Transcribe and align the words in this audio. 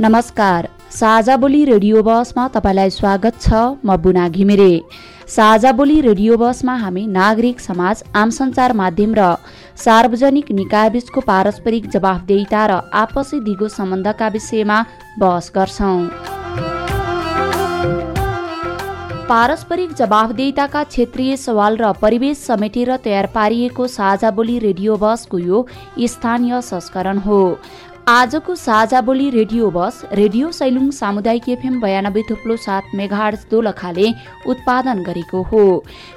नमस्कार 0.00 0.66
साझा 0.90 1.36
बोली 1.36 1.64
रेडियो 1.64 2.02
बसमा 2.02 2.46
तपाईँलाई 2.54 2.90
स्वागत 2.90 3.36
छ 3.40 3.58
म 3.84 3.96
बुना 4.02 4.28
घिमिरे। 4.28 4.82
साझा 5.28 5.72
बोली 5.72 6.00
रेडियो 6.00 6.36
बसमा 6.36 6.74
हामी 6.76 7.06
नागरिक 7.08 7.60
समाज 7.60 8.02
आम 8.14 8.30
सञ्चार 8.30 8.72
माध्यम 8.74 9.14
र 9.14 9.28
सार्वजनिक 9.78 10.50
निकायबीचको 10.52 11.20
पारस्परिक 11.22 11.86
जवाफदेहिता 11.90 12.66
र 12.66 12.80
आपसी 13.02 13.40
दिगो 13.46 13.68
सम्बन्धका 13.70 14.28
विषयमा 14.34 14.82
बहस 15.18 15.52
गर्छौं। 15.54 15.96
पारस्परिक 19.24 19.92
जवाफदेहिताका 19.94 20.82
क्षेत्रीय 20.84 21.36
सवाल 21.38 21.76
र 21.76 21.92
परिवेश 22.02 22.38
समेटेर 22.42 22.96
तयार 23.04 23.26
पारिएको 23.34 23.86
साझा 23.88 24.30
बोली 24.32 24.58
रेडियो 24.60 24.96
बसको 24.98 25.38
यो 25.40 25.66
स्थानीय 26.08 26.60
संस्करण 26.64 27.18
हो। 27.20 27.42
आजको 28.08 28.54
साझा 28.54 29.00
बोली 29.00 29.28
रेडियो 29.30 29.68
बस 29.70 30.00
रेडियो 30.12 30.50
सैलुङ 30.52 30.90
सामुदायिक 30.90 31.48
एफएम 31.48 31.80
बयानब्बे 31.80 32.22
थुप्लो 32.30 32.56
सात 32.56 32.90
मेघाड 32.94 33.36
दोलखाले 33.50 34.08
उत्पादन 34.46 35.02
गरेको 35.02 35.40
हो। 35.42 35.62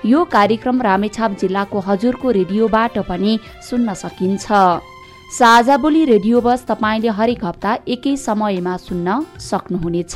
यो 0.06 0.24
कार्यक्रम 0.34 0.82
रामेछाप 0.82 1.38
जिल्लाको 1.40 1.80
हजुरको 1.88 2.32
रेडियोबाट 2.32 2.98
पनि 3.08 3.40
सुन्न 3.70 3.94
सकिन्छ। 3.94 4.46
साझा 5.32 5.78
बोली 5.78 6.04
रेडियो 6.06 6.42
बस 6.42 6.66
तपाईँले 6.68 7.16
हरेक 7.20 7.46
हप्ता 7.46 7.78
एकै 7.88 8.16
समयमा 8.20 8.76
सुन्न 8.84 9.24
सक्नुहुनेछ। 9.42 10.16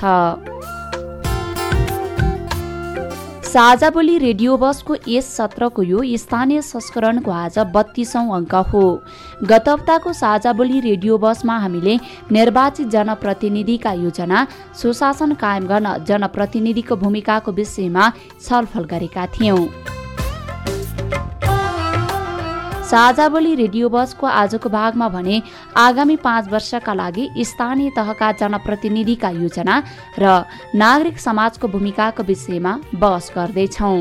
साझा 3.52 3.90
बोली 3.90 4.18
रेडियो 4.18 4.56
बसको 4.58 4.96
यस 5.08 5.26
सत्रको 5.38 5.84
यो 5.84 6.04
स्थानीय 6.18 6.62
संस्करणको 6.64 7.32
आज 7.34 7.58
बत्तीसौँ 7.74 8.24
अङ्क 8.36 8.56
हो। 8.72 8.84
गत 9.44 9.68
हप्ताको 9.70 10.14
साझा 10.14 10.54
बोली 10.54 10.80
रेडियो 10.80 11.18
बसमा 11.20 11.58
हामीले 11.60 11.98
निर्वाचित 12.32 12.88
जनप्रतिनिधिका 12.88 13.94
योजना 14.00 14.48
सुशासन 14.82 15.34
कायम 15.44 15.68
गर्न 15.68 15.98
जनप्रतिनिधिको 16.08 16.96
भूमिकाको 16.96 17.52
विषयमा 17.52 18.12
छलफल 18.42 18.84
गरेका 18.88 19.26
थियौँ। 19.36 19.68
साझा 22.92 23.28
बोली 23.30 23.53
रेडियो 23.56 23.89
बसको 23.89 24.28
आजको 24.28 24.70
भागमा 24.70 25.08
भने 25.09 25.42
आगामी 25.78 26.16
पाँच 26.20 26.47
वर्षका 26.52 26.94
लागि 26.94 27.28
स्थानीय 27.42 27.89
तहका 27.95 28.31
जनप्रतिनिधिका 28.39 29.30
योजना 29.31 29.75
र 30.20 30.31
नागरिक 30.75 31.20
समाजको 31.20 31.67
भूमिकाको 31.67 32.23
विषयमा 32.23 32.73
बहस 32.95 33.31
गर्दैछौ। 33.36 33.92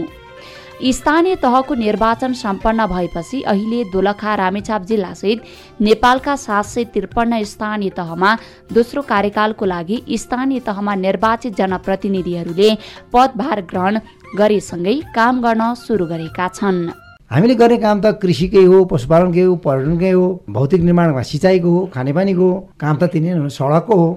स्थानीय 0.93 1.37
तहको 1.37 1.75
निर्वाचन 1.75 2.33
सम्पन्न 2.35 2.87
भएपछि 2.87 3.43
अहिले 3.45 3.83
दोलखा 3.93 4.35
रामेछाप 4.35 4.83
जिल्लासहित 4.83 5.43
नेपालका 5.81 6.35
सात 6.37 6.65
सय 6.65 6.85
त्रिपन्न 6.95 7.43
स्थानीय 7.45 7.91
तहमा 7.97 8.37
दोस्रो 8.73 9.03
कार्यकालको 9.13 9.65
लागि 9.67 10.01
स्थानीय 10.19 10.61
तहमा 10.67 10.95
निर्वाचित 10.97 11.57
जनप्रतिनिधिहरूले 11.57 12.75
पदभार 13.13 13.61
ग्रहण 13.71 14.01
गरेसँगै 14.35 14.97
काम 15.15 15.41
गर्न 15.43 15.73
सुरु 15.77 16.07
गरेका 16.07 16.49
छन्। 16.57 16.83
हामीले 17.31 17.55
गर्ने 17.55 17.77
काम 17.79 18.01
त 18.01 18.19
कृषिकै 18.23 18.65
हो 18.67 18.79
पशुपालनकै 18.91 19.43
हो 19.43 19.55
पर्यटनकै 19.65 20.11
हो 20.11 20.25
भौतिक 20.51 20.81
निर्माणमा 20.83 21.23
सिँचाइको 21.31 21.71
हो 21.71 21.81
खानेपानीको 21.95 22.47
हो 22.53 22.57
काम 22.81 22.97
त 22.97 23.07
तिनै 23.13 23.31
हो 23.39 23.49
सडकको 23.55 23.95
हो 24.03 24.09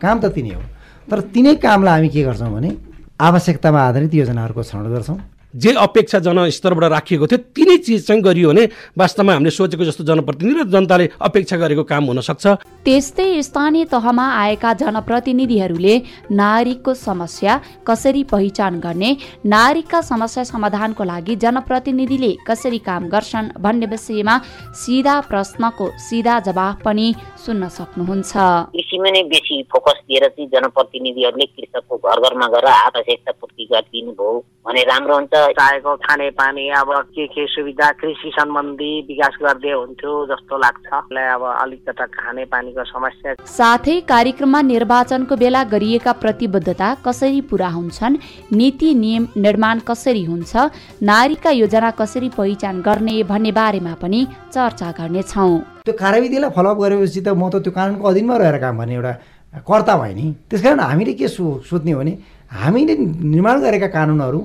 काम 0.00 0.16
त 0.20 0.32
तिनै 0.32 0.54
हो। 0.56 0.62
तर 1.08 1.20
तिनै 1.34 1.54
कामलाई 1.60 1.94
हामी 1.96 2.08
के 2.08 2.22
गर्छौँ 2.24 2.50
भने 2.54 2.70
आवश्यकतामा 3.28 3.80
आधारित 3.88 4.14
योजनाहरूको 4.14 4.62
छनौट 4.70 4.88
गर्छौँ। 4.94 5.18
जे 5.54 5.72
अपेक्षा 5.78 6.18
जनस्तरबाट 6.18 6.90
राखिएको 6.92 7.26
थियो 7.26 7.38
तिनै 7.56 7.76
चिज 7.78 8.06
चाहिँ 8.06 8.22
गरियो 8.22 8.48
भने 8.48 8.64
वास्तवमा 8.98 9.32
हामीले 9.32 9.50
सोचेको 9.52 9.84
जस्तो 9.84 10.04
जनप्रतिनिधि 10.04 10.60
र 10.60 10.64
जनताले 10.72 11.08
अपेक्षा 11.20 11.56
गरेको 11.56 11.84
काम 11.84 12.04
हुन 12.04 12.20
सक्छ 12.20 12.46
त्यस्तै 12.84 13.42
स्थानीय 13.42 13.84
तहमा 13.92 14.26
आएका 14.34 14.72
जनप्रतिनिधिहरूले 14.82 15.94
नागरिकको 16.32 16.94
समस्या 16.94 17.60
कसरी 17.86 18.22
पहिचान 18.32 18.80
गर्ने 18.80 19.10
नागरिकका 19.46 20.00
समस्या 20.02 20.44
समाधानको 20.44 21.04
लागि 21.04 21.36
जनप्रतिनिधिले 21.44 22.32
कसरी 22.48 22.78
काम 22.88 23.08
गर्छन् 23.08 23.52
भन्ने 23.60 23.86
विषयमा 23.92 24.38
सिधा 24.82 25.20
प्रश्नको 25.28 25.90
सिधा 26.00 26.38
जवाफ 26.48 26.82
पनि 26.84 27.06
सुन्न 27.44 27.68
सक्नुहुन्छ। 27.76 28.32
कृषिमा 28.72 29.10
नै 29.10 29.22
बेसी 29.30 29.62
फोकस 29.72 30.00
दिएर 30.08 30.28
चाहिँ 30.28 30.48
जनप्रतिनिधिहरूले 30.54 31.46
कृषकको 31.46 31.96
घर 31.98 32.20
घरमा 32.20 32.46
गएर 32.54 32.66
आवश्यकता 32.66 33.32
पूर्ति 33.40 33.64
गरिदिनु 33.72 34.12
भयो 34.12 34.32
भने 34.66 34.82
राम्रो 34.86 35.14
हुन्छ। 35.14 35.34
चाहेको 35.58 35.94
खाने 35.98 36.28
पानी 36.38 36.68
अब 36.78 36.90
के 37.10 37.26
के 37.26 37.46
सुविधा 37.50 37.90
कृषि 37.98 38.30
सम्बन्धी 38.30 38.90
विकास 39.08 39.34
गरिदिए 39.42 39.72
हुन्थ्यो 39.74 40.12
जस्तो 40.26 40.58
लाग्छ। 40.58 40.86
अब 41.12 41.42
अलिकता 41.62 42.06
खाने 42.06 42.44
पानीको 42.46 42.84
समस्या। 42.86 43.34
साथै 43.42 43.98
कार्यक्रममा 44.06 44.60
निर्वाचनको 44.62 45.36
बेला 45.36 45.62
गरिएका 45.66 46.12
प्रतिबद्धता 46.22 46.94
कसरी 47.06 47.40
पुरा 47.50 47.68
हुन्छन् 47.68 48.16
नीति 48.52 48.94
नियम 48.94 49.26
निर्माण 49.36 49.78
कसरी 49.88 50.24
हुन्छ 50.24 50.70
नारीका 51.02 51.50
योजना 51.50 51.90
कसरी 51.98 52.28
पहिचान 52.38 52.80
गर्ने 52.82 53.22
भन्ने 53.26 53.52
बारेमा 53.52 53.94
पनि 53.98 54.26
चर्चा 54.54 54.90
गर्नेछौँ। 54.98 55.58
त्यो 55.82 55.94
कार्यविधिलाई 55.98 56.50
फलोअप 56.54 56.78
गरेपछि 56.78 57.20
त 57.20 57.28
म 57.34 57.50
त 57.50 57.66
त्यो 57.66 57.72
कानुनको 57.74 58.08
अधीनमा 58.08 58.36
रहेर 58.38 58.58
काम 58.62 58.78
गर्ने 58.78 58.94
एउटा 58.94 59.12
कर्ता 59.66 59.96
भएँ 59.98 60.14
नि। 60.14 60.26
त्यस 60.50 60.62
कारण 60.62 60.80
हामीले 60.80 61.12
के 61.18 61.28
सो 61.28 61.60
सोध्ने 61.66 61.92
हो 61.92 62.00
भने 62.00 62.14
हामीले 62.52 62.94
निर्माण 62.96 63.60
गरेका 63.60 63.86
कानुनहरू 63.96 64.40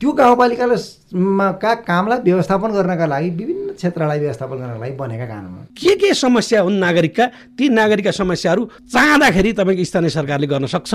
त्यो 0.00 0.10
गाउँपालिकालाई 0.12 0.78
का 1.62 1.74
कामलाई 1.88 2.18
व्यवस्थापन 2.24 2.70
गर्नका 2.72 3.06
लागि 3.06 3.30
विभिन्न 3.30 3.72
क्षेत्रलाई 3.74 4.18
व्यवस्थापन 4.20 4.56
गर्नका 4.56 4.78
लागि 4.78 4.94
बनेका 4.96 5.26
कानुन 5.26 5.52
के 5.80 5.94
के 5.96 6.12
समस्या 6.14 6.60
हुन् 6.62 6.78
नागरिकका? 6.78 7.26
ती 7.58 7.68
नागरिकका 7.80 8.10
समस्याहरू 8.20 8.62
चाहँदाखेरि 8.92 9.52
तपाईँको 9.58 9.84
स्थानीय 9.84 10.10
सरकारले 10.10 10.46
गर्न 10.46 10.66
सक्छ? 10.66 10.94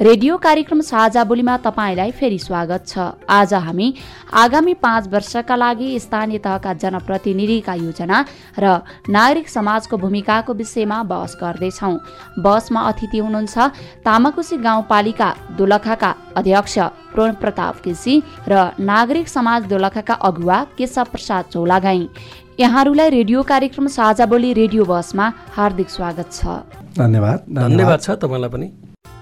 रेडियो 0.00 0.36
कार्यक्रम 0.38 0.80
साझा 0.80 1.22
बोलीमा 1.24 1.56
तपाईँलाई 1.58 2.10
फेरि 2.14 2.38
स्वागत 2.38 2.86
छ। 2.86 2.98
आज 3.28 3.54
हामी 3.56 3.86
आगामी 4.32 4.74
पाँच 4.74 5.08
वर्षका 5.10 5.56
लागि 5.56 5.98
स्थानीय 5.98 6.38
तहका 6.38 6.72
जनप्रतिनिधिका 6.74 7.74
योजना 7.74 8.18
र 8.58 8.78
नागरिक 9.10 9.48
समाजको 9.48 9.96
भूमिकाको 9.98 10.54
विषयमा 10.54 11.02
बहस 11.02 11.36
गर्दैछौ। 11.42 11.90
बहसमा 12.38 12.80
अतिथि 12.80 13.18
हुनुहुन्छ 13.18 13.58
तामाकुसी 14.06 14.56
गाउँपालिका 14.62 15.34
दोलखाका 15.58 16.14
अध्यक्ष 16.36 16.78
प्रण 17.14 17.34
प्रताप 17.42 17.82
केसी 17.82 18.22
र 18.48 18.70
नागरिक 18.78 19.28
समाज 19.28 19.66
दोलखाका 19.66 20.14
अगुवा 20.14 20.64
केशव 20.78 21.10
प्रसाद 21.10 21.44
चौलागाई। 21.52 22.08
यहाँहरूलाई 22.60 23.10
रेडियो 23.10 23.42
कार्यक्रम 23.44 23.86
साझा 23.90 24.26
बोली 24.26 24.52
रेडियो 24.54 24.84
बसमा 24.86 25.32
हार्दिक 25.58 25.90
स्वागत 25.90 26.30
छ। 26.32 26.62
धन्यवाद। 26.94 27.38
धन्यवाद 27.50 28.00
छ 28.00 28.10
तपाईँलाई 28.22 28.50
पनि। 28.50 28.68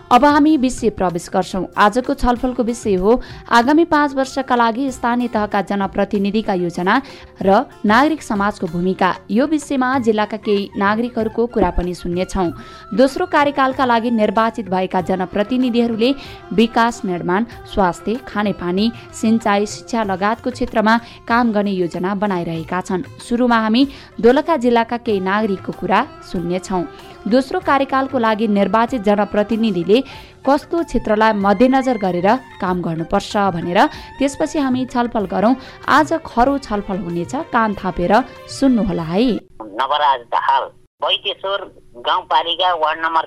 अब 0.06 0.24
हामी 0.24 0.56
विषय 0.56 0.90
प्रवेश 0.90 1.28
गर्छौँ। 1.32 1.64
आजको 1.76 2.14
छलफलको 2.14 2.62
विषय 2.62 2.94
हो 2.94 3.20
आगामी 3.50 3.84
पाँच 3.84 4.12
वर्षका 4.14 4.56
लागि 4.56 4.90
स्थानीय 4.92 5.28
तहका 5.28 5.62
जनप्रतिनिधिका 5.62 6.54
योजना 6.54 7.00
र 7.42 7.64
नागरिक 7.84 8.22
समाजको 8.22 8.66
भूमिका। 8.66 9.12
यो 9.30 9.46
विषयमा 9.46 9.98
जिल्लाका 9.98 10.36
केही 10.36 10.68
नागरिकहरूको 10.78 11.46
कुरा 11.46 11.70
पनि 11.70 11.94
सुन्नेछौँ। 11.96 12.50
दोस्रो 12.94 13.26
कार्यकालका 13.26 13.84
लागि 13.84 14.10
निर्वाचित 14.12 14.68
भएका 14.70 15.00
जनप्रतिनिधिहरूले 15.02 16.14
विकास 16.54 17.02
निर्माण 17.04 17.44
स्वास्थ्य 17.74 18.14
खानेपानी 18.28 18.90
सिंचाई 19.12 19.66
शिक्षा 19.66 20.04
लगायतको 20.04 20.50
क्षेत्रमा 20.50 20.96
काम 21.26 21.52
गर्ने 21.52 21.72
योजना 21.72 22.14
बनाइरहेका 22.14 22.80
छन्। 22.80 23.02
सुरुमा 23.26 23.58
हामी 23.58 23.86
दोलखा 24.20 24.56
जिल्लाका 24.56 24.96
केही 24.98 25.20
नागरिकको 25.20 25.72
कुरा 25.72 26.06
सुन्नेछौँ। 26.30 26.84
दोस्रो 27.26 27.58
कार्यकालको 27.60 28.18
लागि 28.18 28.46
निर्वाचित 28.48 29.00
जनप्रतिनिधिले 29.02 30.00
कस्तो 30.46 30.82
क्षेत्रलाई 30.84 31.32
मध्यनजर 31.36 31.96
गरेर 31.98 32.28
काम 32.60 32.82
गर्नुपर्छ 32.82 33.36
भनेर 33.54 33.78
त्यसपछि 34.18 34.58
हामी 34.58 34.84
छलफल 34.86 35.24
गरौँ। 35.26 35.54
आज 35.88 36.12
खरो 36.26 36.56
छलफल 36.58 36.98
हुनेछ। 36.98 37.34
कान 37.52 37.74
थापेर 37.74 38.12
सुन्नुहोला 38.58 39.02
है। 39.04 39.24
नवराज 39.74 40.20
दाहाल 40.30 40.70
गाउँपालिका 42.06 42.72
वार्ड 42.76 43.00
नम्बर 43.00 43.26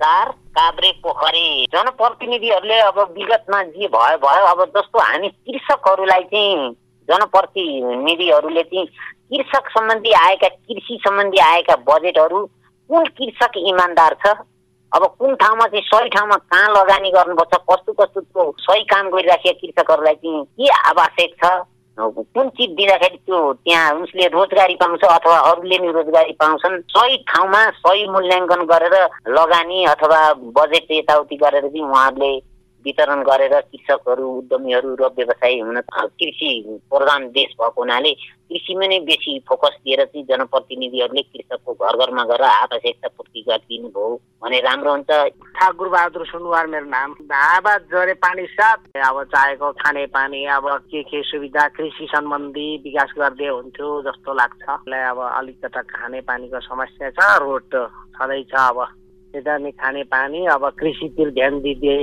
चार 0.00 0.30
काभ्रे 0.56 0.90
पोखरी। 1.04 1.46
जनप्रतिनिधिहरूले 1.68 2.80
अब 2.80 2.98
विगतमा 3.12 3.62
जे 3.64 3.86
भयो 3.92 4.16
भयो 4.24 4.44
अब 4.46 4.64
जस्तो 4.76 4.98
हामी 5.00 5.28
कृषकहरूलाई 5.28 6.22
चाहिँ 6.32 6.70
जनप्रतिनिधिहरूले 7.08 8.62
चाहिँ 8.64 8.86
कृषक 8.86 9.70
सम्बन्धी 9.70 10.12
आएका 10.18 10.48
कृषि 10.48 10.98
सम्बन्धी 11.04 11.38
आएका 11.44 11.76
बजेटहरू 11.88 12.44
कुन 12.90 13.04
कृषक 13.18 13.52
इमान्दार 13.56 14.16
छ? 14.26 14.34
अब 14.92 15.04
कुन 15.18 15.34
ठाउँमा 15.34 15.66
चाहिँ 15.66 15.84
सही 15.84 16.08
ठाउँमा 16.08 16.36
कहाँ 16.36 16.68
लगानी 16.70 17.10
गर्नुपर्छ? 17.10 17.54
कस्तो 17.70 17.92
कस्तो 17.92 18.50
सही 18.60 18.82
काम 18.84 19.08
गरिराखेका 19.10 19.58
कृषकहरूलाई 19.60 20.14
चाहिँ 20.14 20.44
के 20.44 20.68
आवश्यक 20.90 21.34
छ? 21.44 21.50
कुन 21.98 22.48
चिज 22.58 22.70
दिँदाखेरि 22.76 23.16
त्यो 23.16 23.40
त्यहाँ 23.52 23.92
उसले 24.02 24.26
रोजगारी 24.28 24.74
पाउँछ 24.74 25.04
अथवा 25.04 25.38
अरूले 25.50 25.78
नि 25.78 25.90
रोजगारी 25.92 26.32
पाउँछन्? 26.40 26.80
सही 26.90 27.16
ठाउँमा 27.30 27.60
सही 27.82 28.06
मूल्याङ्कन 28.08 28.64
गरेर 28.66 28.96
लगानी 29.30 29.84
अथवा 29.94 30.20
बजेट 30.58 30.90
यताउति 30.90 31.36
गरेर 31.36 31.68
चाहिँ 31.68 31.84
उहाँहरूले 31.88 32.32
वितरण 32.84 33.22
गरेर 33.22 33.54
कृषकहरू 33.60 34.28
उद्यमीहरू 34.38 34.94
र 35.00 35.06
व्यवसायी 35.16 35.58
हुन 35.58 35.80
कृषि 35.90 36.50
प्रधान 36.90 37.28
देश 37.36 37.54
भएको 37.60 37.80
हुनाले 37.80 38.12
कृषिमा 38.50 38.86
नै 38.86 38.98
बेसी 39.08 39.38
फोकस 39.48 39.76
दिएर 39.84 40.04
चाहिँ 40.04 40.24
जनप्रतिनिधिहरूले 40.26 41.22
कृषकको 41.22 41.72
घर 41.74 41.96
घरमा 41.96 42.24
गएर 42.24 42.42
आवश्यकता 42.44 43.08
पूर्ति 43.08 43.40
गरिदिनु 43.48 43.88
भयो 43.88 44.08
भने 44.42 44.58
राम्रो 44.60 44.90
हुन्छ। 44.92 45.10
ठाकुर 45.56 45.88
बहादुर 45.88 46.26
सुनवार 46.26 46.66
मेरो 46.66 46.86
नाम। 46.86 47.12
हावा 47.32 47.76
जरे 47.92 48.14
पानी 48.20 48.44
साथ। 48.52 48.76
अब 49.00 49.22
चाहेको 49.32 49.70
खाने 49.80 50.04
पानी 50.12 50.44
अब 50.56 50.68
के 50.90 51.02
के 51.02 51.22
सुविधा 51.24 51.66
कृषि 51.76 52.06
सम्बन्धी 52.12 52.66
विकास 52.84 53.14
गरिदिए 53.18 53.48
हुन्थ्यो 53.48 53.88
जस्तो 54.02 54.34
लाग्छ। 54.34 54.62
अब 54.68 55.18
अलिकता 55.30 55.82
खाने 55.94 56.20
पानीको 56.28 56.60
समस्या 56.60 57.10
छ 57.10 57.38
रोड 57.40 57.72
छँदैछ 58.14 58.54
अब। 58.60 58.86
यता 59.34 59.56
नि 59.58 59.70
खाने 59.72 60.02
पानी 60.12 60.44
अब 60.46 60.68
कृषितिर 60.78 61.30
ध्यान 61.34 61.60
दिदिए 61.60 61.96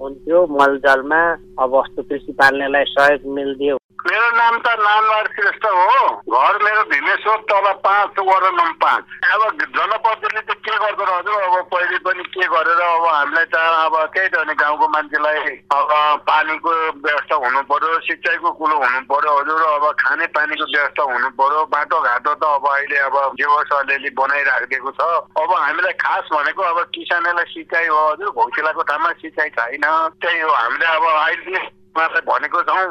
हुन्थ्यो 0.00 0.46
मलजलमा। 0.56 1.20
अब 1.60 1.72
कृषि 2.00 2.32
पाल्नेलाई 2.32 2.84
सहयोग 2.94 3.26
मिलिदियो 3.34 3.76
मेरो 4.06 4.26
नाम 4.30 4.56
त 4.62 4.72
नानलाल 4.78 5.24
श्रेष्ठ 5.36 5.64
हो। 5.66 5.94
घर 6.30 6.56
मेरो 6.62 6.82
भिमेश्वर 6.90 7.38
तल 7.50 7.66
पाँच 7.84 8.18
वडा 8.18 8.50
नम्बर 8.50 8.72
पाँच। 8.82 9.04
अब 9.34 9.42
जनप्रतिनिधि 9.58 10.42
त 10.46 10.54
के 10.54 10.76
गर्दो 10.78 11.04
हजुर? 11.04 11.40
अब 11.42 11.66
पहिले 11.72 11.98
पनि 12.06 12.22
के 12.30 12.46
गरेर 12.46 12.80
अब 12.80 13.06
हामीलाई 13.06 13.44
त 13.50 13.56
अब 13.58 13.96
त्यही 14.14 14.28
त 14.28 14.38
भने 14.38 14.54
गाउँको 14.54 14.88
मान्छेलाई 14.94 15.38
अब 15.74 15.90
पानीको 16.30 16.70
व्यवस्था 16.94 17.36
हुनु 17.42 17.62
पर्यो 17.66 17.98
सिँचाइको 18.06 18.52
कुलो 18.54 18.76
हुनु 18.78 19.00
पर्यो 19.10 19.32
हजुर। 19.38 19.62
अब 19.66 19.84
खाने 19.98 20.26
पानीको 20.30 20.64
व्यवस्था 20.70 21.02
हुनु 21.10 21.28
पर्यो 21.34 21.64
बाटोघाटो 21.74 22.34
त 22.38 22.44
अब 22.54 22.66
अहिले 22.70 22.98
अब 23.10 23.16
जेवस 23.34 23.72
अलिअलि 23.82 24.10
बनाइराखिदिएको 24.14 24.90
छ। 24.94 25.10
अब 25.42 25.50
हामीलाई 25.58 25.92
खास 25.98 26.24
भनेको 26.38 26.62
अब 26.70 26.78
किसानलाई 26.94 27.50
सिँचाइ 27.50 27.86
हो 27.90 27.98
हजुर। 28.14 28.30
भौसिलाको 28.38 28.82
ठाउँमा 28.86 29.10
सिँचाइ 29.26 29.48
छैन। 29.58 29.84
त्यही 30.22 30.40
हो। 30.40 30.50
हामीले 30.54 30.86
अब 30.86 31.04
अहिले 31.18 31.66
भनेको 31.98 32.62
छौँ। 32.62 32.86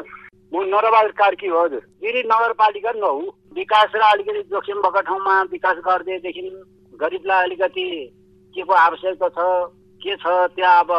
म 0.52 0.62
नरबाल 0.64 1.08
कार्की 1.12 1.46
हो 1.46 1.62
हजुर। 1.64 1.80
गिरी 2.02 2.22
नगरपालिका 2.26 2.92
नौ 2.96 3.12
विकास 3.54 3.92
र 3.94 4.02
अलिकति 4.02 4.42
जोखिम 4.48 4.78
भएको 4.80 5.00
ठाउँमा 5.08 5.34
विकास 5.52 5.76
गरिदिएदेखि 5.86 6.42
गरिबलाई 7.00 7.44
अलिकति 7.44 7.84
के 8.54 8.62
को 8.62 8.72
आवश्यकता 8.74 9.28
छ 9.28 9.38
के 10.00 10.16
छ 10.16 10.26
त्यहाँ 10.56 10.78
अब 10.80 10.90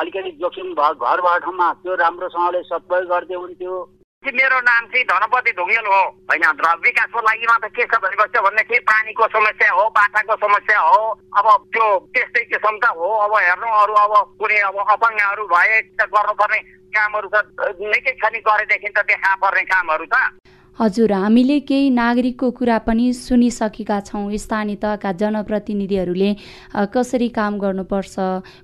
अलिकति 0.00 0.30
जोखिम 0.42 0.74
भयो 0.74 0.94
घर 0.96 1.20
भएको 1.22 1.38
ठाउँमा 1.38 1.72
त्यो 1.82 1.94
राम्रोसँगले 2.02 2.62
सबै 2.66 3.00
गरिदिए 3.06 3.36
हुन्थ्यो। 3.36 3.74
मेरो 4.32 4.58
नाम 4.66 4.82
चाहिँ 4.90 5.04
धनपति 5.06 5.50
ढुङ्गेल 5.58 5.86
हो। 5.86 6.02
होइन 6.30 6.44
विकासको 6.84 7.20
लागि 7.28 7.46
त 7.46 7.70
के 7.76 7.84
छ 7.86 7.94
भनेपछि 8.02 8.38
भन्दाखेरि 8.46 8.80
पानीको 8.90 9.26
समस्या 9.36 9.70
हो 9.78 9.84
बाटाको 9.98 10.34
समस्या 10.44 10.80
हो 10.80 11.00
अब 11.38 11.46
त्यो 11.72 11.86
त्यस्तै 12.14 12.42
किसिमका 12.50 12.90
हो। 12.98 13.08
अब 13.24 13.32
हेर्नु 13.38 13.68
अरू 13.82 13.94
अब 14.04 14.12
कुनै 14.40 14.58
अब 14.70 14.76
अपाङ्गहरू 14.96 15.44
भए 15.54 15.80
गर्नुपर्ने 16.00 16.58
कामहरू 16.96 17.28
त 17.28 17.36
निकै 17.92 18.12
छ 18.18 18.24
नि 18.32 18.38
गरेदेखि 18.42 18.88
त 18.88 18.98
देखा 19.06 19.34
पर्ने 19.42 19.64
कामहरू 19.70 20.06
त। 20.06 20.16
हजुर 20.78 21.12
हामीले 21.12 21.58
केही 21.64 21.88
नागरिकको 21.90 22.50
कुरा 22.52 22.78
पनि 22.84 23.04
सुनिसकेका 23.16 23.96
छौँ। 24.08 24.28
स्थानीय 24.36 24.76
तहका 24.76 25.12
जनप्रतिनिधिहरूले 25.22 26.30
कसरी 26.92 27.28
काम 27.32 27.52
गर्नुपर्छ 27.58 28.14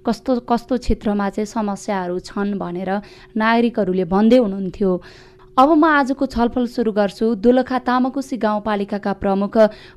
कस्तो 0.04 0.32
कस्तो 0.44 0.76
क्षेत्रमा 0.76 1.28
चाहिँ 1.32 1.48
समस्याहरू 1.48 2.18
छन् 2.20 2.60
भनेर 2.60 2.90
नागरिकहरूले 3.32 4.04
भन्दै 4.12 4.38
हुनुहुन्थ्यो। 4.44 4.90
अब 5.56 5.70
म 5.70 5.84
आजको 5.84 6.26
छलफल 6.26 6.66
सुरु 6.66 6.92
गर्छु 6.92 7.26
दोलखा 7.36 7.78
तामाकुसी 7.84 8.36
गाउँपालिकाका 8.36 9.12
प्रमुख 9.14 9.56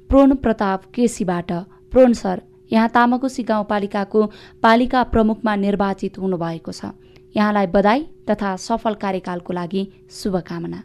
प्रोण 0.09 0.33
प्रताप 0.35 0.83
केसीबाट। 0.91 1.51
प्रोण 1.91 2.13
सर 2.13 2.41
यहाँ 2.71 2.89
तामाकुसी 2.89 3.43
गाउँपालिकाको 3.43 4.25
पालिका 4.63 5.03
प्रमुखमा 5.13 5.55
निर्वाचित 5.55 6.17
हुनुभएको 6.19 6.71
छ। 6.71 6.91
यहाँलाई 7.35 7.67
बधाई 7.71 8.03
तथा 8.27 8.55
सफल 8.57 8.93
कार्यकालको 8.99 9.53
लागि 9.53 9.87
शुभकामना। 10.11 10.83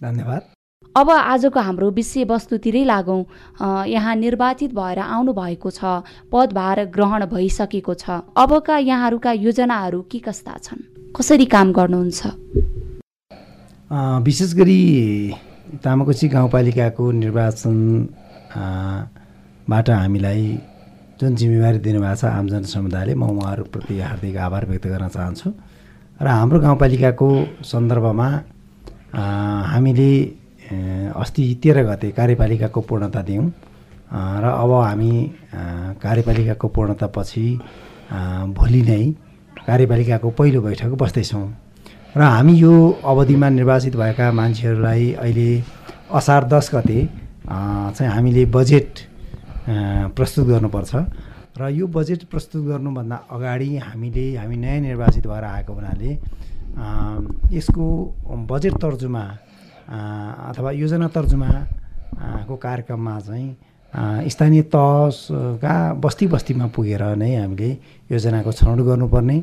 धन्यवाद। 0.00 0.48
अब 0.96 1.10
आजको 1.10 1.60
हाम्रो 1.60 1.90
विषयवस्तुतिरै 1.92 2.84
लागौँ। 2.84 3.22
यहाँ 3.86 4.14
निर्वाचित 4.16 4.72
भएर 4.74 4.98
आउनु 4.98 5.32
भएको 5.34 5.70
छ 5.70 6.00
पदभार 6.32 6.84
ग्रहण 6.88 7.26
भइसकेको 7.28 7.94
छ। 7.94 8.24
अबका 8.34 8.78
यहाँहरूका 8.80 9.32
योजनाहरू 9.44 10.02
के 10.08 10.18
कस्ता 10.24 10.56
छन्? 10.58 10.80
कसरी 11.12 11.44
काम 11.46 11.72
गर्नुहुन्छ? 11.72 12.20
विशेष 13.90 14.52
गरी 14.54 14.80
तामाकोसी 15.82 16.26
गाउँपालिकाको 16.28 17.10
निर्वाचन 17.12 17.78
बाट 19.66 19.90
हामीलाई 19.90 20.42
जुन 21.18 21.34
जिम्मेवारी 21.34 21.78
दिनुभएको 21.82 22.14
छ 22.14 22.24
आम 22.24 22.46
जनसमुदायले 22.48 23.14
म 23.14 23.22
उहाँहरूप्रति 23.34 23.98
हार्दिक 23.98 24.36
आभार 24.46 24.66
व्यक्त 24.70 24.86
गर्न 24.86 25.08
चाहन्छु। 25.10 25.50
र 26.22 26.26
हाम्रो 26.26 26.58
गाउँपालिकाको 26.60 27.28
सन्दर्भमा 27.66 28.28
हामीले 29.74 30.10
अस्ति 31.18 31.42
तेह्र 31.62 31.82
गते 31.90 32.10
कार्यपालिकाको 32.14 32.80
पूर्णता 32.86 33.22
दियौँ। 33.26 33.46
र 33.50 34.44
अब 34.54 34.70
हामी 34.86 35.12
कार्यपालिकाको 35.98 36.66
पूर्णतापछि 36.68 37.46
भोलि 38.54 38.82
नै 38.86 39.02
कार्यपालिकाको 39.66 40.30
पहिलो 40.38 40.62
बैठक 40.62 40.94
बस्दैछौँ। 40.94 41.46
र 42.10 42.20
हामी 42.20 42.52
यो 42.58 42.74
अवधिमा 43.06 43.48
निर्वाचित 43.48 43.96
भएका 43.96 44.30
मान्छेहरूलाई 44.34 45.12
अहिले 45.22 45.50
असार 46.10 46.44
दस 46.50 46.70
गते 46.74 46.98
चाहिँ 47.46 48.10
हामीले 48.12 48.44
बजेट 48.50 48.98
प्रस्तुत 50.18 50.46
गर्नुपर्छ। 50.46 50.94
र 51.54 51.68
यो 51.70 51.86
बजेट 51.86 52.24
प्रस्तुत 52.26 52.62
गर्नुभन्दा 52.66 53.16
अगाडि 53.30 53.76
हामीले 53.78 54.24
हामी 54.42 54.56
नयाँ 54.56 54.80
निर्वाचित 54.90 55.26
भएर 55.26 55.44
आएको 55.44 55.72
हुनाले 55.72 56.10
यसको 57.54 57.86
बजेट 58.50 58.74
तर्जुमा 58.82 59.24
अथवा 60.50 60.70
योजना 60.82 61.08
तर्जुमा 61.14 61.50
को 62.48 62.56
कार्यक्रममा 62.56 63.14
चाहिँ 63.22 64.28
स्थानीय 64.34 64.62
तहका 64.74 65.74
बस्ती 65.94 66.26
बस्तीमा 66.26 66.66
पुगेर 66.74 67.02
नै 67.22 67.34
हामीले 67.36 67.70
योजनाको 68.10 68.50
छनौट 68.58 68.78
गर्नुपर्ने 68.88 69.38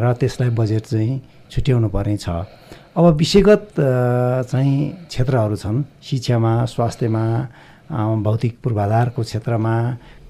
र 0.00 0.12
त्यसलाई 0.20 0.50
बजेट 0.56 0.84
चाहिँ 0.92 1.20
छुट्याउनु 1.50 1.88
पर्ने 1.88 2.16
छ। 2.16 2.28
अब 2.96 3.04
विषयगत 3.16 3.68
चाहिँ 4.50 4.76
क्षेत्रहरू 5.08 5.56
छन्। 5.56 5.82
शिक्षामा 6.02 6.52
स्वास्थ्यमा 6.66 7.24
भौतिक 8.22 8.58
पूर्वाधारको 8.62 9.22
क्षेत्रमा 9.22 9.74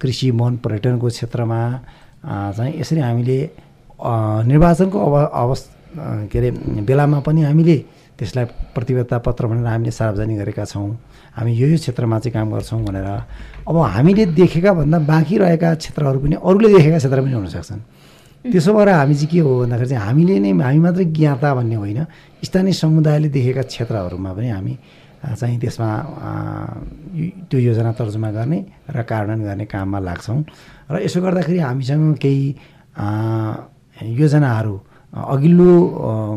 कृषि 0.00 0.31
वन 0.31 0.57
पर्यटनको 0.65 1.09
क्षेत्रमा 1.09 1.61
चाहिँ 2.57 2.73
यसरी 2.81 3.00
हामीले 3.00 3.39
निर्वाचनको 4.49 4.99
अब 4.99 5.15
अवस् 5.33 5.65
के 6.33 6.39
अरे 6.39 6.50
बेलामा 6.89 7.21
पनि 7.21 7.43
हामीले 7.43 7.77
त्यसलाई 8.19 8.45
प्रतिबद्धता 8.75 9.19
पत्र 9.25 9.47
भनेर 9.47 9.67
हामीले 9.67 9.91
सार्वजनिक 9.91 10.39
गरेका 10.39 10.65
छौँ। 10.65 10.89
हामी 11.37 11.53
यो 11.57 11.67
यो 11.69 11.77
क्षेत्रमा 11.77 12.19
चाहिँ 12.19 12.33
काम 12.33 12.50
गर्छौँ 12.53 12.81
भनेर। 12.85 13.09
अब 13.69 13.77
हामीले 13.77 14.25
देखेका 14.37 14.73
भन्दा 14.73 14.99
बाँकी 15.05 15.37
रहेका 15.39 15.75
क्षेत्रहरू 15.75 16.19
पनि 16.21 16.37
अरूले 16.37 16.69
देखेका 16.75 16.99
क्षेत्र 16.99 17.21
पनि 17.23 17.33
हुनसक्छन् 17.33 17.81
त्यसो 18.44 18.73
भएर 18.73 18.88
हामी 18.88 19.14
चाहिँ 19.14 19.28
के 19.28 19.38
हो 19.44 19.52
भन्दाखेरि 19.61 19.88
चाहिँ 19.90 20.04
हामीले 20.06 20.38
नै 20.40 20.50
हामी 20.64 20.78
मात्रै 20.80 21.04
ज्ञाता 21.12 21.49
भन्ने 21.54 21.76
होइन। 21.76 22.00
स्थानीय 22.44 22.73
समुदायले 22.73 23.28
देखेका 23.28 23.62
क्षेत्रहरूमा 23.68 24.32
पनि 24.32 24.49
हामी 24.49 24.75
चाहिँ 25.37 25.59
त्यसमा 25.61 25.88
त्यो 27.50 27.59
योजना 27.61 27.92
तर्जुमा 27.92 28.30
गर्ने 28.32 28.59
र 28.88 29.02
कार्यान्वयन 29.04 29.44
गर्ने 29.44 29.64
काममा 29.68 29.99
लाग्छौँ। 30.09 30.40
र 30.88 30.94
यसो 31.04 31.20
गर्दाखेरि 31.20 31.59
हामीसँग 31.61 32.16
केही 32.16 32.44
योजनाहरू 34.16 34.75
अघिल्लो 35.12 35.70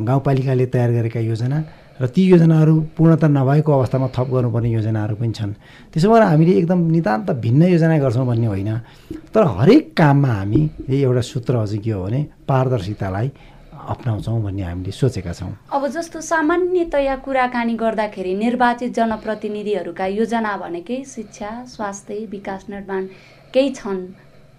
गाउँपालिकाले 0.04 0.66
तयार 0.68 0.92
गरेका 0.92 1.20
योजना 1.24 1.58
र 2.04 2.08
ती 2.12 2.24
योजनाहरू 2.28 2.76
पूर्णता 3.00 3.28
नभएको 3.32 3.72
अवस्थामा 3.72 4.08
थप 4.12 4.28
गर्नुपर्ने 4.36 4.70
योजनाहरू 4.70 5.16
पनि 5.16 5.32
छन्। 5.32 5.54
त्यसो 5.94 6.12
भएर 6.12 6.24
हामीले 6.24 6.52
एकदम 6.60 6.80
नितान्त 6.92 7.32
भिन्न 7.40 7.64
योजना 7.72 7.98
गर्छौँ 7.98 8.26
भन्ने 8.28 8.48
होइन। 8.48 8.72
तर 9.32 9.44
हरेक 9.58 9.96
काममा 9.96 10.28
हामी 10.28 10.62
एउटा 10.92 11.22
सूत्र 11.24 11.66
चाहिँ 11.66 11.80
के 11.80 11.92
हो 11.92 12.04
भने 12.04 12.22
पारदर्शितालाई 12.44 13.32
अप्नाउँछौँ 13.84 14.42
भन्ने 14.44 14.64
हामीले 14.64 14.92
सोचेका 14.92 15.34
छौँ। 15.34 15.52
अब 15.72 15.88
जस्तो 15.88 16.22
सामान्यतया 16.22 17.16
कुराकानी 17.24 17.76
गर्दाखेरि 17.76 18.34
निर्वाचित 18.36 18.94
जनप्रतिनिधिहरूका 18.96 20.06
योजना 20.20 20.56
भनेकै 20.58 21.04
शिक्षा 21.08 21.50
स्वास्थ्य 21.68 22.26
विकास 22.32 22.66
निर्माण 22.70 23.08
केही 23.54 23.70
छन्। 23.80 24.00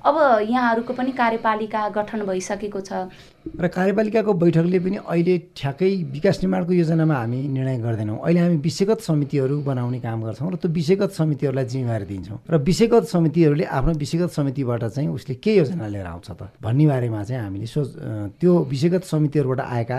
अब 0.05 0.17
यहाँहरूको 0.45 0.93
पनि 0.93 1.13
कार्यपालिका 1.17 1.81
गठन 1.89 2.21
भइसकेको 2.29 2.81
छ। 2.81 3.09
र 3.57 3.69
कार्यपालिकाको 3.73 4.33
बैठकले 4.37 4.79
पनि 4.85 4.97
अहिले 5.01 5.35
ठ्याक्कै 5.57 5.89
विकास 6.13 6.45
निर्माणको 6.45 6.73
योजनामा 6.73 7.15
हामी 7.17 7.41
निर्णय 7.49 7.79
गर्दैनौँ। 7.81 8.19
अहिले 8.21 8.41
हामी 8.41 8.57
विषयगत 8.61 9.01
समितिहरू 9.01 9.57
बनाउने 9.65 10.01
काम 10.05 10.23
गर्छौँ 10.29 10.51
र 10.53 10.57
त्यो 10.61 10.69
विषयगत 10.77 11.11
समितिहरूलाई 11.17 11.65
जिम्मेवारी 11.65 12.05
दिन्छौँ। 12.05 12.39
र 12.45 12.55
विषयगत 12.61 13.05
समितिहरूले 13.09 13.65
आफ्नो 13.65 13.93
विषयगत 14.05 14.31
समितिबाट 14.37 14.85
चाहिँ 14.93 15.09
उसले 15.09 15.35
के 15.41 15.53
योजना 15.57 15.87
लिएर 15.89 16.07
आउँछ 16.13 16.31
त 16.37 16.53
भन्ने 16.61 16.85
बारेमा 16.85 17.25
चाहिँ 17.25 17.43
हामीले 17.43 17.67
सोच 17.67 17.89
त्यो 18.37 18.53
विषयगत 18.53 19.03
समितिहरूबाट 19.09 19.61
आएका 19.65 19.99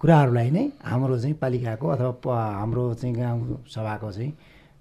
कुराहरूलाई 0.00 0.50
नै 0.56 0.64
हाम्रो 0.88 1.18
चाहिँ 1.20 1.36
पालिकाको 1.36 1.86
अथवा 1.88 2.40
हाम्रो 2.64 2.82
चाहिँ 2.96 3.14
गाउँ 3.16 3.60
सभाको 3.68 4.08
चाहिँ 4.08 4.32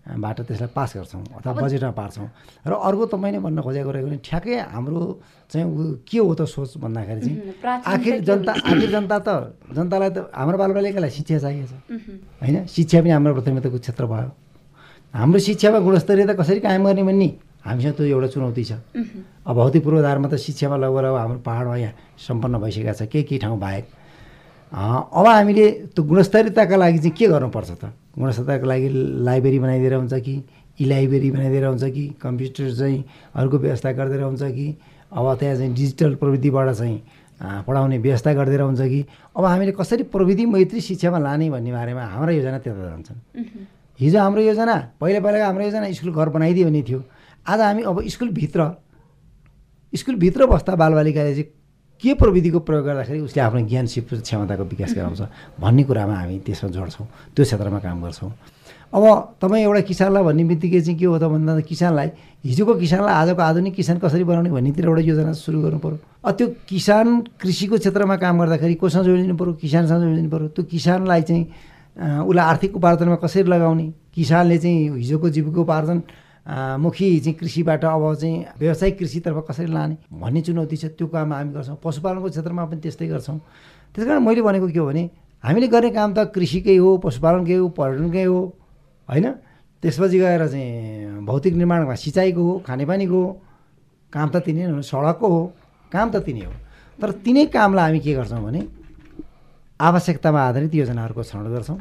बाट 0.03 0.37
त्यसलाई 0.43 0.69
पास 0.75 0.93
गर्छौँ 0.99 1.23
अथवा 1.39 1.53
बजेटमा 1.63 1.91
पार्छौँ। 1.95 2.27
र 2.67 2.71
अर्को 2.75 3.05
तपाईँले 3.07 3.39
भन्न 3.39 3.59
खोजेको 3.63 3.91
रहेको 3.91 4.07
भने 4.07 4.19
ठ्याक्कै 4.19 4.55
हाम्रो 4.75 4.99
चाहिँ 5.47 6.03
के 6.03 6.17
हो 6.19 6.33
त 6.35 6.43
सोच 6.43 6.77
भन्दाखेरि 6.83 7.21
चाहिँ 7.23 7.39
आखिर 7.63 8.19
जनता 8.27 8.51
आखिर 8.51 8.89
जनता 8.91 9.17
त 9.23 9.29
जनतालाई 9.71 10.09
त 10.11 10.17
हाम्रो 10.35 10.57
बालबालिकालाई 10.59 11.09
शिक्षा 11.09 11.39
चाहिएको 11.39 11.67
छ? 11.71 11.73
होइन? 12.43 12.67
शिक्षा 12.67 12.99
पनि 12.99 13.09
हाम्रो 13.15 13.33
प्राथमिकताको 13.39 13.79
क्षेत्र 13.79 14.03
भयो। 14.11 14.29
हाम्रो 15.15 15.39
शिक्षामा 15.39 15.79
गुणस्तरीयता 15.79 16.33
कसरी 16.35 16.59
कायम 16.59 16.83
गर्ने 16.83 17.03
भन्ने? 17.07 17.29
हामीसँग 17.63 17.95
त्यो 17.95 18.05
एउटा 18.05 18.27
चुनौती 18.27 18.63
छ। 18.63 18.71
अब 19.47 19.55
भौतिक 19.55 19.83
पूर्वाधारमा 19.87 20.27
त 20.27 20.35
शिक्षामा 20.35 20.75
लगभग 20.83 21.05
अब 21.05 21.15
हाम्रो 21.15 21.39
पाहाडमा 21.47 21.75
यहाँ 21.79 21.93
सम्पन्न 22.19 22.59
भइसकेको 22.59 22.91
छ 22.91 23.07
केही 23.07 23.23
केही 23.23 23.39
ठाउँ 23.39 23.55
बाहेक। 23.55 23.85
अब 25.15 25.25
हामीले 25.31 25.65
त्यो 25.95 26.01
गुणस्तरीयताका 26.03 26.75
लागि 26.75 26.99
चाहिँ 26.99 27.15
के 27.15 27.25
गर्नुपर्छ 27.31 27.71
त? 27.71 27.83
गुणस्तरताको 28.17 28.65
लागि 28.67 28.89
लाइब्रेरी 29.25 29.59
बनाइदिएर 29.59 29.93
हुन्छ 29.93 30.13
कि 30.13 30.35
इ 30.81 30.85
लाइब्रेरी 30.85 31.31
बनाइदिएर 31.31 31.65
हुन्छ 31.65 31.83
कि 31.83 32.07
कम्प्युटर 32.21 32.71
चाहिँ 32.75 33.03
अरूको 33.35 33.57
व्यवस्था 33.57 33.91
गरिदिएर 33.91 34.23
हुन्छ 34.23 34.43
कि 34.43 34.67
अब 35.11 35.35
त्यहाँ 35.39 35.55
चाहिँ 35.55 35.73
डिजिटल 35.73 36.15
प्रविधिबाट 36.21 36.69
चाहिँ 36.75 37.01
पढाउने 37.67 37.97
व्यवस्था 37.97 38.33
गरिदिएर 38.33 38.61
हुन्छ 38.61 38.81
कि 38.81 39.05
अब 39.37 39.45
हामीले 39.45 39.71
कसरी 39.79 40.03
प्रविधि 40.13 40.45
मैत्री 40.45 40.81
शिक्षामा 40.81 41.19
लाने 41.19 41.49
भन्ने 41.49 41.71
बारेमा 41.71 42.05
हाम्रा 42.05 42.31
योजना 42.33 42.59
त्यता 42.59 42.89
जान्छन् 42.89 43.19
हिजो 43.99 44.19
हाम्रो 44.19 44.41
योजना 44.41 44.75
पहिला 45.01 45.19
पहिलाको 45.19 45.45
हाम्रो 45.45 45.63
योजना 45.63 45.91
स्कुल 45.91 46.13
घर 46.13 46.29
बनाइदियो 46.29 46.67
भने 46.67 46.81
थियो। 46.89 47.03
आज 47.45 47.59
हामी 47.61 47.81
अब 47.83 48.01
स्कुलभित्र 48.09 48.71
स्कुलभित्र 49.93 50.45
बस्दा 50.47 50.75
बालबालिकाले 50.75 51.33
चाहिँ 51.35 51.49
के 52.03 52.13
प्रविधिको 52.19 52.59
प्रयोग 52.67 52.85
गर्दाखेरि 52.85 53.19
उसले 53.23 53.41
आफ्नो 53.41 53.59
ज्ञान 53.71 53.85
सिप 53.87 54.07
क्षमताको 54.13 54.63
विकास 54.63 54.93
गराउँछ? 54.93 55.21
भन्ने 55.59 55.83
कुरामा 55.87 56.15
हामी 56.19 56.39
त्यसमा 56.43 56.69
जोड्छौँ। 56.75 57.07
त्यो 57.35 57.43
क्षेत्रमा 57.45 57.79
काम 57.79 58.03
गर्छौँ। 58.03 58.31
अब 58.93 59.03
तपाईँ 59.41 59.63
एउटा 59.63 59.81
किसानलाई 59.89 60.23
भन्ने 60.23 60.43
बित्तिकै 60.43 60.81
चाहिँ 60.83 60.99
के 60.99 61.05
हो 61.05 61.17
त 61.17 61.23
भन्दा 61.31 61.59
किसानलाई 61.65 62.09
हिजोको 62.45 62.73
किसानलाई 62.83 63.13
आजको 63.15 63.41
आधुनिक 63.41 63.73
किसान 63.73 63.97
कसरी 64.03 64.23
बनाउने 64.23 64.51
भन्नेतिर 64.51 64.85
एउटा 64.85 65.01
योजना 65.01 65.33
सुरु 65.33 65.61
गर्नु 65.63 65.79
पऱ्यो 65.79 66.31
त्यो 66.37 66.47
किसान 66.69 67.07
कृषिको 67.41 67.77
क्षेत्रमा 67.81 68.15
काम 68.21 68.35
गर्दाखेरि 68.41 68.75
कोसँग 68.83 69.03
जोडिदिनु 69.07 69.35
पऱ्यो 69.39 69.53
किसानसँग 69.63 70.01
जोडिदिनु 70.03 70.29
पऱ्यो 70.29 70.47
त्यो 70.53 70.63
किसानलाई 70.69 71.21
चाहिँ 71.25 71.43
उसलाई 72.27 72.45
आर्थिक 72.51 72.75
उपार्जनमा 72.75 73.15
कसरी 73.23 73.43
लगाउने? 73.49 73.85
किसानले 74.13 74.57
चाहिँ 74.57 74.89
हिजोको 75.01 75.29
जीविकोपार्जन 75.29 75.99
मुखी 76.45 77.19
चाहिँ 77.19 77.37
कृषिबाट 77.39 77.85
अब 77.85 78.03
चाहिँ 78.15 78.45
व्यावसायिक 78.59 78.97
कृषितर्फ 78.99 79.45
कसरी 79.47 79.71
लाने 79.71 79.95
भन्ने 80.11 80.41
चुनौती 80.41 80.77
छ 80.77 80.85
त्यो 80.97 81.07
काम 81.07 81.33
हामी 81.33 81.53
गर्छौँ। 81.53 81.77
पशुपालनको 81.83 82.29
क्षेत्रमा 82.29 82.65
पनि 82.67 82.81
त्यस्तै 82.83 83.07
गर्छौँ। 83.07 83.39
त्यस 83.95 84.05
कारण 84.07 84.19
मैले 84.19 84.41
भनेको 84.41 84.67
के 84.67 84.79
हो 84.79 84.85
भने 84.87 85.03
हामीले 85.43 85.67
गर्ने 85.67 85.89
काम 85.95 86.13
त 86.13 86.27
कृषिकै 86.35 86.75
हो 86.77 86.97
पशुपालनकै 86.99 87.55
हो 87.55 87.67
पर्यटनकै 87.79 88.23
हो 88.27 88.39
होइन? 89.09 89.25
त्यसपछि 89.83 90.19
गएर 90.19 90.47
चाहिँ 90.47 91.23
भौतिक 91.25 91.53
निर्माणमा 91.55 91.95
सिँचाइको 91.95 92.43
हो 92.43 92.53
खानेपानीको 92.67 93.19
हो 93.23 93.31
काम 94.13 94.27
त 94.29 94.35
तिनै 94.43 94.63
हो 94.67 94.81
सडकको 94.81 95.27
हो 95.27 95.41
काम 95.91 96.11
त 96.11 96.15
तिनै 96.27 96.43
हो। 96.43 96.53
तर 96.99 97.11
तिनै 97.23 97.45
कामलाई 97.55 97.87
हामी 97.87 97.99
के 97.99 98.13
गर्छौँ 98.13 98.43
भने 98.43 98.61
आवश्यकतामा 99.79 100.39
आधारित 100.47 100.75
योजनाहरूको 100.75 101.23
छनौट 101.23 101.47
गर्छौँ। 101.55 101.79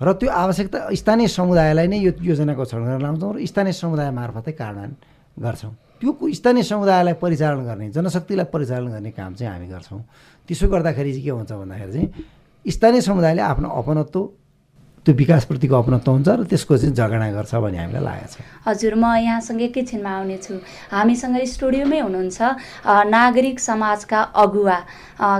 र 0.00 0.12
त्यो 0.16 0.30
आवश्यकता 0.32 0.78
स्थानीय 0.96 1.28
समुदायलाई 1.28 1.86
नै 1.92 1.98
यो 2.00 2.12
योजनाको 2.24 2.64
गर्न 2.64 3.00
लाउँछौँ 3.04 3.32
र 3.36 3.44
स्थानीय 3.44 3.72
समुदाय 3.76 4.10
मार्फतै 4.16 4.52
कार्यान्वयन 4.56 4.92
गर्छौँ। 5.44 5.72
त्यो 6.00 6.10
स्थानीय 6.40 6.64
समुदायलाई 6.64 7.14
परिचालन 7.20 7.60
गर्ने 7.68 7.86
जनशक्तिलाई 7.92 8.46
परिचालन 8.48 8.88
गर्ने 8.96 9.10
काम 9.12 9.32
चाहिँ 9.36 9.52
हामी 9.52 9.68
गर्छौँ। 9.68 10.00
त्यसो 10.48 10.66
गर्दाखेरि 10.72 11.12
चाहिँ 11.12 11.24
के 11.24 11.30
हुन्छ 11.30 11.52
भन्दाखेरि 11.52 11.92
चाहिँ 11.92 12.08
स्थानीय 12.64 13.00
समुदायले 13.00 13.42
आफ्नो 13.42 13.68
अपनत्व 13.68 14.20
त्यो 15.00 15.14
विकासप्रतिको 15.16 15.74
अपनत्व 15.80 16.10
हुन्छ 16.12 16.28
र 16.28 16.44
त्यसको 16.44 16.76
चाहिँ 16.76 16.94
जगडा 16.94 17.28
गर्छ 17.32 17.54
भन्ने 17.56 17.78
हामीलाई 17.78 18.04
लागेको 18.04 18.28
छ। 18.28 18.36
हजुर 18.68 18.94
म 19.00 19.04
यहाँसँग 19.16 19.60
एकैछिनमा 19.72 20.10
आउनेछु। 20.12 20.54
हामीसँग 20.92 21.36
स्टुडियोमै 21.40 22.00
हुनुहुन्छ 22.04 22.38
नागरिक 23.08 23.58
समाजका 23.60 24.20
अगुवा 24.44 24.78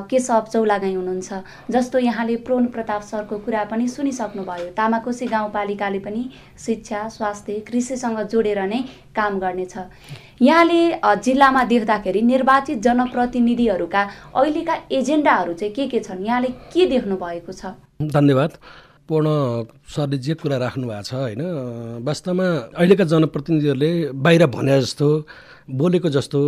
केशव 0.09 0.45
चौलागाई 0.49 0.95
हुनुहुन्छ 0.97 1.31
जस्तो 1.71 1.97
यहाँले 2.01 2.37
प्रोन 2.41 2.65
प्रताप 2.73 3.03
सरको 3.05 3.37
कुरा 3.45 3.65
पनि 3.69 3.89
सुनिसक्नुभयो। 3.89 4.73
तामाकोसी 4.73 5.27
गाउँपालिकाले 5.29 6.01
पनि 6.09 6.23
शिक्षा 6.57 7.01
स्वास्थ्य 7.13 7.61
कृषिसँग 7.69 8.19
जोडेर 8.33 8.61
नै 8.65 8.81
काम 9.13 9.39
गर्नेछ। 9.39 9.77
यहाँले 10.41 10.81
जिल्लामा 11.21 11.63
देख्दाखेरि 11.69 12.21
निर्वाचित 12.25 12.79
जनप्रतिनिधिहरूका 12.81 14.03
अहिलेका 14.33 14.75
एजेन्डाहरू 14.89 15.53
चाहिँ 15.53 15.75
के 15.75 15.87
के 15.87 16.01
छन्? 16.01 16.25
यहाँले 16.25 16.49
के 16.73 16.87
देख्नु 16.89 17.17
भएको 17.21 17.53
छ? 17.53 17.77
धन्यवाद। 18.01 18.53
पूर्ण 19.11 19.29
सरले 19.91 20.19
जे 20.23 20.35
कुरा 20.39 20.57
राख्नु 20.63 20.87
भएको 20.87 21.03
छ 21.03 21.15
होइन 21.15 21.43
वास्तवमा 22.07 22.47
अहिलेका 22.73 23.05
जनप्रतिनिधिहरूले 23.13 23.91
बाहिर 24.23 24.47
भने 24.49 24.81
जस्तो 24.81 25.09
बोलेको 25.77 26.09
जस्तो 26.15 26.41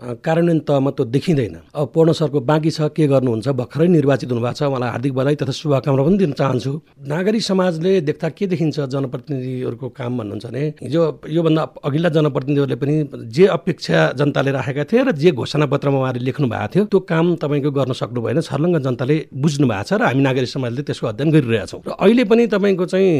कार्यान्वयन 0.00 0.58
तहमा 0.68 0.90
त्यो 0.90 1.04
देखिँदैन। 1.04 1.56
अब 1.74 1.92
पढ्न 1.94 2.12
सरको 2.12 2.40
बाँकी 2.40 2.70
छ 2.70 2.88
के 2.96 3.06
गर्नुहुन्छ? 3.06 3.48
भर्खरै 3.48 3.88
निर्वाचित 3.88 4.30
हुनुभएको 4.32 4.56
छ 4.58 4.62
उहाँलाई 4.62 4.90
हार्दिक 4.90 5.12
बधाई 5.14 5.34
तथा 5.36 5.52
शुभकामना 5.52 6.02
पनि 6.02 6.16
दिन 6.18 6.32
चाहन्छु। 6.32 6.72
नागरिक 7.06 7.42
समाजले 7.42 8.00
देख्दा 8.08 8.28
के 8.28 8.46
देखिन्छ 8.46 8.80
जनप्रतिनिधिहरूको 8.94 9.88
काम 9.88 10.18
भन्नुहुन्छ 10.18 10.46
भने 10.46 10.62
हिजो 10.82 11.02
योभन्दा 11.28 11.62
अघिल्ला 11.84 12.08
जनप्रतिनिधिहरूले 12.08 12.76
पनि 12.82 12.94
जे 13.30 13.46
अपेक्षा 13.46 13.98
जनताले 14.18 14.50
राखेका 14.52 14.84
थिए 14.90 15.02
र 15.02 15.12
जे 15.12 15.30
घोषणापत्रमा 15.32 15.98
उहाँले 15.98 16.20
लेख्नु 16.24 16.46
भएको 16.48 16.68
थियो 16.74 16.84
त्यो 16.90 17.00
काम 17.12 17.34
तपाईँको 17.42 17.70
गर्न 17.70 17.92
सक्नु 17.92 18.20
भएन 18.22 18.40
छर्लङ्ग 18.42 18.78
जनताले 18.82 19.16
बुझ्नु 19.34 19.66
भएको 19.68 19.84
छ 19.86 19.92
र 19.92 20.02
हामी 20.08 20.22
नागरिक 20.22 20.50
समाजले 20.50 20.82
त्यसको 20.82 21.06
अध्ययन 21.06 21.30
गरिरहेछौँ 21.30 21.80
र 21.86 21.90
अहिले 21.94 22.24
पनि 22.26 22.46
तपाईँको 22.54 22.84
चाहिँ 22.90 23.10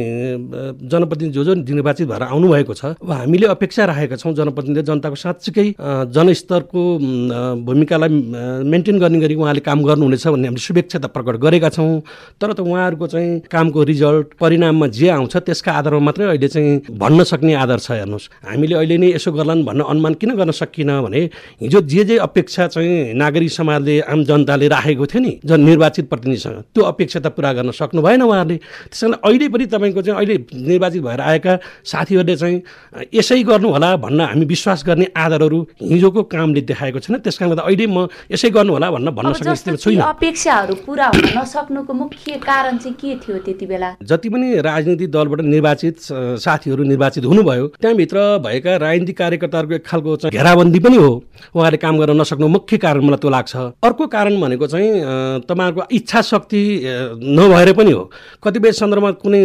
जनप्रतिनिधि 0.91 1.33
जो 1.33 1.43
जो 1.43 1.53
निर्वाचित 1.53 2.07
भएर 2.07 2.23
आउनुभएको 2.23 2.73
छ 2.73 2.85
अब 2.99 3.11
हामीले 3.11 3.47
अपेक्षा 3.47 3.85
राखेका 3.85 4.15
छौँ 4.19 4.33
जनप्रतिनिधि 4.33 4.81
जनताको 4.83 5.15
साँच्चीकै 5.15 5.67
जनस्तर 6.11 6.61
उहाँहरूको 6.63 7.65
भूमिकालाई 7.65 8.09
मेन्टेन 8.63 8.99
गर्ने 8.99 9.19
गरी 9.19 9.35
उहाँले 9.35 9.59
काम 9.59 9.83
गर्नुहुनेछ 9.83 10.27
भन्ने 10.27 10.47
हामीले 10.47 10.61
शुभेच्छा 10.61 10.99
त 10.99 11.05
प्रकट 11.11 11.35
गरेका 11.43 11.69
छौँ। 11.69 12.01
तर 12.39 12.53
त 12.53 12.59
उहाँहरूको 12.59 13.07
चाहिँ 13.07 13.39
कामको 13.51 13.83
रिजल्ट 13.83 14.27
परिणाममा 14.39 14.87
जे 14.87 15.09
आउँछ 15.09 15.35
त्यसका 15.37 15.71
आधारमा 15.71 15.99
मात्रै 15.99 16.25
अहिले 16.25 16.47
चाहिँ 16.47 16.97
भन्न 16.97 17.23
सक्ने 17.23 17.53
आधार 17.53 17.79
छ 17.79 17.91
हेर्नुहोस्। 17.91 18.29
हामीले 18.47 18.75
अहिले 18.75 18.97
नै 18.97 19.09
यसो 19.13 19.31
गर्लान् 19.31 19.63
भन्न 19.65 19.81
अनुमान 19.83 20.13
किन 20.15 20.35
गर्न 20.35 20.51
सकिन 20.51 20.89
भने 21.03 21.21
हिजो 21.61 21.81
जे 21.83 22.03
जे 22.03 22.17
अपेक्षा 22.17 22.67
चाहिँ 22.67 23.13
नागरिक 23.13 23.51
समाजले 23.51 23.99
आम 24.01 24.23
जनताले 24.23 24.67
राखेको 24.67 25.05
थियो 25.05 25.21
नि 25.21 25.39
जन 25.45 25.59
निर्वाचित 25.61 26.09
प्रतिनिधिसँग 26.09 26.57
त्यो 26.73 26.83
अपेक्षा 26.83 27.19
त 27.19 27.27
पुरा 27.35 27.53
गर्न 27.53 27.71
सक्नु 27.71 28.01
भएन 28.01 28.21
उहाँहरूले। 28.21 28.57
त्यस 28.57 29.01
कारण 29.01 29.13
अहिले 29.19 29.47
पनि 29.49 29.65
तपाईँको 29.65 30.01
चाहिँ 30.01 30.17
अहिले 30.17 30.35
निर्वाचित 30.67 31.01
भएर 31.03 31.21
आएका 31.21 31.53
साथीहरूले 31.83 32.35
चाहिँ 32.35 32.61
यसै 33.13 33.41
गर्नु 33.43 33.69
होला 33.69 33.95
भन्न 33.97 34.21
हामी 34.21 34.45
विश्वास 34.45 34.83
गर्ने 34.87 35.07
आधारहरू 35.15 35.59
हिजोको 35.81 36.23
कामले 36.53 36.61
देखाएको 36.61 36.99
छैन। 36.99 37.17
त्यस 37.25 37.37
कारणले 37.37 37.55
गर्दा 37.55 37.63
अहिले 37.65 37.85
म 37.87 38.07
यसै 38.29 38.49
गर्नु 38.49 38.73
होला 38.73 38.87
भन्न 38.91 39.09
भन्न 39.09 39.33
सक्ने 39.33 39.55
स्थितिमा 39.55 39.81
छुइनँ। 39.81 40.03
अपेक्षाहरू 40.05 40.73
पुरा 40.85 41.07
हुन 41.09 41.25
नसक्नुको 41.37 41.93
मुख्य 41.93 42.37
कारण 42.37 42.77
चाहिँ 42.77 42.95
के 42.95 43.15
थियो 43.17 43.37
त्यति 43.41 43.65
बेला? 43.65 43.89
जति 44.03 44.29
पनि 44.29 44.47
राजनीतिक 44.61 45.09
दलबाट 45.09 45.41
निर्वाचित 45.41 45.95
साथीहरू 46.37 46.83
निर्वाचित 46.83 47.25
हुनुभयो 47.25 47.65
त्यहाँभित्र 47.81 48.17
भएका 48.45 48.71
राजनीतिक 48.77 49.17
कार्यकर्ताहरूको 49.17 49.75
एक 49.75 49.85
खालको 49.85 50.15
चाहिँ 50.21 50.31
घेराबन्दी 50.31 50.79
पनि 50.79 50.97
हो। 50.97 51.11
उहाँले 51.55 51.77
काम 51.77 51.97
गर्न 51.97 52.21
नसक्नु 52.21 52.47
मुख्य 52.47 52.77
कारण 52.77 53.01
मलाई 53.01 53.17
त्यो 53.17 53.29
लाग्छ। 53.29 53.55
अर्को 53.81 54.07
कारण 54.07 54.39
भनेको 54.41 54.67
चाहिँ 54.67 54.89
तपाईँहरूको 55.49 55.83
इच्छा 55.91 56.21
शक्ति 56.21 56.61
नभएर 57.17 57.73
पनि 57.73 57.91
हो। 57.91 58.03
कतिपय 58.43 58.71
सन्दर्भमा 58.71 59.11
कुनै 59.23 59.41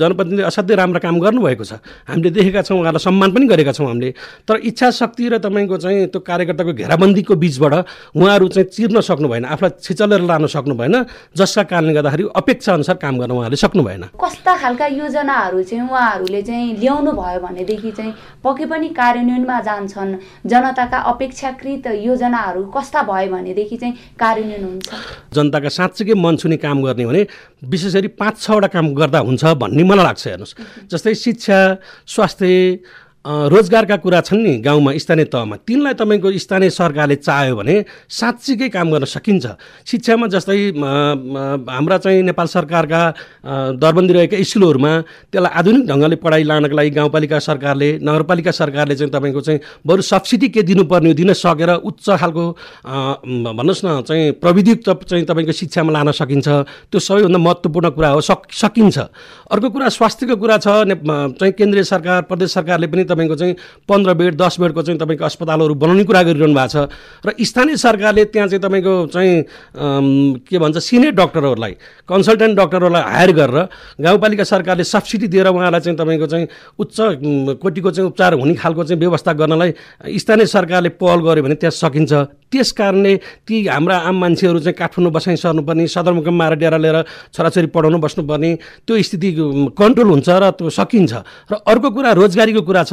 जनप्रतिनिधि 0.00 0.42
असाध्यै 0.42 0.76
राम्रो 0.76 1.00
काम 1.00 1.20
गर्नुभएको 1.20 1.64
छ। 1.64 1.72
हामीले 2.08 2.30
देखेका 2.30 2.62
छौँ 2.62 2.78
उहाँलाई 2.80 3.02
सम्मान 3.02 3.30
पनि 3.32 3.46
गरेका 3.46 3.72
छौँ 3.72 3.86
हामीले। 3.86 4.10
तर 4.48 4.56
इच्छा 4.64 4.90
शक्ति 4.90 5.28
र 5.28 5.38
तपाईँको 5.38 5.76
चाहिँ 5.76 6.06
त्यो 6.06 6.20
कार्य 6.20 6.44
कार्यकर्ताको 6.46 6.72
घेराबन्दीको 6.72 7.34
बिचबाट 7.34 7.74
उहाँहरू 8.14 8.48
चाहिँ 8.48 8.68
चिर्न 8.70 9.00
सक्नु 9.00 9.28
भएन 9.28 9.44
आफूलाई 9.46 9.82
छिचलेर 9.82 10.22
लान 10.22 10.46
सक्नु 10.46 10.74
भएन 10.74 10.94
जसका 11.36 11.62
कारणले 11.70 11.92
गर्दाखेरि 11.94 12.24
अपेक्षा 12.36 12.72
अनुसार 12.74 12.96
काम 13.02 13.18
गर्न 13.18 13.30
उहाँले 13.32 13.56
सक्नु 13.56 13.82
भएन। 13.82 14.02
कस्ता 14.14 14.56
खालका 14.56 14.86
योजनाहरू 14.86 15.62
चाहिँ 15.62 15.82
उहाँहरूले 15.82 16.42
चाहिँ 16.42 16.76
ल्याउनु 16.78 17.12
भयो 17.12 17.40
भनेदेखि 17.42 17.90
चाहिँ 17.90 18.12
पक्कै 18.44 18.66
पनि 18.70 18.88
कार्यान्वयनमा 18.94 19.60
जान्छन् 19.60 20.12
जनताका 20.46 20.98
अपेक्षाकृत 21.12 21.86
योजनाहरू 22.06 22.62
कस्ता 22.70 23.02
भयो 23.02 23.30
भनेदेखि 23.32 23.76
चाहिँ 23.76 23.94
कार्यान्वयन 24.14 24.64
हुन्छ। 24.64 24.88
जनताका 25.34 25.68
साँच्चीकै 25.68 26.14
मन 26.14 26.36
छुने 26.36 26.56
काम 26.56 26.82
गर्ने 26.82 27.06
भने 27.06 27.26
विशेष 27.66 27.94
गरी 27.94 28.08
पाँच 28.14 28.34
छवटा 28.40 28.68
काम 28.70 28.94
गर्दा 28.94 29.18
हुन्छ 29.18 29.44
भन्ने 29.58 29.82
मलाई 29.82 30.04
लाग्छ 30.04 30.26
हेर्नुहोस्। 30.26 30.54
जस्तै 30.90 31.14
शिक्षा 31.14 31.58
स्वास्थ्य 32.06 32.46
रोजगारका 33.26 33.96
कुरा 34.06 34.20
छन् 34.22 34.42
नि 34.42 34.52
गाउँमा 34.62 34.92
स्थानीय 35.02 35.24
तहमा। 35.26 35.56
तिनलाई 35.66 35.94
तपाईँको 35.98 36.30
स्थानीय 36.38 36.70
सरकारले 36.70 37.16
चाह्यो 37.18 37.56
भने 37.56 37.74
साँच्चीकै 38.08 38.68
काम 38.70 38.90
गर्न 38.92 39.04
सकिन्छ। 39.04 39.46
शिक्षामा 39.82 40.26
जस्तै 40.30 40.78
हाम्रा 40.78 41.98
चाहिँ 41.98 42.22
नेपाल 42.22 42.46
सरकारका 42.46 43.02
दरबन्दी 43.82 44.12
रहेका 44.14 44.36
स्कुलहरूमा 44.38 44.92
त्यसलाई 45.34 45.52
आधुनिक 45.58 45.84
ढङ्गले 45.90 46.16
पढाइ 46.22 46.42
लानको 46.46 46.76
लागि 46.76 46.90
गाउँपालिका 46.94 47.38
सरकारले 47.42 47.88
नगरपालिका 47.98 48.50
सरकारले 48.52 48.94
चाहिँ 48.94 49.10
तपाईँको 49.10 49.40
चाहिँ 49.42 49.60
बरु 49.82 50.02
सब्सिडी 50.06 50.48
के 50.54 50.62
दिनुपर्ने 50.62 51.14
दिन 51.18 51.32
सकेर 51.34 51.70
उच्च 51.82 52.06
खालको 52.22 52.44
भन्नुहोस् 52.86 53.84
न 53.84 54.00
चाहिँ 54.06 54.38
प्रविधियुक्त 54.38 54.88
चाहिँ 55.02 55.24
तपाईँको 55.26 55.52
शिक्षामा 55.52 55.90
लान 55.92 56.10
सकिन्छ। 56.14 56.48
त्यो 56.94 56.98
सबैभन्दा 57.00 57.38
महत्त्वपूर्ण 57.38 57.90
कुरा 57.90 58.08
हो 58.14 58.20
सक 58.22 58.54
सकिन्छ। 58.54 58.98
अर्को 59.50 59.68
कुरा 59.70 59.88
स्वास्थ्यको 59.90 60.36
कुरा 60.38 60.56
छ 60.62 60.66
चाहिँ 60.86 61.52
केन्द्रीय 61.58 61.84
सरकार 61.84 62.22
प्रदेश 62.30 62.54
सरकारले 62.54 62.86
पनि 62.86 63.04
तपाईँको 63.16 63.34
चाहिँ 63.34 63.54
पन्ध्र 63.88 64.12
बेड 64.12 64.34
दस 64.36 64.60
बेडको 64.60 64.82
चाहिँ 64.84 65.00
तपाईँको 65.00 65.24
अस्पतालहरू 65.24 65.74
बनाउने 65.74 66.04
कुरा 66.04 66.22
गरिरहनु 66.22 66.52
भएको 66.52 66.68
छ। 66.68 66.76
र 67.24 67.32
स्थानीय 67.40 67.76
सरकारले 67.80 68.24
त्यहाँ 68.28 68.48
चाहिँ 68.48 68.60
तपाईँको 68.60 68.94
चाहिँ 69.08 69.34
के 70.44 70.58
भन्छ 70.58 70.76
सिनियर 70.76 71.12
डक्टरहरूलाई 71.16 71.72
कन्सल्टेन्ट 72.04 72.54
डक्टरहरूलाई 72.60 73.02
हायर 73.02 73.30
गरेर 73.32 73.58
गाउँपालिका 74.04 74.44
सरकारले 74.44 74.84
सब्सिडी 74.84 75.26
दिएर 75.32 75.48
उहाँलाई 75.48 75.80
चाहिँ 75.80 75.96
तपाईँको 75.96 76.26
चाहिँ 76.26 76.46
उच्च 76.76 76.96
कोटिको 77.56 77.90
चाहिँ 77.90 78.08
उपचार 78.10 78.34
हुने 78.36 78.54
खालको 78.54 78.84
चाहिँ 78.84 79.00
व्यवस्था 79.00 79.32
गर्नलाई 79.32 79.70
स्थानीय 80.20 80.46
सरकारले 80.46 80.88
पहल 81.00 81.20
गर्यो 81.24 81.42
भने 81.42 81.54
त्यहाँ 81.56 81.72
सकिन्छ। 81.72 82.12
त्यस 82.46 82.70
कारणले 82.72 83.16
ती 83.42 83.66
हाम्रा 83.66 83.96
आम 84.06 84.16
मान्छेहरू 84.20 84.58
चाहिँ 84.60 84.76
काठमाडौँ 84.78 85.12
बसाइ 85.12 85.36
सर्नुपर्ने 85.36 85.86
सदरमुकाममा 85.88 86.44
आएर 86.44 86.54
डेरा 86.62 86.78
लिएर 86.78 86.98
छोराछोरी 87.34 87.66
पढाउनु 87.74 87.98
बस्नुपर्ने 87.98 88.50
त्यो 88.86 89.02
स्थिति 89.02 89.28
कन्ट्रोल 89.74 90.08
हुन्छ 90.14 90.28
र 90.30 90.50
त्यो 90.54 90.70
सकिन्छ। 90.70 91.12
र 91.50 91.54
अर्को 91.66 91.88
कुरा 91.90 92.12
रोजगारीको 92.12 92.62
कुरा 92.62 92.82
छ। 92.86 92.92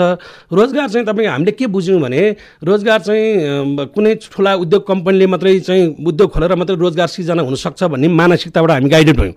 रोजगार 0.53 0.89
चाहिँ 0.89 1.05
तपाईँ 1.07 1.27
हामीले 1.27 1.51
के 1.51 1.67
बुझ्यौँ 1.67 1.99
भने 2.01 2.21
रोजगार 2.63 2.99
चाहिँ 3.01 3.87
कुनै 3.95 4.15
ठुला 4.23 4.53
उद्योग 4.63 4.87
कम्पनीले 4.87 5.27
मात्रै 5.27 5.59
चाहिँ 5.59 5.95
उद्योग 6.07 6.31
खोलेर 6.33 6.55
मात्रै 6.55 6.75
रोजगार 6.77 7.07
सिर्जना 7.07 7.41
हुनसक्छ 7.41 7.83
भन्ने 7.83 8.07
मानसिकताबाट 8.09 8.71
हामी 8.71 8.89
गाइडेड 8.89 9.17
भयौँ। 9.17 9.33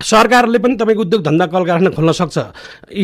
सरकारले 0.00 0.58
पनि 0.58 0.74
तपाईँको 0.80 1.02
उद्योग 1.02 1.22
धन्दा 1.22 1.46
कल 1.46 1.64
कारखाना 1.64 1.90
खोल्न 1.92 2.12
सक्छ। 2.12 2.38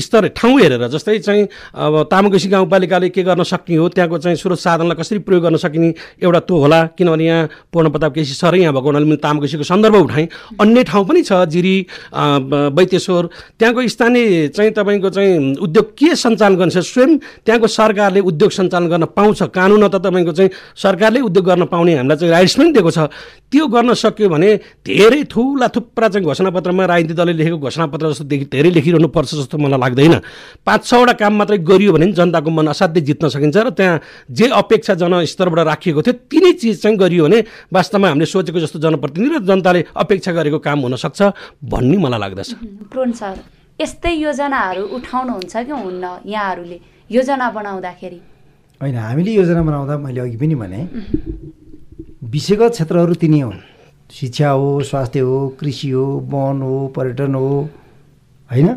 स्तर 0.01 0.27
ठाउँ 0.33 0.61
हेरेर 0.61 0.87
जस्तै 0.89 1.19
चाहिँ 1.19 1.43
अब 1.77 2.09
तामाकोसी 2.11 2.49
गाउँपालिकाले 2.49 3.09
के 3.13 3.23
गर्न 3.23 3.43
सक्ने 3.45 3.77
हो 3.77 3.89
त्यहाँको 3.93 4.19
चाहिँ 4.19 4.37
स्रोत 4.37 4.59
साधनलाई 4.59 4.97
कसरी 4.97 5.19
प्रयोग 5.21 5.43
गर्न 5.43 5.57
सकिने 5.61 5.93
एउटा 6.25 6.41
त्यो 6.49 6.57
होला। 6.57 6.81
किनभने 6.97 7.25
यहाँ 7.27 7.49
पूर्ण 7.73 7.91
प्रताप 7.93 8.15
केसी 8.15 8.35
सरै 8.35 8.61
यहाँ 8.61 8.73
भएको 8.73 8.87
हुनाले 8.87 9.05
मैले 9.05 9.21
तामाकोसीको 9.21 9.65
सन्दर्भ 9.65 9.97
उठाएँ। 10.09 10.29
अन्य 10.57 10.85
ठाउँ 10.89 11.05
पनि 11.05 11.23
छ 11.23 11.45
जिरी 11.53 11.77
बैतेश्वर। 12.17 13.29
त्यहाँको 13.61 13.89
स्थानीय 13.89 14.49
चाहिँ 14.57 14.71
तपाईँको 14.73 15.11
चाहिँ 15.11 15.55
उद्योग 15.61 15.93
के 15.99 16.15
सञ्चालन 16.17 16.57
गर्छ 16.57 16.79
स्वयं 16.97 17.45
त्यहाँको 17.45 17.67
सरकारले 17.69 18.21
उद्योग 18.25 18.51
सञ्चालन 18.51 18.89
गर्न 18.89 19.05
पाउँछ। 19.13 19.43
कानुन 19.53 19.85
त 19.89 20.01
तपाईँको 20.01 20.33
चाहिँ 20.33 20.51
सरकारले 20.75 21.21
उद्योग 21.21 21.45
गर्न 21.45 21.65
पाउने 21.69 21.95
हामीलाई 22.01 22.17
चाहिँ 22.17 22.33
राइट्स 22.33 22.57
पनि 22.57 22.73
दिएको 22.73 22.91
छ। 22.91 22.99
त्यो 23.53 23.67
गर्न 23.69 23.93
सक्यो 23.95 24.29
भने 24.29 24.49
धेरै 24.81 25.23
ठुला 25.29 25.69
थुप्रा 25.69 26.09
चाहिँ 26.09 26.25
घोषणापत्रमा 26.25 26.85
राजनीतिक 26.87 27.17
दलले 27.17 27.33
लेखेको 27.37 27.59
घोषणापत्र 27.59 28.11
जस्तो 28.11 28.25
देखि 28.25 28.45
धेरै 28.49 28.71
लेखिरहनु 28.71 29.09
पर्छ 29.13 29.31
जस्तो 29.35 29.59
मलाई 29.59 29.81
लाग्दैन। 29.81 30.15
पाँच 30.67 30.81
छवटा 30.87 31.13
काम 31.21 31.33
मात्रै 31.37 31.59
गरियो 31.63 31.93
भने 31.93 32.07
जनताको 32.13 32.51
मन 32.51 32.67
असाध्यै 32.73 33.05
जित्न 33.05 33.29
सकिन्छ 33.29 33.57
र 33.57 33.71
त्यहाँ 33.77 34.01
जे 34.31 34.47
अपेक्षा 34.57 34.95
जनस्तरबाट 34.97 35.67
राखिएको 35.67 36.01
थियो 36.03 36.15
तिनै 36.31 36.53
चिज 36.57 36.83
चाहिँ 36.83 36.97
गरियो 36.97 37.25
भने 37.27 37.39
वास्तवमा 37.73 38.09
हामीले 38.09 38.27
सोचेको 38.27 38.59
जस्तो 38.61 38.79
जनप्रतिनिधि 38.81 39.35
र 39.35 39.39
जनताले 39.45 39.85
अपेक्षा 39.95 40.33
गरेको 40.33 40.59
काम 40.59 40.79
हुनसक्छ 40.87 41.21
भन्ने 41.63 41.97
मलाई 41.97 42.21
लाग्दछ। 42.21 42.49
यस्तै 43.81 44.13
योजनाहरू 44.17 44.83
उठाउनुहुन्छ 44.97 45.55
कि 45.67 45.73
हुन्न 45.85 46.05
यहाँहरूले? 46.27 46.79
योजना 47.11 47.47
बनाउँदाखेरि। 47.57 48.21
होइन 48.81 48.97
हामीले 48.97 49.33
योजना 49.33 49.63
बनाउँदा 49.69 49.95
मैले 50.05 50.21
अघि 50.21 50.37
पनि 50.41 50.55
भने 50.63 50.81
विषयगत 52.33 52.71
क्षेत्रहरू 52.77 53.15
तिनी 53.23 53.41
हुन्। 53.41 53.61
शिक्षा 54.11 54.49
हो 54.51 54.69
स्वास्थ्य 54.91 55.21
हो 55.29 55.37
कृषि 55.61 55.91
हो 55.91 56.05
वन 56.33 56.57
हो 56.63 56.75
पर्यटन 56.97 57.35
हो 57.35 57.49
होइन? 58.51 58.69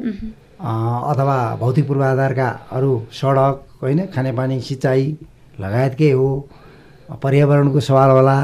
अथवा 1.12 1.38
भौतिक 1.62 1.88
पूर्वाधारका 1.88 2.48
अरू 2.76 2.92
सडक 3.20 3.56
होइन? 3.82 4.00
खानेपानी 4.14 4.60
सिँचाइ 4.68 5.02
लगायतकै 5.64 6.12
हो 6.12 6.28
पर्यावरणको 7.24 7.80
सवाल 7.80 8.10
होला 8.18 8.38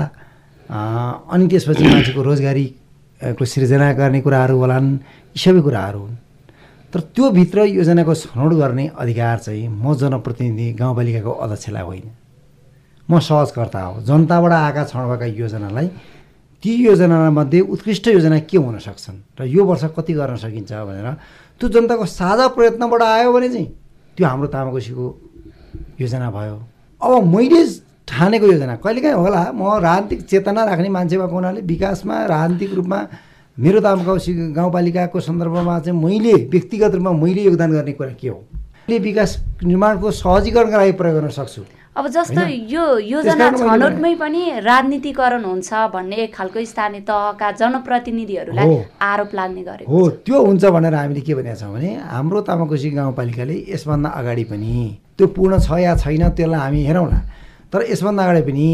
अनि 1.33 1.47
त्यसपछि 1.51 1.83
मान्छेको 1.87 2.21
रोजगारी 2.23 2.65
अ, 3.21 3.31
को 3.37 3.45
सिर्जना 3.45 3.91
गर्ने 3.99 4.19
कुराहरू 4.21 4.55
होलान् 4.59 4.87
यी 5.35 5.39
सबै 5.43 5.61
कुराहरू 5.67 5.99
हुन्। 5.99 6.15
तर 6.95 7.01
त्योभित्र 7.11 7.63
योजनाको 7.67 8.13
छनौट 8.15 8.53
गर्ने 8.55 8.87
अधिकार 8.95 9.37
चाहिँ 9.39 9.67
म 9.67 9.93
जनप्रतिनिधि 9.99 10.71
गाउँपालिकाको 10.79 11.31
अध्यक्षलाई 11.43 11.83
होइन। 11.83 12.07
म 13.09 13.19
सहजकर्ता 13.19 13.81
हो। 13.83 14.01
जनताबाट 14.01 14.51
आएका 14.51 14.83
छनौट 14.85 15.07
भएका 15.11 15.25
योजनालाई 15.35 15.87
ती 16.63 16.71
योजनामध्ये 16.83 17.59
उत्कृष्ट 17.67 18.07
योजना 18.07 18.39
के 18.47 18.57
हुन 18.57 18.79
सक्छन् 18.79 19.17
र 19.35 19.43
यो 19.43 19.63
वर्ष 19.65 19.83
कति 19.91 20.13
गर्न 20.13 20.35
सकिन्छ 20.39 20.71
भनेर 20.71 21.11
त्यो 21.59 21.69
जनताको 21.69 22.05
साझा 22.15 22.47
प्रयत्नबाट 22.55 23.01
आयो 23.03 23.33
भने 23.33 23.49
चाहिँ 23.49 23.67
त्यो 24.17 24.27
हाम्रो 24.27 24.47
तामाकोसीको 24.55 25.05
योजना 25.99 26.31
भयो। 26.31 26.55
अब 27.01 27.11
मैले 27.27 27.61
ठानेको 28.07 28.45
योजना 28.47 28.75
कहिलेकाहीँ 28.79 29.15
होला। 29.19 29.51
म 29.51 29.83
राजनीतिक 29.83 30.25
चेतना 30.31 30.63
राख्ने 30.63 30.89
मान्छे 30.95 31.17
भएको 31.17 31.35
हुनाले 31.35 31.61
विकासमा 31.61 32.15
राजनीतिक 32.23 32.73
रूपमा 32.73 32.99
मेरो 33.57 33.79
तामाकोसी 33.79 34.33
गाउँपालिकाको 34.51 35.19
सन्दर्भमा 35.19 35.79
चाहिँ 35.79 35.99
मैले 35.99 36.33
व्यक्तिगत 36.51 36.95
रूपमा 36.95 37.11
मैले 37.19 37.41
योगदान 37.41 37.71
गर्ने 37.71 37.91
कुरा 37.95 38.13
के 38.19 38.27
हो 38.27 38.35
मैले 38.89 38.97
विकास 38.99 39.37
निर्माणको 39.63 40.11
सहजीकरणका 40.11 40.77
लागि 40.77 40.91
प्रयोग 40.99 41.15
गर्न 41.15 41.29
सक्छु 41.31 41.61
अब 41.95 42.07
जस्तो? 42.11 42.41
यो 42.67 42.97
योजना 42.99 43.49
छनौटमै 43.51 44.13
पनि 44.19 44.59
राजनीतिकरण 44.59 45.43
हुन्छ 45.43 45.73
भन्ने 45.93 46.15
एक 46.23 46.33
खालको 46.35 46.63
स्थानीय 46.65 47.01
तहका 47.07 47.51
जनप्रतिनिधिहरूलाई। 47.61 48.75
आरोप 49.01 49.35
लाग्ने 49.35 49.63
गरेको 49.63 49.91
हो 49.91 50.09
त्यो 50.27 50.41
हुन्छ 50.45 50.65
भनेर 50.75 50.93
हामीले 50.93 51.21
के 51.23 51.35
भनेका 51.35 51.55
छौँ 51.55 51.71
भने 51.73 51.93
हाम्रो 52.11 52.41
तामाकोसी 52.49 52.89
गाउँपालिकाले 52.91 53.55
यसभन्दा 53.71 54.09
अगाडि 54.19 54.43
पनि 54.51 54.73
त्यो 55.17 55.27
पूर्ण 55.31 55.59
छ 55.63 55.79
या 55.79 55.95
छैन 56.03 56.27
त्यसलाई 56.35 56.59
हामी 56.59 56.83
हेरौँला 56.83 57.19
तर 57.71 57.87
यसभन्दा 57.91 58.23
अगाडि 58.23 58.41
पनि 58.51 58.67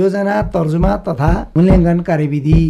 योजना 0.00 0.40
तर्जुमा 0.56 0.96
तथा 1.08 1.30
मूल्याङ्कन 1.56 2.00
कार्यविधि 2.08 2.62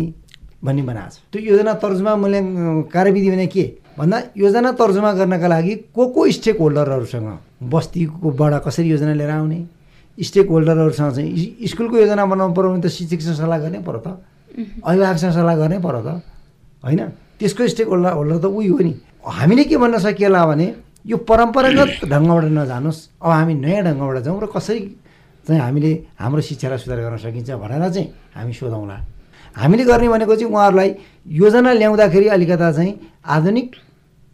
भन्ने 0.65 0.83
बनाएको 0.83 1.11
छ। 1.11 1.19
त्यो 1.33 1.41
योजना 1.43 1.73
तर्जुमा 1.83 2.13
मूल्याङ्कन 2.17 2.83
कार्यविधि 2.95 3.31
भने 3.31 3.47
के? 3.47 3.65
भन्दा 3.99 4.19
योजना 4.37 4.71
तर्जुमा 4.73 5.11
गर्नका 5.13 5.49
लागि 5.49 5.75
को 5.95 6.03
को 6.15 6.21
स्टेक 6.31 6.57
होल्डरहरूसँग 6.61 7.29
बस्तीकोबाट 7.73 8.55
कसरी 8.65 8.89
योजना 8.91 9.13
लिएर 9.21 9.31
आउने 9.31 9.59
स्टेक 10.19 10.47
होल्डरहरूसँग 10.49 11.11
चाहिँ 11.13 11.67
स्कुलको 11.69 11.97
योजना 11.99 12.25
बनाउनु 12.25 12.55
पऱ्यो 12.55 12.71
भने 12.73 12.83
त 12.83 12.89
शिक्षकसँग 12.89 13.37
सल्लाह 13.37 13.59
गर्नै 13.59 13.81
पऱ्यो 13.83 14.01
त। 14.01 14.09
अभिभावकसँग 14.87 15.33
सल्लाह 15.33 15.57
गर्नै 15.57 15.79
पऱ्यो 15.83 16.01
त। 16.01 16.09
होइन? 16.85 17.01
त्यसको 17.39 17.67
स्टेक 17.69 17.89
होल्डर 17.89 18.13
होल्डर 18.13 18.39
त 18.39 18.47
उही 18.47 18.69
हो 18.69 18.79
नि। 18.79 18.93
हामीले 19.23 19.65
के 19.65 19.77
भन्न 19.77 19.99
सकिएला 19.99 20.41
भने 20.47 20.67
यो 21.07 21.17
परम्परागत 21.17 22.07
ढङ्गबाट 22.07 22.45
नजानुहोस्। 22.55 23.01
अब 23.19 23.31
हामी 23.31 23.55
नयाँ 23.55 23.83
ढङ्गबाट 23.83 24.17
जाउँ 24.25 24.41
र 24.41 24.47
कसरी 24.47 24.81
चाहिँ 25.47 25.61
हामीले 25.61 25.91
हाम्रो 26.23 26.41
शिक्षालाई 26.41 26.79
सुधार 26.79 27.01
गर्न 27.03 27.17
सकिन्छ 27.19 27.51
भनेर 27.59 27.85
चाहिँ 27.91 28.09
हामी 28.37 28.53
सोधौँला। 28.53 28.97
हामीले 29.57 29.85
गर्ने 29.85 30.09
भनेको 30.09 30.35
चाहिँ 30.37 30.53
उहाँहरूलाई 30.53 30.95
योजना 31.27 31.73
ल्याउँदाखेरि 31.73 32.29
अलिकता 32.29 32.73
चाहिँ 32.73 32.95
आधुनिक 33.27 33.75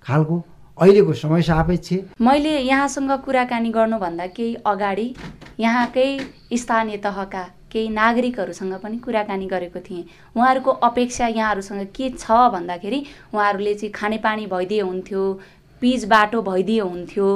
खालको 0.06 0.36
अहिलेको 0.78 1.12
समय 1.12 1.42
सापेक्ष। 1.42 1.92
मैले 2.20 2.58
यहाँसँग 2.60 3.10
कुराकानी 3.24 3.70
गर्नुभन्दा 3.70 4.26
केही 4.36 4.54
अगाडि 4.66 5.14
यहाँकै 5.60 6.08
स्थानीय 6.54 6.96
तहका 7.04 7.42
केही 7.72 7.88
नागरिकहरूसँग 7.88 8.74
पनि 8.82 8.98
कुराकानी 8.98 9.46
गरेको 9.46 9.80
थिएँ। 9.80 10.04
उहाँहरूको 10.36 10.70
अपेक्षा 10.70 11.26
यहाँहरूसँग 11.26 11.86
के 11.96 12.10
छ 12.10 12.30
भन्दाखेरि 12.54 13.04
उहाँहरूले 13.34 13.74
चाहिँ 13.74 13.92
खानेपानी 13.92 14.46
भइदिए 14.46 14.80
हुन्थ्यो 14.80 15.22
पिच 15.82 16.04
बाटो 16.04 16.42
भइदिए 16.42 16.80
हुन्थ्यो 16.80 17.28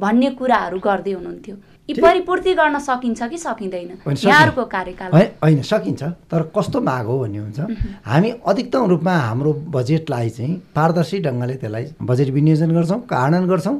भन्ने 0.00 0.30
कुराहरू 0.30 0.78
गर्दै 0.78 1.12
हुनुहुन्थ्यो। 1.12 1.56
यी 1.90 2.00
परिपूर्ति 2.00 2.54
गर्न 2.54 2.78
सकिन्छ 2.78 3.22
कि 3.22 3.38
सकिँदैन। 3.38 3.90
यहाँहरूको 4.06 4.64
कार्यकाल। 4.64 5.10
होइन 5.10 5.28
होइन 5.42 5.62
सकिन्छ। 5.66 6.02
तर 6.30 6.42
कस्तो 6.54 6.80
माग 6.80 7.06
हो 7.06 7.18
भन्ने 7.18 7.38
हुन्छ। 7.38 7.58
हामी 8.06 8.30
अधिकतम 8.46 8.84
रूपमा 8.86 9.14
हाम्रो 9.18 9.52
बजेटलाई 9.74 10.30
चाहिँ 10.30 10.54
पारदर्शी 10.70 11.18
ढङ्गले 11.26 11.54
त्यसलाई 11.58 11.84
बजेट 11.98 12.28
विनियोजन 12.30 12.70
गर्छौँ 12.70 13.00
कार्यान्वयन 13.10 13.50
गर्छौँ 13.50 13.76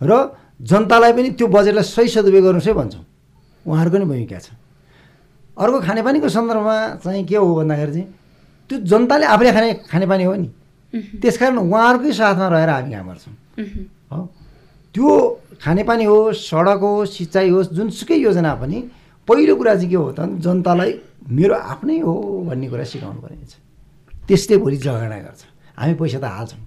र 0.00 0.12
जनतालाई 0.60 1.12
पनि 1.12 1.28
त्यो 1.32 1.46
बजेटलाई 1.48 1.84
सही 1.84 2.08
सदुपयोग 2.12 2.44
गर्नुहोस् 2.44 2.68
है 2.68 2.74
भन्छौँ। 2.76 3.04
उहाँहरूको 3.66 3.98
नि 3.98 4.04
भूमिका 4.04 4.38
छ। 4.38 4.52
अर्को 5.56 5.78
खानेपानीको 5.80 6.28
सन्दर्भमा 6.28 6.76
चाहिँ 7.00 7.24
के 7.24 7.36
हो 7.36 7.54
भन्दाखेरि 7.56 7.92
चाहिँ 7.92 8.08
त्यो 8.70 8.76
जनताले 8.84 9.26
आफूले 9.32 9.52
खाने 9.56 9.72
खानेपानी 9.88 10.24
हो 10.24 10.34
नि। 10.36 10.48
त्यसकारण 11.20 11.56
उहाँहरूकै 11.56 12.12
साथमा 12.12 12.46
रहेर 12.52 12.68
हामी 12.68 12.90
काम 12.92 13.06
गर्छौँ। 13.08 13.34
हो? 14.12 14.18
त्यो 14.96 15.12
खानेपानी 15.60 16.04
होस् 16.08 16.40
सडक 16.48 16.80
होस् 16.80 17.12
सिँचाइ 17.12 17.48
होस् 17.52 17.68
जुनसुकै 17.76 18.16
योजना 18.16 18.54
पनि 18.56 18.78
पहिलो 19.28 19.54
कुरा 19.60 19.74
चाहिँ 19.76 19.90
के 19.92 19.96
हो 19.96 20.12
त 20.16 20.40
जनतालाई 20.40 20.92
मेरो 21.28 21.52
आफ्नै 21.52 21.98
हो 22.00 22.14
भन्ने 22.48 22.66
कुरा 22.72 22.84
सिकाउनु 22.88 23.20
पर्ने 23.20 23.44
छ। 23.44 23.60
त्यसले 24.24 24.56
भोलि 24.56 24.76
जगेडा 24.80 25.18
गर्छ। 25.20 25.42
हामी 25.76 25.94
पैसा 26.00 26.16
त 26.16 26.24
हाल्छौँ। 26.24 26.60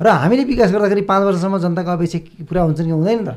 र 0.00 0.06
हामीले 0.08 0.44
विकास 0.48 0.70
गर्दाखेरि 0.72 1.02
पाँच 1.04 1.22
वर्षसम्म 1.28 1.58
जनताको 1.60 1.90
अपेक्षा 1.92 2.18
पुरा 2.48 2.60
हुन्छन् 2.72 2.88
कि 2.88 2.94
हुँदैन 2.96 3.20
त? 3.20 3.30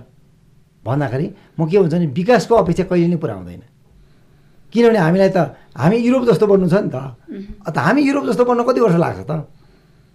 भन्दाखेरि 0.85 1.27
म 1.59 1.67
के 1.67 1.75
हुन्छ 1.75 1.93
भने 1.93 2.07
विकासको 2.15 2.55
अपेक्षा 2.55 2.83
कहिले 2.87 3.07
नै 3.11 3.19
पुरा 3.19 3.35
हुँदैन। 3.35 3.61
किनभने 4.71 4.99
हामीलाई 4.99 5.29
त 5.35 5.59
हामी 5.75 5.97
युरोप 6.07 6.23
जस्तो 6.31 6.45
बन्नु 6.47 6.67
छ 6.71 6.87
नि 6.87 6.89
त। 6.89 6.97
त 7.67 7.77
हामी 7.83 8.01
युरोप 8.07 8.25
जस्तो 8.31 8.43
बन्न 8.47 8.63
कति 8.63 8.79
वर्ष 8.79 8.95
लाग्छ 8.95 9.19
त? 9.27 9.31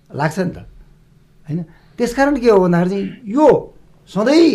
लाग्छ 0.09 0.39
नि 0.41 0.53
त। 0.57 0.59
होइन? 1.45 1.59
त्यसकारण 2.01 2.41
के 2.41 2.49
हो 2.49 2.59
भन्दाखेरि 2.65 2.91
चाहिँ 2.91 3.05
यो 3.29 3.47
सधैँ 4.11 4.49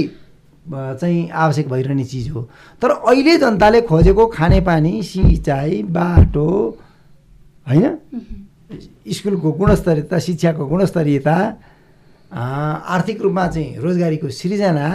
चाहिँ 0.66 1.30
आवश्यक 1.30 1.68
भइरहने 1.70 2.04
चिज 2.06 2.30
हो। 2.30 2.42
तर 2.82 2.90
अहिले 2.90 3.38
जनताले 3.38 3.82
खोजेको 3.82 4.26
खानेपानी 4.28 5.02
सिँचाइ 5.04 5.84
बाटो 5.96 6.48
होइन? 7.68 7.86
स्कुलको 9.08 9.52
गुणस्तरीयता 9.52 10.20
शिक्षाको 10.20 10.66
गुणस्तरीयता 10.66 11.36
आर्थिक 12.32 13.22
रूपमा 13.22 13.48
चाहिँ 13.48 13.78
रोजगारीको 13.78 14.30
सृजना 14.30 14.88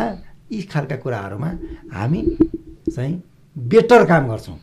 यी 0.53 0.63
खालका 0.67 0.97
कुराहरूमा 0.97 1.51
हामी 1.95 2.21
चाहिँ 2.91 3.23
बेटर 3.57 4.05
काम 4.05 4.29
गर्छौँ। 4.29 4.59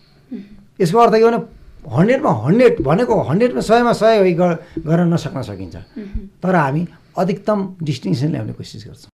यसको 0.79 0.97
अर्थ 0.99 1.13
के 1.15 1.23
भने 1.23 1.39
हन्ड्रेडमा 1.87 2.31
हन्ड्रेड 2.45 2.81
भनेको 2.83 3.21
हन्ड्रेडमा 3.29 3.61
सयमा 3.63 3.93
सय 3.95 4.33
गर्न 4.35 5.13
नसक्न 5.13 5.41
सकिन्छ। 5.41 5.75
तर 6.43 6.55
हामी 6.55 6.87
अधिकतम 7.17 7.59
डिस्टिङसन 7.81 8.29
ल्याउने 8.31 8.53
कोसिस 8.53 8.83
गर्छौँ। 8.87 9.11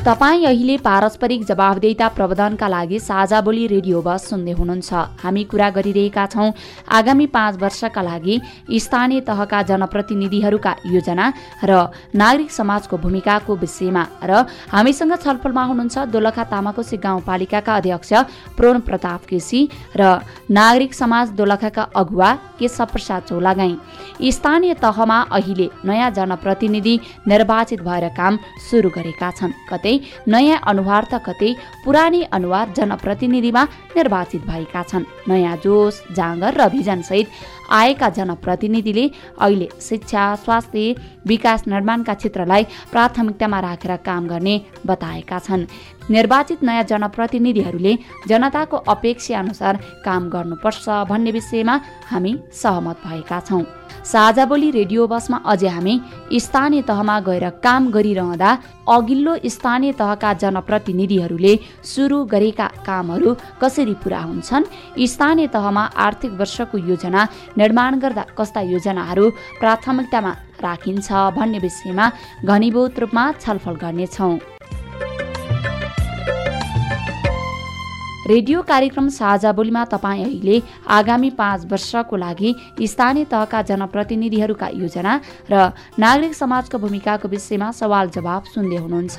तपाईँ 0.00 0.44
अहिले 0.46 0.76
पारस्परिक 0.80 1.44
जवाबदेता 1.44 2.06
प्रबन्धनका 2.16 2.68
लागि 2.68 2.98
साझा 3.00 3.40
बोली 3.44 3.66
रेडियो 3.68 4.00
बस 4.00 4.28
सुन्दै 4.30 4.52
हुनुहुन्छ। 4.56 4.92
हामी 5.20 5.42
कुरा 5.44 5.68
गरिरहेका 5.76 6.24
छौँ 6.26 6.52
आगामी 6.88 7.26
पाँच 7.28 7.60
वर्षका 7.60 8.02
लागि 8.02 8.40
स्थानीय 8.80 9.20
तहका 9.28 9.60
जनप्रतिनिधिहरूका 9.70 10.72
योजना 10.86 11.26
र 11.64 11.92
नागरिक 12.16 12.50
समाजको 12.50 12.96
भूमिकाको 12.96 13.56
विषयमा 13.56 14.04
र 14.24 14.32
हामीसँग 14.72 15.14
छलफलमा 15.20 15.64
हुनुहुन्छ 15.68 15.98
दोलखा 16.08 16.44
तामाकोसी 16.48 16.96
गाउँपालिकाका 16.96 17.76
अध्यक्ष 17.76 18.12
प्रोन 18.56 18.80
प्रताप 18.88 19.28
केसी 19.28 19.60
र 20.00 20.24
नागरिक 20.48 20.94
समाज 20.94 21.36
दोलखाका 21.36 21.82
अगुवा 21.92 22.30
केशव 22.56 22.84
प्रसाद 22.88 23.22
चौलागाई। 23.28 23.76
स्थानीय 24.32 24.74
तहमा 24.80 25.20
अहिले 25.28 25.68
नयाँ 25.84 26.10
जनप्रतिनिधि 26.16 26.94
निर्वाचित 27.28 27.80
भएर 27.84 28.08
काम 28.16 28.38
सुरु 28.64 28.88
गरेका 28.96 29.30
छन्। 29.36 29.52
कतै 29.70 29.89
कतै 29.90 30.30
नयाँ 30.30 30.60
अनुहार 30.70 31.04
त 31.12 31.14
कतै 31.26 31.50
पुरानै 31.84 32.22
अनुहार 32.32 32.66
जनप्रतिनिधिमा 32.76 33.62
निर्वाचित 33.96 34.42
भएका 34.46 34.82
छन्। 34.82 35.04
नयाँ 35.28 35.56
जोस 35.64 35.94
जाँगर 36.14 36.52
र 36.60 36.68
भिजनसहित 36.70 37.26
आएका 37.70 38.08
जनप्रतिनिधिले 38.18 39.04
अहिले 39.38 39.68
शिक्षा 39.80 40.22
स्वास्थ्य 40.44 40.94
विकास 41.26 41.60
निर्माणका 41.66 42.14
क्षेत्रलाई 42.14 42.64
प्राथमिकतामा 42.92 43.58
राखेर 43.60 43.96
काम 44.06 44.26
गर्ने 44.26 44.54
बताएका 44.86 45.38
छन्। 45.38 45.66
निर्वाचित 46.10 46.62
नयाँ 46.62 46.84
जनप्रतिनिधिहरूले 46.90 47.96
जनताको 48.28 48.76
अपेक्षा 48.88 49.38
अनुसार 49.38 49.76
काम 50.04 50.28
गर्नुपर्छ 50.30 50.88
भन्ने 51.10 51.30
विषयमा 51.30 51.80
हामी 52.10 52.32
सहमत 52.52 52.96
भएका 53.06 53.40
छौँ। 53.40 53.64
साझा 54.04 54.44
बोली 54.46 54.70
रेडियो 54.70 55.06
बसमा 55.06 55.36
अझै 55.52 55.68
हामी 55.68 55.94
स्थानीय 56.40 56.82
तहमा 56.82 57.18
गएर 57.20 57.48
काम 57.64 57.90
गरिरहँदा 57.90 58.50
अघिल्लो 58.88 59.34
स्थानीय 59.46 59.92
तहका 59.92 60.32
जनप्रतिनिधिहरूले 60.42 61.54
सुरु 61.84 62.24
गरेका 62.24 62.66
कामहरू 62.86 63.34
कसरी 63.62 63.94
पुरा 64.02 64.20
हुन्छन्? 64.20 64.64
स्थानीय 65.06 65.46
तहमा 65.46 65.84
आर्थिक 66.06 66.32
वर्षको 66.40 66.78
योजना 66.90 67.28
निर्माण 67.58 67.98
गर्दा 68.00 68.24
कस्ता 68.38 68.60
योजनाहरू 68.74 69.30
प्राथमिकतामा 69.60 70.32
राखिन्छ 70.64 71.08
भन्ने 71.36 71.58
विषयमा 71.58 72.10
घनीभूत 72.44 72.98
रूपमा 72.98 73.32
छलफल 73.40 73.76
गर्नेछौँ। 73.84 74.38
रेडियो 78.30 78.60
कार्यक्रम 78.62 79.08
साझा 79.10 79.50
बोलीमा 79.52 79.84
तपाईँ 79.90 80.22
अहिले 80.24 80.56
आगामी 80.86 81.30
पाँच 81.34 81.64
वर्षको 81.70 82.16
लागि 82.16 82.50
स्थानीय 82.82 83.24
तहका 83.26 83.62
जनप्रतिनिधिहरूका 83.70 84.68
योजना 84.72 85.14
र 85.50 85.54
नागरिक 85.98 86.34
समाजको 86.34 86.78
भूमिकाको 86.78 87.28
विषयमा 87.28 87.70
सवाल 87.74 88.08
जवाब 88.16 88.42
सुन्दै 88.54 88.76
हुनुहुन्छ। 88.76 89.18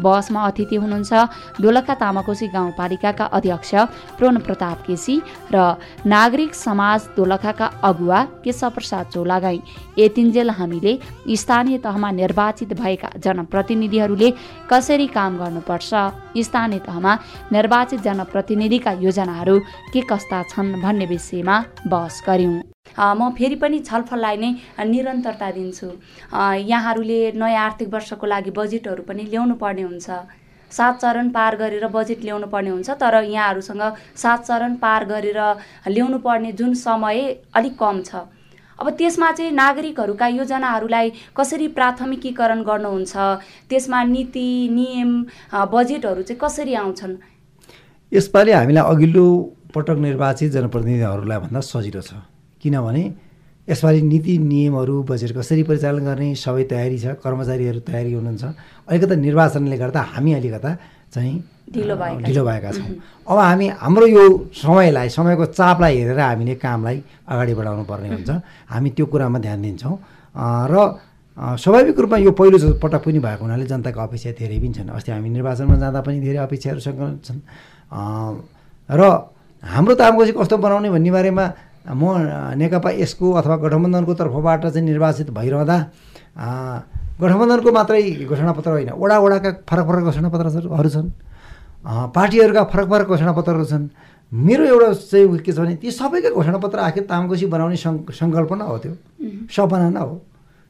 बसमा 0.00 0.40
अतिथि 0.48 0.76
हुनुहुन्छ 0.76 1.12
दोलखा 1.60 1.94
तामाकोशी 2.00 2.48
गाउँपालिकाका 2.48 3.24
अध्यक्ष 3.36 3.74
प्रोन 4.16 4.38
प्रताप 4.40 4.78
केसी 4.86 5.20
र 5.52 5.76
नागरिक 6.08 6.54
समाज 6.56 7.00
दोलखाका 7.16 7.66
अगुवा 7.84 8.22
केशव 8.40 8.70
प्रसाद 8.72 9.04
चौलागाई 9.12 9.60
यतिन्जेल 9.98 10.50
हामीले 10.56 10.92
स्थानीय 11.36 11.78
तहमा 11.84 12.10
निर्वाचित 12.22 12.72
भएका 12.80 13.10
जनप्रतिनिधिहरूले 13.20 14.30
कसरी 14.70 15.06
काम 15.12 15.36
गर्नुपर्छ? 15.36 15.92
स्थानीय 16.40 16.78
तहमा 16.88 17.12
निर्वाचित 17.52 18.00
जनप्रति 18.00 18.44
प्रतिनिधिका 18.46 18.90
योजनाहरू 19.02 19.58
के 19.92 20.00
कस्ता 20.06 20.42
छन् 20.50 20.70
भन्ने 20.82 21.06
विषयमा 21.06 21.56
बहस 21.84 22.22
गऱ्यौँ। 22.26 22.62
म 22.94 23.30
फेरि 23.34 23.56
पनि 23.58 23.78
छलफललाई 23.82 24.36
नै 24.38 24.50
निरन्तरता 24.86 25.50
दिन्छु। 25.50 25.88
यहाँहरूले 26.62 27.18
नयाँ 27.34 27.64
आर्थिक 27.64 27.88
वर्षको 27.90 28.26
लागि 28.26 28.50
बजेटहरू 28.54 29.02
पनि 29.02 29.22
ल्याउनु 29.26 29.54
पर्ने 29.58 29.82
हुन्छ। 29.82 30.06
सात 30.70 30.94
चरण 31.02 31.28
पार 31.34 31.56
गरेर 31.56 31.86
बजेट 31.90 32.22
ल्याउनु 32.22 32.46
पर्ने 32.46 32.70
हुन्छ 32.70 32.90
तर 33.02 33.14
यहाँहरूसँग 33.26 33.82
सात 34.14 34.46
चरण 34.46 34.74
पार 34.78 35.04
गरेर 35.10 35.40
ल्याउनु 35.90 36.18
पर्ने 36.22 36.52
जुन 36.54 36.74
समय 36.78 37.18
अलिक 37.50 37.74
कम 37.74 38.02
छ। 38.06 38.30
अब 38.78 38.90
त्यसमा 38.94 39.30
चाहिँ 39.32 39.52
नागरिकहरूका 39.52 40.26
योजनाहरूलाई 40.38 41.12
कसरी 41.36 41.68
प्राथमिकीकरण 41.74 42.62
गर्नुहुन्छ 42.62 43.14
त्यसमा 43.70 44.02
नीति 44.04 44.48
नियम 44.70 45.10
बजेटहरू 45.72 46.22
चाहिँ 46.22 46.40
कसरी 46.40 46.74
आउँछन्? 46.74 47.16
यसपालि 48.12 48.52
हामीलाई 48.52 48.84
अघिल्लो 48.92 49.26
पटक 49.74 49.98
निर्वाचित 49.98 50.50
जनप्रतिनिधिहरूलाई 50.52 51.38
भन्दा 51.44 51.60
सजिलो 51.60 52.00
छ। 52.00 52.12
किनभने 52.62 53.04
यसपालि 53.68 54.00
नीति 54.02 54.32
नियमहरू 54.38 55.02
बजेट 55.10 55.32
कसरी 55.36 55.62
परिचालन 55.66 56.04
गर्ने 56.06 56.28
सबै 56.34 56.64
तयारी 56.70 56.98
छ 56.98 57.18
कर्मचारीहरू 57.18 57.80
तयारी 57.82 58.12
हुनुहुन्छ। 58.14 58.44
अलिकता 58.88 59.14
निर्वाचनले 59.26 59.76
गर्दा 59.76 60.00
हामी 60.14 60.32
अलिकता 60.38 60.70
चाहिँ 61.12 61.34
ढिलो 61.66 62.42
भएका 62.46 62.70
छौँ। 62.72 62.94
अब 63.26 63.38
हामी 63.38 63.66
हाम्रो 63.74 64.06
यो 64.06 64.24
समयलाई 64.54 65.08
समयको 65.10 65.44
चापलाई 65.50 65.94
हेरेर 65.98 66.20
हामीले 66.20 66.54
कामलाई 66.62 66.98
अगाडि 67.26 67.54
बढाउनु 67.58 67.84
पर्ने 67.90 68.08
हुन्छ। 68.14 68.30
हामी 68.70 68.90
त्यो 68.94 69.06
कुरामा 69.10 69.38
ध्यान 69.42 69.62
दिन्छौँ। 69.62 69.94
र 70.70 70.74
स्वाभाविक 71.36 71.98
रूपमा 72.00 72.18
यो 72.22 72.30
पहिलो 72.32 72.58
पटक 72.80 73.02
पनि 73.04 73.18
भएको 73.18 73.42
हुनाले 73.44 73.66
जनताको 73.66 74.00
अपेक्षा 74.00 74.30
धेरै 74.40 74.58
पनि 74.62 74.72
छन्। 74.72 74.88
अस्ति 74.94 75.10
हामी 75.12 75.28
निर्वाचनमा 75.36 75.76
जाँदा 75.76 76.00
पनि 76.06 76.18
धेरै 76.22 76.38
अपेक्षाहरूसँग 76.48 77.02
छन्। 77.26 77.40
र 77.92 79.02
हाम्रो 79.62 79.94
तामको 79.94 80.22
चाहिँ 80.24 80.36
कस्तो 80.40 80.56
बनाउने 80.58 80.90
भन्ने 80.90 81.10
बारेमा 81.10 81.44
म 81.86 82.02
नेकपा 82.58 82.90
यसको 82.98 83.26
अथवा 83.32 83.56
गठबन्धनको 83.62 84.14
तर्फबाट 84.14 84.66
चाहिँ 84.66 84.86
निर्वाचित 84.86 85.30
भइरहँदा 85.30 85.76
गठबन्धनको 87.20 87.72
मात्रै 87.72 88.26
घोषणापत्र 88.26 88.70
होइन 88.70 88.90
वडा 88.94 89.16
वडाका 89.18 89.50
फरक 89.70 89.86
फरक 89.86 90.04
घोषणापत्रहरू 90.10 90.88
छन् 90.90 91.10
पार्टीहरूका 91.86 92.62
फरक 92.74 92.86
फरक 92.90 93.06
घोषणापत्रहरू 93.06 93.64
छन्। 93.64 93.88
मेरो 94.32 94.64
एउटा 94.66 94.92
चाहिँ 94.92 95.38
के 95.38 95.52
छ 95.52 95.58
भने 95.58 95.74
ती 95.78 95.90
सबैका 95.90 96.30
घोषणापत्र 96.34 96.78
आखिर 96.78 97.02
तामकोसी 97.06 97.46
बनाउने 97.46 97.76
सङ्कल्पना 97.76 98.64
हो 98.64 98.78
त्यो। 98.82 98.92
सपना 99.46 99.88
न 99.90 99.96
हो। 99.96 100.20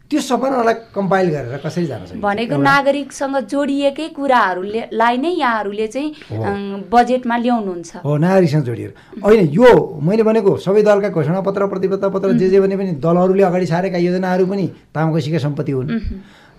त्यो 0.07 0.21
सपनालाई 0.23 0.75
कम्पाइल 0.95 1.29
गरेर 1.31 1.59
कसरी 1.67 1.87
जान 1.87 2.07
सक्छ 2.07 2.21
भनेको 2.23 2.57
नागरिकसँग 2.63 3.37
जोडिएकै 3.53 4.09
कुराहरूलाई 4.15 5.17
नै 5.19 5.31
यहाँहरूले 5.35 5.87
चाहिँ 5.95 6.87
बजेटमा 6.87 7.37
ल्याउनुहुन्छ। 7.37 7.91
हो 8.07 8.17
नागरिकसँग 8.17 8.65
जोडिएर। 8.65 8.93
होइन 9.19 9.51
यो 9.51 9.71
मैले 9.99 10.23
भनेको 10.23 10.57
सबै 10.63 10.83
दलका 10.87 11.09
घोषणापत्र 11.11 11.67
प्रतिबद्धता 11.67 12.09
पत्र 12.15 12.33
जे 12.39 12.49
जे 12.55 12.61
भने 12.61 12.77
पनि 12.79 12.91
दलहरूले 13.03 13.43
अगाडि 13.51 13.67
सारेका 13.67 13.99
योजनाहरू 13.99 14.47
पनि 14.47 14.67
तामकोसीका 14.95 15.39
सम्पत्ति 15.43 15.73
हुन्। 15.73 15.91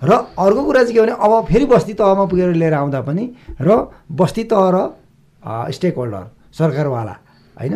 र 0.01 0.11
अर्को 0.11 0.61
कुरा 0.67 0.83
चाहिँ 0.83 0.95
के 0.95 1.01
भने 1.01 1.15
अब 1.15 1.45
फेरि 1.47 1.65
बस्ती 1.71 1.93
तहमा 1.95 2.25
पुगेर 2.27 2.51
लिएर 2.51 2.73
आउँदा 2.73 3.01
पनि 3.01 3.23
र 3.61 3.69
बस्ती 4.11 4.43
तह 4.51 4.65
र 4.75 4.77
स्टेक 5.71 5.95
होल्डर 5.95 6.23
सरकारवाला 6.51 7.15
होइन? 7.57 7.75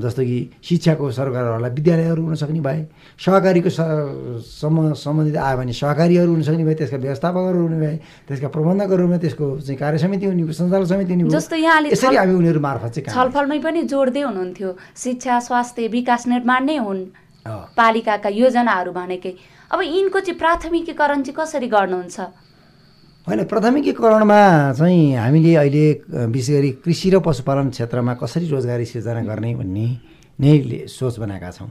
जस्तो 0.00 0.22
कि 0.22 0.38
शिक्षाको 0.62 1.10
सरकारहरूलाई 1.10 1.70
विद्यालयहरू 1.70 2.22
हुन 2.22 2.34
सक्ने 2.34 2.60
भए 2.60 2.80
सहकारीको 3.18 3.70
सम 3.72 4.74
सम्बन्धित 4.94 5.36
आयो 5.36 5.56
भने 5.58 5.72
सहकारीहरू 5.72 6.30
हुन 6.32 6.42
सक्ने 6.42 6.64
भए 6.64 6.74
त्यसका 6.74 6.96
व्यवस्थापकहरू 6.96 7.60
हुने 7.62 7.78
भए 7.80 7.96
त्यसका 8.28 8.48
प्रबन्धकहरू 8.48 9.02
हुने 9.06 9.18
त्यसको 9.24 9.46
चाहिँ 9.60 9.78
कार्य 9.78 9.98
समिति 9.98 10.26
हुने 10.26 10.42
भयो 10.42 10.52
सञ्चालक 10.52 10.86
समिति 10.88 11.12
हुने 11.14 11.30
जस्तो 11.32 11.56
यहाँले 11.56 11.88
यसरी 11.92 12.16
हामी 12.16 12.34
उनीहरू 12.34 12.60
मार्फत 12.60 12.90
चाहिँ 12.92 13.14
छलफलमै 13.16 13.58
पनि 13.58 13.82
जोड्दै 13.88 14.22
हुनुहुन्थ्यो। 14.22 14.76
शिक्षा 14.96 15.40
स्वास्थ्य 15.48 15.88
विकास 15.88 16.26
निर्माण 16.28 16.64
नै 16.64 16.76
हुन्। 16.76 17.02
पालिकाका 17.76 18.28
योजनाहरू 18.28 18.92
भनेकै। 18.92 19.34
अब 19.72 19.80
यिनको 19.82 20.20
चाहिँ 20.20 20.38
प्राथमिकीकरण 20.38 21.22
चाहिँ 21.22 21.36
कसरी 21.38 21.66
गर्नुहुन्छ? 21.66 22.20
होइन 23.26 23.44
प्राथमिकीकरणमा 23.46 24.40
चाहिँ 24.78 25.14
हामीले 25.14 25.54
अहिले 25.56 25.86
विशेष 26.26 26.56
गरी 26.56 26.70
कृषि 26.82 27.10
र 27.10 27.18
पशुपालन 27.22 27.70
क्षेत्रमा 27.70 28.14
कसरी 28.18 28.46
रोजगारी 28.50 28.84
सिर्जना 28.84 29.20
गर्ने 29.22 29.54
भन्ने 29.62 29.86
नै 30.42 30.86
सोच 30.90 31.18
बनाएका 31.22 31.50
छौँ। 31.54 31.70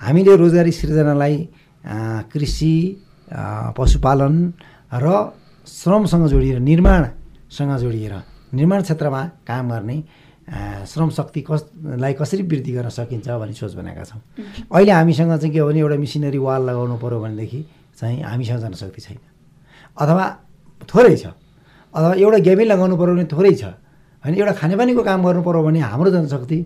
हामीले 0.00 0.36
रोजगारी 0.36 0.72
सिर्जनालाई 0.72 1.36
कृषि 2.32 2.74
पशुपालन 3.76 4.34
र 4.96 5.06
श्रमसँग 5.68 6.26
जोडिएर 6.32 6.58
निर्माणसँग 6.64 7.76
जोडिएर 7.76 8.14
निर्माण 8.56 8.82
क्षेत्रमा 8.82 9.22
काम 9.44 9.68
गर्ने 9.70 9.96
श्रम 10.88 11.10
शक्ति 11.12 11.40
कसलाई 11.44 12.12
कसरी 12.16 12.42
वृद्धि 12.42 12.72
गर्न 12.72 12.88
सकिन्छ 12.88 13.28
भन्ने 13.28 13.52
सोच 13.52 13.74
बनाएका 13.74 14.04
छौँ। 14.04 14.20
अहिले 14.72 14.92
हामीसँग 14.92 15.36
चाहिँ 15.36 15.52
के 15.52 15.58
हो 15.60 15.68
भने 15.68 15.80
एउटा 15.80 15.96
मिसिनरी 16.00 16.38
वाल 16.38 16.62
लगाउनु 16.70 16.96
पऱ्यो 17.04 17.20
भनेदेखि 17.20 17.60
चाहिँ 18.00 18.22
हामीसँग 18.22 18.60
जनशक्ति 18.64 19.00
छैन। 19.02 19.18
अथवा 20.00 20.24
थोरै 20.84 21.16
छ। 21.16 21.32
अथवा 21.94 22.14
एउटा 22.20 22.38
गेमिङ 22.44 22.66
लगाउनु 22.68 22.94
पऱ्यो 23.00 23.12
भने 23.16 23.24
थोरै 23.32 23.54
छ। 23.56 23.64
होइन 24.24 24.34
एउटा 24.36 24.52
खानेपानीको 24.60 25.02
काम 25.02 25.20
गर्नु 25.24 25.42
पऱ्यो 25.42 25.62
भने 25.64 25.80
हाम्रो 25.80 26.10
जनशक्ति 26.12 26.58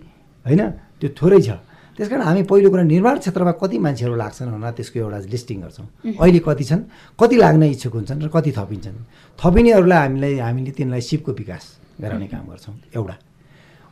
होइन 0.47 0.63
त्यो 1.01 1.09
थोरै 1.15 1.41
छ। 1.47 1.51
त्यस 1.99 2.09
कारण 2.09 2.23
हामी 2.23 2.43
पहिलो 2.49 2.69
कुरा 2.71 2.83
निर्माण 2.89 3.17
क्षेत्रमा 3.21 3.53
कति 3.61 3.77
मान्छेहरू 3.85 4.15
लाग्छन् 4.17 4.51
भनेर 4.57 4.73
त्यसको 4.73 4.97
एउटा 5.01 5.19
लिस्टिङ 5.29 5.59
गर्छौँ। 5.61 5.87
अहिले 6.17 6.41
कति 6.41 6.65
छन् 6.65 6.83
कति 7.21 7.37
लाग्न 7.37 7.63
इच्छुक 7.77 7.95
हुन्छन् 7.95 8.23
र 8.25 8.29
कति 8.33 8.51
थपिन्छन्। 8.57 8.97
थपिनेहरूलाई 9.39 9.99
हामीलाई 9.99 10.33
हामीले 10.41 10.73
तिनलाई 10.73 11.03
सिपको 11.05 11.31
विकास 11.37 11.65
गराउने 12.01 12.27
काम 12.33 12.45
गर्छौँ 12.49 12.75
एउटा। 12.97 13.17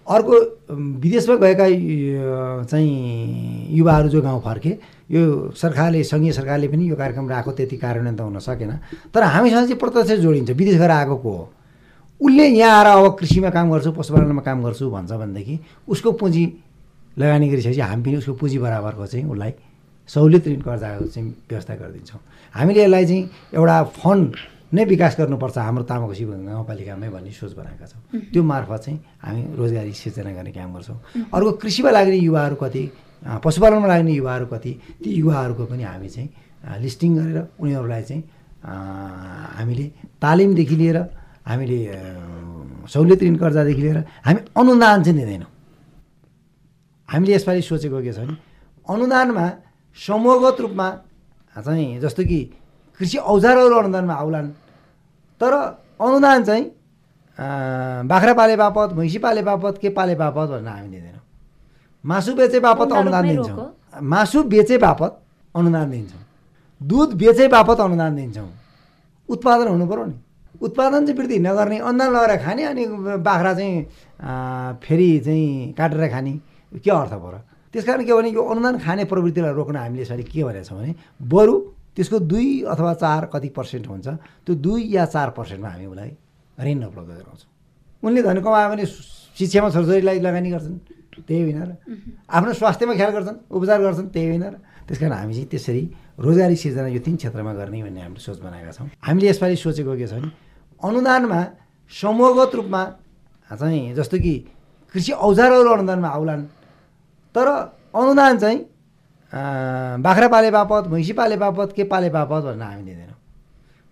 अर्को 0.06 0.34
विदेशमा 1.04 1.36
गएका 1.36 1.66
चाहिँ 2.64 2.92
युवाहरू 3.76 4.08
जो 4.08 4.20
गाउँ 4.22 4.40
फर्के 4.40 4.72
यो 5.10 5.50
सरकारले 5.56 6.02
सङ्घीय 6.04 6.32
सरकारले 6.32 6.68
पनि 6.68 6.88
यो 6.88 6.96
कार्यक्रम 6.96 7.28
राखो 7.28 7.52
त्यति 7.52 7.76
कार्यान्वयन 7.76 8.16
त 8.16 8.20
हुन 8.20 8.38
सकेन। 8.38 8.72
तर 9.14 9.22
हामीसँग 9.22 9.64
चाहिँ 9.66 9.78
प्रत्यक्ष 9.78 10.22
जोडिन्छ 10.22 10.50
विदेश 10.50 10.76
गएर 10.78 10.90
आएको 10.90 11.16
को 11.16 11.30
हो। 11.30 11.48
उसले 12.20 12.46
यहाँ 12.48 12.76
आएर 12.76 12.86
अब 12.86 13.16
कृषिमा 13.18 13.50
काम 13.50 13.70
गर्छु 13.72 13.92
पशुपालनमा 13.92 14.42
काम 14.42 14.62
गर्छु 14.64 14.90
भन्छ 14.90 15.12
भनेदेखि 15.12 15.58
उसको 15.88 16.12
पुँजी 16.12 16.44
लगानी 17.18 17.48
गरिसकेपछि 17.48 17.80
हामी 17.80 18.02
पनि 18.02 18.16
उसको 18.16 18.32
पुँजी 18.34 18.58
बराबरको 18.58 19.06
चाहिँ 19.06 19.24
उसलाई 19.26 19.52
सहुलियत 20.08 20.48
ऋण 20.48 20.60
कर्जाको 20.60 21.04
चाहिँ 21.06 21.28
व्यवस्था 21.50 21.74
गरिदिन्छौँ। 21.74 22.20
हामीले 22.54 22.82
यसलाई 22.84 23.06
चाहिँ 23.06 23.30
एउटा 23.54 23.82
फन्ड 23.96 24.36
नै 24.68 24.84
विकास 24.84 25.12
गर्नुपर्छ 25.18 25.56
हाम्रो 25.58 25.84
तामाकोसी 25.88 26.24
गाउँपालिकामै 26.24 27.08
भन्ने 27.08 27.32
सोच 27.32 27.52
बनाएका 27.56 27.86
छौँ। 27.88 28.00
त्यो 28.32 28.42
मार्फत 28.42 28.80
चाहिँ 28.84 28.98
हामी 29.24 29.42
रोजगारी 29.56 29.92
सिर्जना 29.96 30.32
गर्ने 30.36 30.52
काम 30.52 30.70
गर्छौँ। 30.76 30.98
अर्को 31.32 31.50
कृषिमा 31.62 31.90
लाग्ने 31.96 32.18
युवाहरू 32.28 32.56
कति 32.62 32.82
पशुपालनमा 33.44 33.88
लाग्ने 33.88 34.12
युवाहरू 34.12 34.46
कति 34.52 34.72
ती 35.02 35.08
युवाहरूको 35.20 35.64
पनि 35.72 35.82
हामी 35.82 36.08
चाहिँ 36.08 36.28
लिस्टिङ 36.84 37.10
गरेर 37.16 37.38
उनीहरूलाई 37.60 38.02
चाहिँ 38.08 38.22
हामीले 39.56 39.86
तालिमदेखि 40.22 40.76
लिएर 40.76 40.98
हामीले 41.48 41.78
सहुलियत 42.92 43.22
ऋण 43.22 43.36
कर्जादेखि 43.40 43.82
लिएर 43.82 43.98
हामी 44.26 44.40
अनुदान 44.52 45.02
चाहिँ 45.02 45.16
दिँदैनौँ। 45.18 45.50
हामीले 47.08 47.32
यसपालि 47.34 47.62
सोचेको 47.64 47.98
के 48.04 48.12
छ 48.12 48.20
भने 48.20 48.36
अनुदानमा 48.84 49.46
समूहगत 49.96 50.60
रूपमा 50.60 50.88
चाहिँ 51.56 52.00
जस्तो 52.00 52.22
कि 52.28 52.40
कृषि 52.98 53.18
औजारहरू 53.18 53.74
अनुदानमा 53.78 54.14
आउलान्। 54.14 54.48
तर 55.40 55.52
अनुदान 56.00 56.44
चाहिँ 56.44 56.64
बाख्रा 58.10 58.32
पाले 58.34 58.56
बापत 58.56 58.88
भैँसी 58.98 59.18
पाले 59.18 59.42
बापत 59.42 59.78
के 59.78 59.88
पाले 59.94 60.14
बापत 60.14 60.48
भनेर 60.50 60.68
हामी 60.68 60.88
दिँदैनौँ 60.88 61.22
मासु 62.04 62.34
बेचे 62.34 62.60
बापत 62.60 62.92
अनुदान 62.92 63.28
दिन्छौँ। 63.28 63.66
मासु 64.02 64.42
बेचे 64.50 64.78
बापत 64.78 65.12
अनुदान 65.54 65.90
दिन्छौँ। 65.90 66.22
दुध 66.80 67.14
बेचे 67.18 67.48
बापत 67.48 67.80
अनुदान 67.80 68.16
दिन्छौँ। 68.16 68.50
उत्पादन 69.28 69.68
हुनु 69.68 69.86
पऱ्यो 69.86 70.04
नि। 70.04 70.14
उत्पादन 70.62 71.06
चाहिँ 71.06 71.18
वृद्धि 71.18 71.38
नगर्ने 71.38 71.78
अनुदान 71.78 72.08
लगाएर 72.12 72.42
खाने 72.42 72.62
अनि 72.64 72.84
बाख्रा 73.22 73.52
चाहिँ 73.54 73.82
फेरि 74.82 75.10
चाहिँ 75.24 75.72
काटेर 75.78 76.08
खाने 76.10 76.32
के 76.74 76.90
अर्थ 76.90 77.12
पऱ्यो 77.14 77.40
त्यस 77.74 77.84
कारण 77.86 78.04
के 78.04 78.12
भने 78.12 78.30
यो 78.30 78.42
अनुदान 78.42 78.78
खाने 78.78 79.04
प्रवृत्तिलाई 79.06 79.52
रोक्न 79.54 79.76
हामीले 79.76 80.02
यसरी 80.02 80.22
के 80.24 80.42
भनेका 80.42 80.62
छौँ 80.66 80.78
भने 80.78 80.94
बरु 81.22 81.54
त्यसको 81.98 82.18
दुई 82.30 82.62
अथवा 82.70 82.92
चार 82.94 83.26
कति 83.34 83.48
पर्सेन्ट 83.58 83.86
हुन्छ 83.90 84.06
त्यो 84.46 84.54
दुई 84.54 84.82
या 84.94 85.04
चार 85.10 85.30
पर्सेन्टमा 85.34 85.68
हामी 85.68 85.86
उसलाई 85.90 86.10
ऋण 86.62 86.84
उपलब्ध 86.86 87.10
गराउँछौँ। 87.10 87.50
उनले 88.02 88.22
धन 88.22 88.38
कमायो 88.38 88.68
भने 88.70 88.84
शिक्षामा 88.86 89.68
छोरछोरीलाई 89.74 90.18
लगानी 90.22 90.50
गर्छन् 90.54 90.78
त्यही 91.26 91.42
होइन 91.42 91.58
र। 91.66 91.70
आफ्नो 92.30 92.52
स्वास्थ्यमा 92.54 92.94
ख्याल 92.94 93.10
गर्छन् 93.10 93.38
उपचार 93.50 93.78
गर्छन् 93.82 94.08
त्यही 94.14 94.28
होइन 94.30 94.44
र। 94.46 94.54
त्यस 94.86 94.98
कारण 95.02 95.12
हामी 95.12 95.34
चाहिँ 95.34 95.48
त्यसरी 95.50 95.82
रोजगारी 96.22 96.56
सिर्जना 96.56 96.88
यो 96.94 97.00
तिन 97.02 97.16
क्षेत्रमा 97.18 97.52
गर्ने 97.58 97.82
भन्ने 97.82 98.00
हामीले 98.06 98.22
सोच 98.22 98.38
बनाएका 98.38 98.72
छौँ। 98.78 98.88
हामीले 99.02 99.26
यसपालि 99.28 99.56
सोचेको 99.58 99.92
के 99.98 100.06
छ 100.06 100.14
भने 100.22 100.30
अनुदानमा 100.78 101.40
समूहगत 101.90 102.54
रूपमा 102.54 102.82
चाहिँ 103.50 103.94
जस्तो 103.98 104.16
कि 104.22 104.34
कृषि 104.94 105.12
औजारहरू 105.18 105.70
अनुदानमा 105.74 106.08
आउलान् 106.08 106.42
तर 107.34 107.48
अनुदान 107.98 108.38
चाहिँ 108.38 108.58
बाख्रा 109.32 110.28
पाले 110.28 110.50
बापत 110.50 110.82
भैँसी 110.88 111.12
पाले 111.12 111.36
बापत 111.36 111.72
के 111.76 111.84
पाले 111.84 112.08
बापत 112.10 112.42
भनेर 112.44 112.62
हामी 112.62 112.82
दिँदैनौँ 112.82 113.18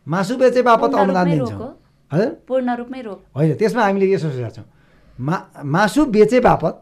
मासु 0.07 0.37
बेचे 0.37 0.63
बापत 0.63 0.95
अनुदान 0.95 1.27
दिन्छौँ। 1.31 1.75
हजुर 2.11 2.31
पूर्ण 2.49 2.77
रूपमै 2.77 3.01
रोक 3.03 3.19
होइन 3.37 3.55
त्यसमा 3.57 3.83
हामीले 3.83 4.07
के 4.09 4.19
सोचेका 4.19 4.51
छौँ 4.57 4.65
मा 5.19 5.37
मासु 5.65 6.05
बेचे 6.07 6.41
बापत 6.41 6.75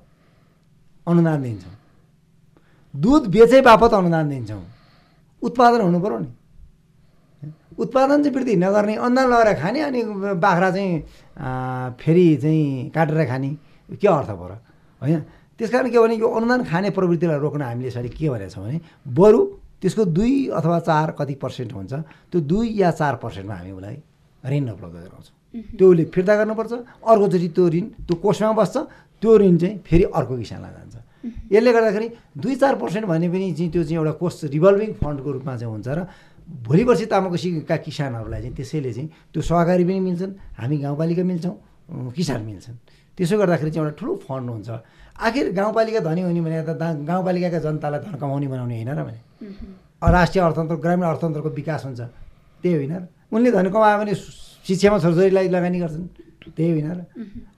अनुदान 1.06 1.42
दिन्छौँ। 1.42 1.74
दुध 2.94 3.26
बेचे 3.26 3.60
बापत 3.60 3.94
अनुदान 3.94 4.28
दिन्छौँ। 4.28 4.62
उत्पादन 5.42 5.80
हुनु 5.80 6.00
पऱ्यो 6.00 6.18
नि। 6.18 6.30
उत्पादन 7.74 8.22
चाहिँ 8.22 8.34
वृद्धि 8.36 8.54
नगर्ने 8.56 8.94
अनुदान 8.96 9.26
लगाएर 9.30 9.54
खाने 9.60 9.80
अनि 9.80 10.02
बाख्रा 10.38 10.70
चाहिँ 10.70 10.92
फेरि 11.98 12.26
चाहिँ 12.42 12.90
काटेर 12.94 13.24
खाने 13.26 13.50
के 14.00 14.08
अर्थ 14.08 14.30
पऱ्यो 14.30 14.56
होइन? 15.02 15.20
त्यस 15.58 15.70
कारण 15.70 15.90
के 15.90 15.98
भने 15.98 16.14
यो 16.16 16.28
अनुदान 16.28 16.64
खाने 16.64 16.90
प्रवृत्तिलाई 16.90 17.38
रोक्न 17.38 17.62
हामीले 17.62 17.88
यसरी 17.88 18.08
के 18.08 18.28
भनेका 18.28 18.48
छौँ 18.54 18.64
भने 18.64 18.80
बरु 19.06 19.40
त्यसको 19.80 20.04
दुई 20.04 20.34
अथवा 20.58 20.78
चार 20.88 21.10
कति 21.18 21.34
पर्सेन्ट 21.42 21.72
हुन्छ 21.72 21.92
त्यो 22.32 22.40
दुई 22.40 22.68
या 22.80 22.90
चार 22.90 23.14
पर्सेन्टमा 23.22 23.54
हामी 23.54 23.70
उसलाई 23.72 23.96
ऋण 24.50 24.68
उपलब्ध 24.70 24.96
गराउँछौँ। 24.96 25.34
त्यो 25.78 25.90
उसले 25.90 26.04
फिर्ता 26.14 26.34
गर्नुपर्छ 26.36 26.72
अर्कोचोटि 27.06 27.48
त्यो 27.54 27.68
ऋण 27.74 27.86
त्यो 28.06 28.14
कोषमा 28.24 28.52
बस्छ 28.52 28.76
त्यो 29.22 29.36
ऋण 29.38 29.56
चाहिँ 29.58 29.78
फेरि 29.86 30.04
अर्को 30.18 30.36
किसानलाई 30.36 30.72
जान्छ। 30.72 30.96
यसले 31.52 31.72
गर्दाखेरि 31.72 32.08
दुई 32.36 32.54
चार 32.62 32.74
पर्सेन्ट 32.82 33.06
भने 33.06 33.28
पनि 33.28 33.52
चाहिँ 33.54 33.70
त्यो 33.72 33.82
चाहिँ 33.84 33.98
एउटा 33.98 34.12
कोष 34.18 34.44
रिभल्भिङ 34.54 34.92
फन्डको 35.00 35.30
रूपमा 35.32 35.56
चाहिँ 35.56 35.72
हुन्छ 35.72 35.88
र 35.88 36.06
भोलि 36.44 36.84
पर्सि 36.84 37.06
तामाकोसीका 37.06 37.76
किसानहरूलाई 37.86 38.40
चाहिँ 38.40 38.54
त्यसैले 38.56 38.92
चाहिँ 38.92 39.08
त्यो 39.32 39.42
सहकारी 39.42 39.84
पनि 39.84 40.00
मिल्छन् 40.00 40.32
हामी 40.58 40.76
गाउँपालिका 40.84 41.24
मिल्छौँ 41.24 41.56
किसान 42.16 42.40
मिल्छन्। 42.42 42.76
त्यसो 43.16 43.34
गर्दाखेरि 43.38 43.70
चाहिँ 43.70 43.86
एउटा 43.86 43.96
ठुलो 44.00 44.14
फन्ड 44.28 44.50
हुन्छ। 44.50 44.68
आखिर 45.20 45.52
गाउँपालिका 45.52 46.00
धनी 46.00 46.20
हुने 46.20 46.40
भने 46.40 46.62
त 46.62 46.66
दा- 46.66 47.06
गाउँपालिकाका 47.06 47.58
जनतालाई 47.58 48.00
धन 48.00 48.18
कमाउने 48.18 48.48
बनाउने 48.48 48.82
होइन 48.82 48.98
र 48.98 49.04
भने। 49.04 49.20
राष्ट्रिय 50.12 50.44
अर्थतन्त्र 50.44 50.74
ग्रामीण 50.74 51.06
अर्थतन्त्रको 51.08 51.48
विकास 51.48 51.84
हुन्छ। 51.84 52.00
त्यही 52.62 52.74
होइन 52.74 52.96
र। 52.96 53.08
उनले 53.32 53.50
धन 53.52 53.68
कमायो 53.70 53.98
भने 53.98 54.14
शिक्षामा 54.14 54.98
छोरछोरीलाई 54.98 55.48
लगानी 55.48 55.80
गर्छन्। 55.80 56.06
त्यही 56.56 56.70
होइन 56.70 56.92
र। 56.92 57.04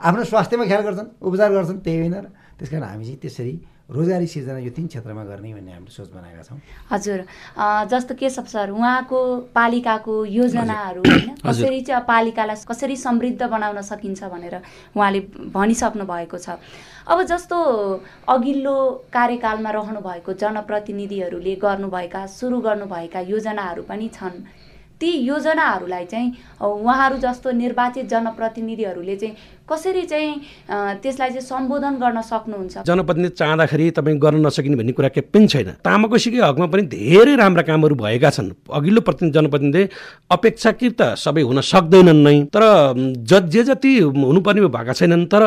आफ्नो 0.00 0.24
स्वास्थ्यमा 0.24 0.64
ख्याल 0.64 0.80
गर्छन् 0.82 1.08
उपचार 1.22 1.52
गर्छन्। 1.52 1.78
त्यही 1.78 1.98
होइन 1.98 2.14
र। 2.14 2.26
त्यस 2.58 2.70
कारण 2.70 2.82
हामी 2.82 3.04
चाहिँ 3.04 3.18
त्यसरी 3.18 3.60
रोजगारी 3.90 4.26
सिर्जना 4.26 4.58
यो 4.58 4.70
तिन 4.70 4.86
क्षेत्रमा 4.86 5.24
गर्ने 5.24 5.54
भन्ने 5.54 5.72
हामीले 5.72 5.92
सोच 5.92 6.10
बनाएका 6.10 6.42
छौँ। 6.42 6.58
हजुर। 6.90 7.24
अ, 7.58 7.84
जस्तो 7.84 8.14
केशव 8.14 8.44
सर 8.44 8.70
उहाँको 8.70 9.36
पालिकाको 9.54 10.24
योजनाहरू 10.24 11.00
होइन 11.00 11.34
कसरी 11.46 11.80
चाहिँ 11.80 12.02
पालिकालाई 12.02 12.56
कसरी 12.68 12.96
समृद्ध 12.96 13.42
बनाउन 13.42 13.80
सकिन्छ 13.82 14.24
भनेर 14.24 14.62
उहाँले 14.96 15.20
भनिसक्नु 15.54 16.04
भएको 16.04 16.38
छ। 16.38 16.48
अब 17.06 17.22
जस्तो 17.22 17.56
अघिल्लो 18.28 18.76
कार्यकालमा 19.14 19.70
रहनु 19.70 20.00
भएको 20.02 20.32
जनप्रतिनिधिहरूले 20.42 21.54
गर्नुभएका 21.62 22.26
सुरु 22.26 22.58
गर्नुभएका 22.60 23.20
योजनाहरू 23.30 23.82
पनि 23.86 24.08
छन्। 24.10 24.42
ती 25.00 25.10
योजनाहरूलाई 25.28 26.04
चाहिँ 26.10 26.32
उहाँहरू 26.58 27.16
जस्तो 27.20 27.50
निर्वाचित 27.52 28.08
जनप्रतिनिधिहरूले 28.08 29.16
चाहिँ 29.16 29.34
कसरी 29.70 30.02
चाहिँ 30.02 30.34
त्यसलाई 31.02 31.30
चाहिँ 31.30 31.46
सम्बोधन 31.46 31.94
गर्न 32.02 32.20
सक्नुहुन्छ? 32.24 32.82
जनप्रतिनिधि 32.88 33.34
चाहँदाखेरि 33.36 33.90
तपाईँ 33.92 34.18
गर्न 34.18 34.46
नसकिने 34.46 34.76
भन्ने 34.76 34.92
कुरा 34.96 35.08
केही 35.14 35.30
पनि 35.30 35.46
छैन। 35.46 35.70
तामाकोसीकै 35.86 36.40
हकमा 36.42 36.66
पनि 36.72 36.82
धेरै 36.96 37.34
राम्रा 37.36 37.62
कामहरू 37.68 37.94
भएका 37.94 38.30
छन्। 38.30 38.50
अघिल्लो 38.72 39.00
प्रति 39.06 39.30
जनप्रतिनिधि 39.36 39.82
अपेक्षाकृत 40.32 41.02
सबै 41.22 41.42
हुन 41.44 41.60
सक्दैनन् 41.60 42.24
नै। 42.24 42.36
तर 42.50 42.62
ज 43.20 43.46
जे 43.52 43.62
जति 43.68 43.92
हुनुपर्ने 44.00 44.66
भएका 44.66 44.92
छैनन् 44.96 45.26
तर 45.28 45.42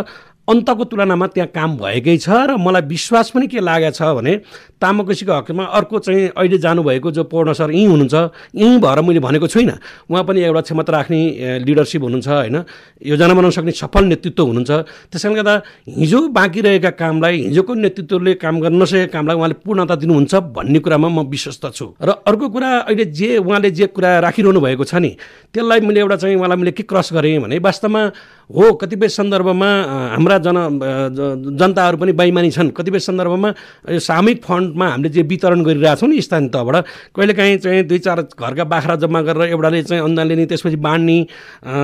अन्तको 0.49 0.83
तुलनामा 0.89 1.27
त्यहाँ 1.33 1.49
काम 1.53 1.77
भएकै 1.77 2.17
छ 2.17 2.29
र 2.49 2.57
मलाई 2.57 2.81
विश्वास 2.89 3.29
पनि 3.31 3.47
के 3.47 3.59
लागेको 3.61 3.93
छ 3.93 4.01
भने 4.17 4.33
तामाकोसीको 4.81 5.33
हकमा 5.33 5.63
अर्को 5.77 5.99
चाहिँ 5.99 6.27
अहिले 6.33 6.57
जानुभएको 6.57 7.11
जो 7.11 7.23
पौर्ण 7.29 7.53
सर 7.53 7.71
यहीँ 7.71 7.87
हुनुहुन्छ 7.87 8.15
यहीँ 8.55 8.79
भएर 8.79 9.01
मैले 9.05 9.19
भनेको 9.19 9.47
छुइनँ। 9.47 9.77
उहाँ 10.09 10.23
पनि 10.23 10.41
एउटा 10.41 10.61
क्षमता 10.61 10.91
राख्ने 10.91 11.19
लिडरसिप 11.67 12.01
हुनुहुन्छ 12.03 12.27
होइन? 12.27 12.57
योजना 13.05 13.33
बनाउन 13.33 13.51
सक्ने 13.51 13.71
सफल 13.77 14.03
नेतृत्व 14.09 14.43
हुनुहुन्छ। 14.43 14.71
त्यसैले 15.11 15.35
गर्दा 15.35 15.53
हिजो 15.99 16.19
बाँकी 16.33 16.61
रहेका 16.61 16.91
कामलाई 16.97 17.35
हिजोको 17.45 17.73
नेतृत्वले 17.73 18.33
काम 18.41 18.59
गर्न 18.59 18.81
नसकेका 18.81 19.11
कामलाई 19.13 19.35
उहाँले 19.35 19.55
पूर्णता 19.61 19.95
दिनुहुन्छ 20.01 20.33
भन्ने 20.55 20.79
कुरामा 20.79 21.07
म 21.09 21.27
विश्वस्त 21.29 21.65
छु। 21.75 21.85
र 22.01 22.09
अर्को 22.25 22.49
कुरा 22.49 22.69
अहिले 22.89 23.05
जे 23.05 23.37
उहाँले 23.37 23.69
जे 23.71 23.85
कुरा 23.93 24.19
राखिरहनु 24.25 24.59
भएको 24.59 24.83
छ 24.83 24.95
नि 24.97 25.11
त्यसलाई 25.53 25.79
मैले 25.85 25.99
एउटा 25.99 26.15
चाहिँ 26.15 26.35
उहाँलाई 26.35 26.57
मैले 26.57 26.71
के 26.71 26.83
क्रस 26.89 27.13
गरेँ 27.13 27.37
भने 27.43 27.59
वास्तवमा 27.59 28.01
हो 28.49 28.71
कतिपय 28.81 29.07
सन्दर्भमा 29.09 29.67
हाम्रा 30.11 30.37
जन 30.41 30.57
जनताहरू 31.53 31.97
पनि 31.97 32.11
बैमानी 32.17 32.49
छन्। 32.51 32.69
कतिपय 32.73 32.99
सन्दर्भमा 32.99 33.49
यो 33.93 33.99
सामूहिक 34.01 34.43
फन्डमा 34.43 34.87
हामीले 34.89 35.09
जे 35.09 35.21
वितरण 35.21 35.61
गरिरहेछौँ 35.63 36.09
नि 36.09 36.21
स्थानीय 36.21 36.49
तहबाट 36.49 36.85
कहिलेकाहीँ 37.13 37.57
चाहिँ 37.61 37.83
दुई 37.85 37.99
चार 38.01 38.21
घरका 38.33 38.63
बाख्रा 38.65 38.95
जम्मा 39.05 39.21
गरेर 39.21 39.53
एउटाले 39.53 39.83
चाहिँ 39.85 40.01
अन्ना 40.03 40.23
लिने 40.23 40.45
त्यसपछि 40.49 40.75
बाँड्ने 40.81 41.17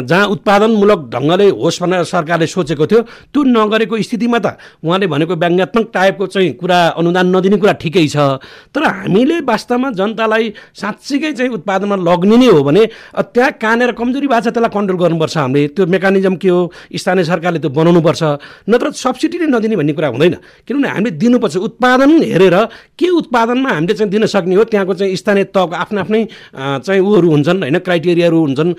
जहाँ 0.10 0.26
उत्पादनमूलक 0.34 1.00
ढङ्गले 1.14 1.50
होस् 1.54 1.82
भनेर 1.84 2.04
सरकारले 2.04 2.48
सोचेको 2.50 2.86
थियो 2.88 3.02
त्यो 3.30 3.44
नगरेको 3.46 4.02
स्थितिमा 4.02 4.40
त 4.42 4.58
उहाँले 4.82 5.06
भनेको 5.06 5.36
व्यङ्ग्यात्मक 5.38 5.86
टाइपको 5.94 6.28
चाहिँ 6.34 6.52
कुरा 6.58 6.80
अनुदान 6.98 7.36
नदिने 7.36 7.58
कुरा 7.62 7.74
ठिकै 7.78 8.08
छ। 8.10 8.42
तर 8.74 8.82
हामीले 9.06 9.40
वास्तवमा 9.46 9.90
जनतालाई 10.02 10.54
साँच्चीकै 10.82 11.32
चाहिँ 11.38 11.52
उत्पादनमा 11.62 11.96
लग्ने 12.10 12.50
हो 12.50 12.64
भने 12.66 12.84
त्यहाँ 13.22 13.52
कहाँनिर 13.62 13.92
कमजोरी 13.94 14.28
भएको 14.34 14.42
छ 14.42 14.50
त्यसलाई 14.50 14.74
कन्ट्रोल 14.74 14.98
गर्नुपर्छ 14.98 15.38
हामीले। 15.38 15.68
त्यो 15.78 15.86
मेकानिजम 15.86 16.36
के 16.42 16.50
हो 16.50 16.55
स्थानीय 16.92 17.24
सरकारले 17.24 17.60
त्यो 17.60 17.70
बनाउनुपर्छ। 17.70 18.24
नत्र 18.70 18.92
सब्सिडीले 18.96 19.48
नदिने 19.48 19.76
भन्ने 19.76 19.94
कुरा 19.94 20.08
हुँदैन। 20.14 20.36
किनभने 20.68 20.88
हामीले 20.88 21.12
दिनुपर्छ। 21.16 21.56
उत्पादन 21.58 22.12
हेरेर 22.24 22.56
के 23.00 23.08
उत्पादनमा 23.10 23.70
हामीले 23.70 23.94
चाहिँ 23.94 24.12
दिन 24.12 24.26
सक्ने 24.26 24.56
हो 24.56 24.64
त्यहाँको 24.72 24.94
चाहिँ 24.94 25.16
स्थानीय 25.16 25.44
तहको 25.54 25.76
आफ्नो 25.76 26.00
आफ्नै 26.02 26.22
चाहिँ 26.86 27.02
उहरू 27.02 27.28
हुन्छन् 27.32 27.60
होइन 27.64 27.78
क्राइटेरियाहरू 27.80 28.40
हुन्छन्। 28.40 28.72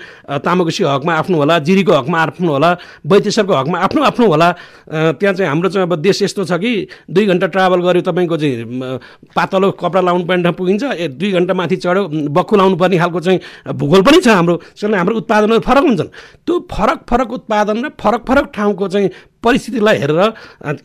तामाकोसी 0.45 0.83
हकमा 0.83 1.13
आफ्नो 1.13 1.35
होला 1.37 1.55
जिरीको 1.67 1.91
हकमा 1.93 2.17
आफ्नो 2.17 2.51
होला 2.51 2.69
वैदेशरको 3.05 3.53
हकमा 3.53 3.77
आफ्नो 3.79 4.01
आफ्नो 4.03 4.25
होला। 4.27 4.49
त्यहाँ 5.19 5.33
चाहिँ 5.35 5.49
हाम्रो 5.49 5.69
चाहिँ 5.69 5.87
अब 5.87 5.95
देश 5.99 6.21
यस्तो 6.21 6.43
छ 6.45 6.51
कि 6.57 6.87
दुई 7.09 7.25
घन्टा 7.27 7.47
ट्राभल 7.47 7.79
गऱ्यो 7.81 8.01
तपाईँको 8.07 8.37
चाहिँ 8.37 8.55
पातलो 9.35 9.71
कपडा 9.75 10.01
लाउनु 10.01 10.23
पर्ने 10.25 10.43
ठाउँ 10.43 10.55
पुगिन्छ 10.55 10.83
ए 10.95 11.07
दुई 11.19 11.31
घन्टा 11.31 11.53
माथि 11.53 11.75
चढ्यो 11.75 12.31
बक्खु 12.31 12.55
लाउनु 12.55 12.75
पर्ने 12.75 12.97
खालको 12.97 13.19
चाहिँ 13.19 13.39
भूगोल 13.75 14.01
पनि 14.01 14.19
छ 14.23 14.27
हाम्रो। 14.29 14.55
हाम्रो 14.87 15.15
उत्पादनहरू 15.17 15.59
फरक 15.59 15.83
हुन्छन्। 15.83 16.09
त्यो 16.47 16.55
फरक 16.71 16.99
फरक 17.09 17.29
उत्पादन 17.37 17.66
र 17.69 17.89
फरक 17.99 18.25
फरक 18.27 18.51
ठाउँको 18.55 18.87
चाहिँ 18.87 19.09
परिस्थितिलाई 19.43 19.97
हेरेर 19.97 20.21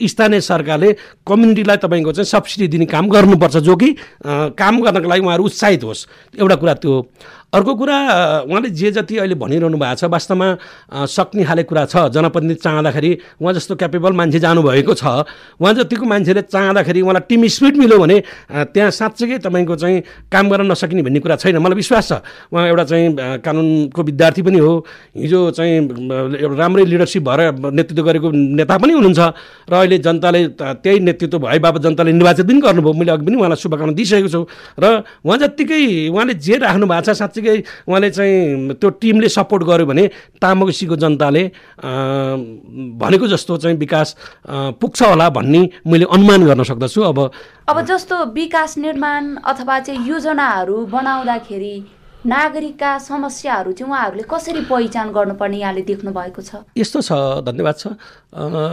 स्थानीय 0.07 0.41
सरकारले 0.41 0.93
कम्युनिटीलाई 1.27 1.77
तपाईँको 1.83 2.13
चाहिँ 2.13 2.27
सब्सिडी 2.27 2.69
दिने 2.69 2.87
काम 2.87 3.09
गर्नुपर्छ 3.09 3.57
जो 3.57 3.77
कि 3.77 3.91
काम 4.27 4.81
गर्नको 4.83 5.09
लागि 5.09 5.23
उहाँहरू 5.23 5.45
उत्साहित 5.45 5.85
होस्। 5.85 6.07
एउटा 6.39 6.57
कुरा 6.57 6.75
त्यो 6.75 6.95
अर्को 7.53 7.75
कुरा 7.77 7.97
उहाँले 8.49 8.69
जे 8.73 8.91
जति 8.93 9.17
अहिले 9.21 9.35
भनिरहनु 9.37 9.77
भएको 9.77 9.95
छ 10.01 10.05
वास्तवमा 10.09 10.47
सक्ने 11.05 11.45
खाले 11.45 11.63
कुरा 11.69 11.85
छ। 11.85 12.09
जनप्रतिनिधि 12.09 12.61
चाहँदाखेरि 12.65 13.11
उहाँ 13.45 13.53
जस्तो 13.55 13.77
क्यापेबल 13.77 14.13
मान्छे 14.17 14.39
जानुभएको 14.41 14.95
छ। 14.97 15.05
उहाँ 15.61 15.73
जतिको 15.77 16.05
मान्छेले 16.09 16.43
चाहँदाखेरि 16.49 17.01
उहाँलाई 17.05 17.29
टिम 17.29 17.47
स्पिड 17.53 17.77
मिल्यो 17.77 17.99
भने 18.01 18.17
त्यहाँ 18.73 18.91
साँच्चैकै 18.91 19.39
तपाईँको 19.45 19.77
चाहिँ 19.77 20.01
काम 20.33 20.49
गर्न 20.49 20.73
नसकिने 20.73 21.03
भन्ने 21.05 21.21
कुरा 21.21 21.37
छैन। 21.37 21.61
मलाई 21.61 21.77
विश्वास 21.77 22.09
छ। 22.09 22.13
उहाँ 22.57 22.67
एउटा 22.73 22.85
चाहिँ 22.89 23.45
कानुनको 23.45 24.01
विद्यार्थी 24.01 24.43
पनि 24.49 24.59
हो। 24.59 24.73
हिजो 25.13 25.51
चाहिँ 25.53 25.77
एउटा 25.77 26.57
राम्रै 26.57 26.85
लिडरसिप 26.89 27.23
भएर 27.29 27.41
नेतृत्व 27.69 28.03
गरेको 28.03 28.29
नेता 28.33 28.77
पनि 28.81 28.93
हुनुहुन्छ। 28.97 29.21
र 29.69 29.73
अहिले 29.77 29.99
जनताले 30.01 30.41
त्यही 30.57 30.99
नेतृत्व 31.05 31.39
भए 31.45 31.59
बाबत 31.61 31.81
जनताले 31.85 32.13
निर्वाचित 32.17 32.47
पनि 32.49 32.61
गर्नुभयो। 32.65 32.93
मैले 32.97 33.13
अघि 33.13 33.25
पनि 33.29 33.37
उहाँलाई 33.37 33.61
शुभकामना 33.61 33.93
दिइसकेको 33.93 34.29
छु। 34.33 34.41
र 34.81 35.05
उहाँ 35.21 35.37
जत्तिकै 35.37 36.09
उहाँले 36.09 36.35
जे 36.41 36.57
राख्नु 36.57 36.89
भएको 36.89 37.13
छ 37.13 37.21
साँच्चै 37.21 37.41
साँच्चीकै 37.43 37.87
उहाँले 37.89 38.11
चाहिँ 38.11 38.75
त्यो 38.75 38.91
टिमले 39.01 39.29
सपोर्ट 39.29 39.63
गर्यो 39.65 39.87
भने 39.87 40.07
तामगसीको 40.41 40.97
जनताले 40.97 41.43
भनेको 42.99 43.27
जस्तो 43.29 43.57
चाहिँ 43.57 43.77
विकास 43.79 44.17
पुग्छ 44.81 45.03
होला 45.03 45.29
भन्ने 45.29 45.63
मैले 45.87 46.07
अनुमान 46.11 46.47
गर्न 46.47 46.63
सक्दछु। 46.63 47.03
अब 47.03 47.19
अब 47.69 47.81
जस्तो 47.87 48.25
विकास 48.33 48.79
निर्माण 48.79 49.37
अथवा 49.45 49.79
चाहिँ 49.81 50.09
योजनाहरू 50.09 50.87
बनाउँदाखेरि 50.87 51.75
नागरिकका 52.23 52.91
समस्याहरू 53.03 53.73
चाहिँ 53.73 53.91
उहाँहरूले 53.91 54.23
कसरी 54.31 54.61
पहिचान 54.71 55.11
गर्नुपर्ने 55.11 55.59
यहाँले 55.59 55.83
देख्नु 55.83 56.11
भएको 56.15 56.43
छ? 56.43 56.63
यस्तो 56.79 57.01
छ 57.03 57.11
धन्यवाद 57.43 57.75
छ। 57.75 57.87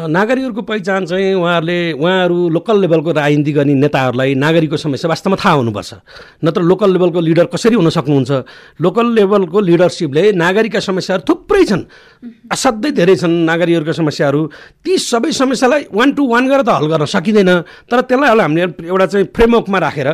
नागरिकहरूको 0.05 0.61
पहिचान 0.61 1.05
चाहिँ 1.09 1.33
उहाँहरूले 1.33 1.97
उहाँहरू 1.97 2.37
लोकल 2.53 2.77
लेभलको 2.79 3.11
राजनीति 3.11 3.51
गर्ने 3.51 3.73
नेताहरूलाई 3.73 4.35
नागरिकको 4.37 4.77
समस्या 4.77 5.09
वास्तवमा 5.09 5.37
थाहा 5.41 5.55
हुनुपर्छ। 5.65 5.93
नत्र 6.45 6.61
लोकल 6.61 6.89
लेभलको 6.93 7.19
लिडर 7.19 7.45
कसरी 7.49 7.73
हुन 7.73 7.89
सक्नुहुन्छ? 7.89 8.31
लोकल 8.77 9.07
लेभलको 9.17 9.59
लिडरसिपले 9.59 10.23
नागरिकका 10.37 10.79
समस्याहरू 10.79 11.25
थुप्रै 11.25 11.63
छन्। 11.65 11.83
असाध्यै 12.53 12.91
धेरै 12.93 13.15
छन् 13.17 13.33
नागरिकहरूका 13.49 13.93
समस्याहरू। 13.97 14.41
ती 14.85 14.93
सबै 14.93 15.31
समस्यालाई 15.33 15.89
वान 15.89 16.09
टू 16.13 16.21
वान 16.29 16.43
गरेर 16.45 16.61
त 16.61 16.69
हल 16.69 16.85
गर्न 16.85 17.05
सकिँदैन। 17.09 17.51
तर 17.89 18.01
त्यसलाई 18.05 18.29
हामीले 18.29 18.85
एउटा 18.85 19.05
चाहिँ 19.09 19.25
फ्रेमवर्कमा 19.33 19.77
राखेर 19.81 20.09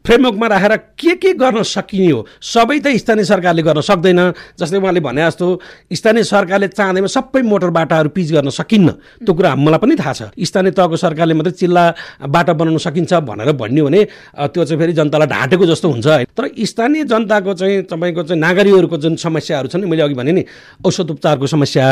फ्रेमवर्कमा 0.00 0.46
राखेर 0.48 0.72
के 0.96 1.12
के 1.20 1.30
गर्न 1.36 1.62
सकिने 1.62 2.10
हो 2.16 2.20
सबै 2.46 2.78
त 2.78 2.94
स्थानीय 2.94 3.24
सरकारले 3.26 3.62
गर्न 3.62 3.80
सक्दैन। 3.82 4.20
जस्तै 4.54 4.78
उहाँले 4.78 5.00
भने 5.02 5.22
जस्तो 5.26 5.46
स्थानीय 5.90 6.24
सरकारले 6.24 6.68
चाहँदैमा 6.70 7.08
सबै 7.10 7.42
मोटर 7.42 7.70
बाटाहरू 7.74 8.08
पिच 8.14 8.28
गर्न 8.32 8.48
सकिन्न। 8.54 8.88
त्यो 9.26 9.32
कुरा 9.34 9.50
मलाई 9.58 9.78
पनि 9.82 9.94
थाहा 9.98 10.12
छ। 10.12 10.22
स्थानीय 10.38 10.70
तहको 10.78 10.96
सरकारले 10.96 11.34
मात्रै 11.34 11.52
चिल्ला 11.58 11.84
बाटो 12.22 12.54
बनाउन 12.54 12.78
सकिन्छ 12.78 13.12
भनेर 13.26 13.50
भन्यो 13.52 13.84
भने 13.86 14.00
त्यो 14.46 14.62
चाहिँ 14.62 14.78
फेरि 14.78 14.92
जनतालाई 14.94 15.26
ढाँटेको 15.26 15.64
जस्तो 15.66 15.86
हुन्छ। 15.90 16.06
है 16.06 16.24
तर 16.30 16.44
स्थानीय 16.54 17.04
जनताको 17.10 17.52
चाहिँ 17.58 17.82
तपाईँको 17.90 18.22
चाहिँ 18.22 18.40
नागरिकहरूको 18.40 18.96
जुन 18.96 19.16
समस्याहरू 19.18 19.68
छन् 19.68 19.84
मैले 19.90 20.02
अघि 20.06 20.14
भने 20.14 20.32
नि 20.32 20.44
औषध 20.86 21.10
उपचारको 21.10 21.46
समस्या 21.46 21.86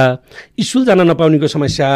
स्कुल 0.54 0.84
जान 0.84 1.00
नपाउनेको 1.10 1.46
समस्या 1.50 1.88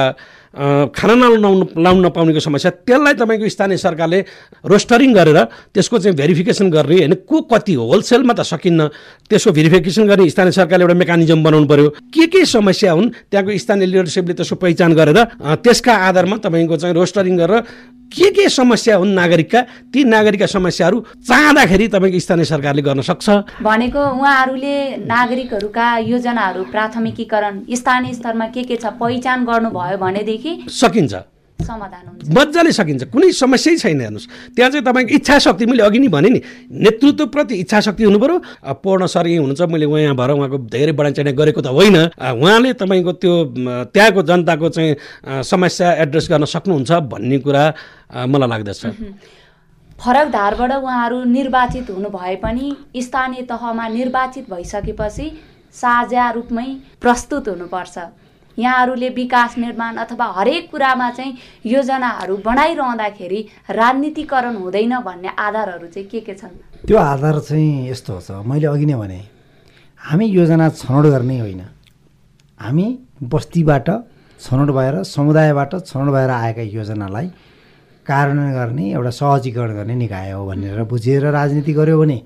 खाना 0.55 1.15
नलाउनु 1.15 1.77
लाउनु 1.77 2.01
नपाउनेको 2.09 2.41
समस्या। 2.41 2.71
त्यसलाई 2.89 3.15
तपाईँको 3.21 3.49
स्थानीय 3.49 3.77
सरकारले 3.77 4.19
रोस्टरिङ 4.65 5.13
गरेर 5.13 5.39
त्यसको 5.75 5.99
चाहिँ 5.99 6.17
भेरिफिकेसन 6.17 6.71
गर्ने 6.71 6.97
होइन 6.99 7.15
को 7.29 7.37
कति 7.53 7.75
होलसेलमा 7.75 8.33
त 8.33 8.41
सकिन्न 8.49 8.81
त्यसको 9.29 9.53
भेरिफिकेसन 9.53 10.05
गर्ने 10.09 10.29
स्थानीय 10.29 10.53
सरकारले 10.53 10.85
एउटा 10.85 10.97
मेकानिजम 10.97 11.43
बनाउनु 11.45 11.67
पर्यो। 11.69 11.89
के 12.09 12.27
के 12.33 12.45
समस्या 12.49 12.93
हुन् 12.93 13.13
त्यहाँको 13.31 13.51
स्थानीय 13.59 13.87
लिडरसिपले 13.87 14.35
त्यसको 14.35 14.57
पहिचान 14.57 14.93
गरेर 14.97 15.19
त्यसका 15.61 15.93
आधारमा 16.09 16.37
तपाईँको 16.41 16.77
चाहिँ 16.77 16.95
रोस्टरिङ 16.97 17.37
गरेर 17.37 17.61
के 18.09 18.31
के 18.31 18.49
समस्या 18.49 18.97
हुन् 18.97 19.14
नागरिकका? 19.14 19.61
ती 19.92 20.05
नागरिकका 20.05 20.47
समस्याहरू 20.47 21.05
चाहँदाखेरि 21.29 21.88
तपाईँको 21.88 22.18
स्थानीय 22.18 22.44
सरकारले 22.44 22.83
गर्न 22.83 23.01
सक्छ? 23.03 23.29
भनेको 23.62 24.01
उहाँहरूले 24.01 24.77
नागरिकहरूका 25.07 25.87
योजनाहरू 25.99 26.64
प्राथमिकीकरण 26.64 27.64
स्थानीय 27.75 28.12
स्तरमा 28.14 28.47
के 28.49 28.62
के 28.64 28.77
छ 28.77 28.87
पहिचान 28.97 29.44
गर्नुभयो 29.44 29.99
भनेदेखि 29.99 30.53
सकिन्छ। 30.68 31.14
समाधान 31.59 32.05
हुन्छ। 32.09 32.31
मजाले 32.31 32.73
सकिन्छ। 32.73 33.03
कुनै 33.11 33.31
समस्यै 33.35 33.77
छैन 33.77 34.01
हेर्नुहोस्। 34.01 34.27
त्यहाँ 34.55 34.71
चाहिँ 34.71 34.85
तपाईँको 34.85 35.14
इच्छा 35.14 35.38
शक्ति 35.38 35.66
मैले 35.66 35.83
अघि 35.83 35.99
नै 35.99 36.09
भने 36.09 36.29
नि 36.31 36.40
नेतृत्वप्रति 36.71 37.55
इच्छा 37.62 37.81
शक्ति 37.87 38.03
हुनु 38.05 38.18
पऱ्यो 38.18 38.37
पूर्ण 38.83 39.07
सर 39.07 39.27
यहीँ 39.27 39.38
हुनुहुन्छ। 39.38 39.62
मैले 39.66 39.87
उहाँ 39.87 40.14
भएर 40.14 40.31
उहाँको 40.31 40.59
धेरै 40.71 40.92
बढाइ 40.92 41.33
गरेको 41.35 41.61
त 41.61 41.68
होइन। 41.68 41.97
उहाँले 42.14 42.73
तपाईँको 42.79 43.12
त्यो 43.18 43.35
त्यहाँको 43.90 44.23
जनताको 44.23 44.68
चाहिँ 44.68 45.42
समस्या 45.44 45.88
एड्रेस 46.07 46.27
गर्न 46.31 46.44
सक्नुहुन्छ 46.47 46.90
भन्ने 47.11 47.38
कुरा 47.42 47.64
मलाई 48.27 48.49
लाग्दछ। 48.49 48.83
फरक 49.99 50.27
धारबाट 50.31 50.73
उहाँहरू 50.79 51.16
निर्वाचित 51.27 51.90
हुनु 51.90 52.09
भए 52.09 52.37
पनि 52.38 52.66
स्थानीय 53.03 53.42
तहमा 53.51 53.88
निर्वाचित 53.88 54.47
भइसकेपछि 54.47 55.27
साझा 55.75 56.31
रूपमै 56.31 56.68
प्रस्तुत 57.03 57.49
हुनुपर्छ। 57.49 57.97
यहाँहरूले 58.59 59.09
विकास 59.14 59.59
निर्माण 59.59 59.97
अथवा 59.97 60.27
हरेक 60.37 60.71
कुरामा 60.71 61.11
चाहिँ 61.11 61.35
योजनाहरू 61.66 62.37
बनाइरहँदाखेरि 62.44 63.40
राजनीतिकरण 63.71 64.57
हुँदैन 64.57 64.99
भन्ने 65.01 65.29
आधारहरू 65.38 65.87
चाहिँ 65.87 66.09
के 66.09 66.21
के 66.21 66.35
छन्? 66.35 66.55
त्यो 66.87 66.99
आधार 66.99 67.38
चाहिँ 67.40 67.90
यस्तो 67.90 68.21
छ 68.21 68.31
मैले 68.47 68.66
अघि 68.66 68.87
नै 68.87 68.94
भने 68.94 69.21
हामी 70.01 70.27
योजना 70.27 70.68
छनौट 70.71 71.07
गर्ने 71.07 71.38
होइन। 71.38 71.62
हामी 72.61 72.87
बस्तीबाट 73.23 73.88
छनौट 74.40 74.71
भएर 74.71 75.03
समुदायबाट 75.05 75.75
छनौट 75.87 76.09
भएर 76.14 76.31
आएका 76.31 76.62
योजनालाई 76.62 77.27
कार्यान्वयन 78.07 78.53
गर्ने 78.55 78.85
एउटा 78.92 79.11
सहजीकरण 79.11 79.75
गर्ने 79.75 79.94
निकाय 79.94 80.31
हो 80.31 80.47
भनेर 80.47 80.83
बुझेर 80.90 81.25
राजनीति 81.31 81.73
गऱ्यो 81.73 81.99
भने 82.01 82.18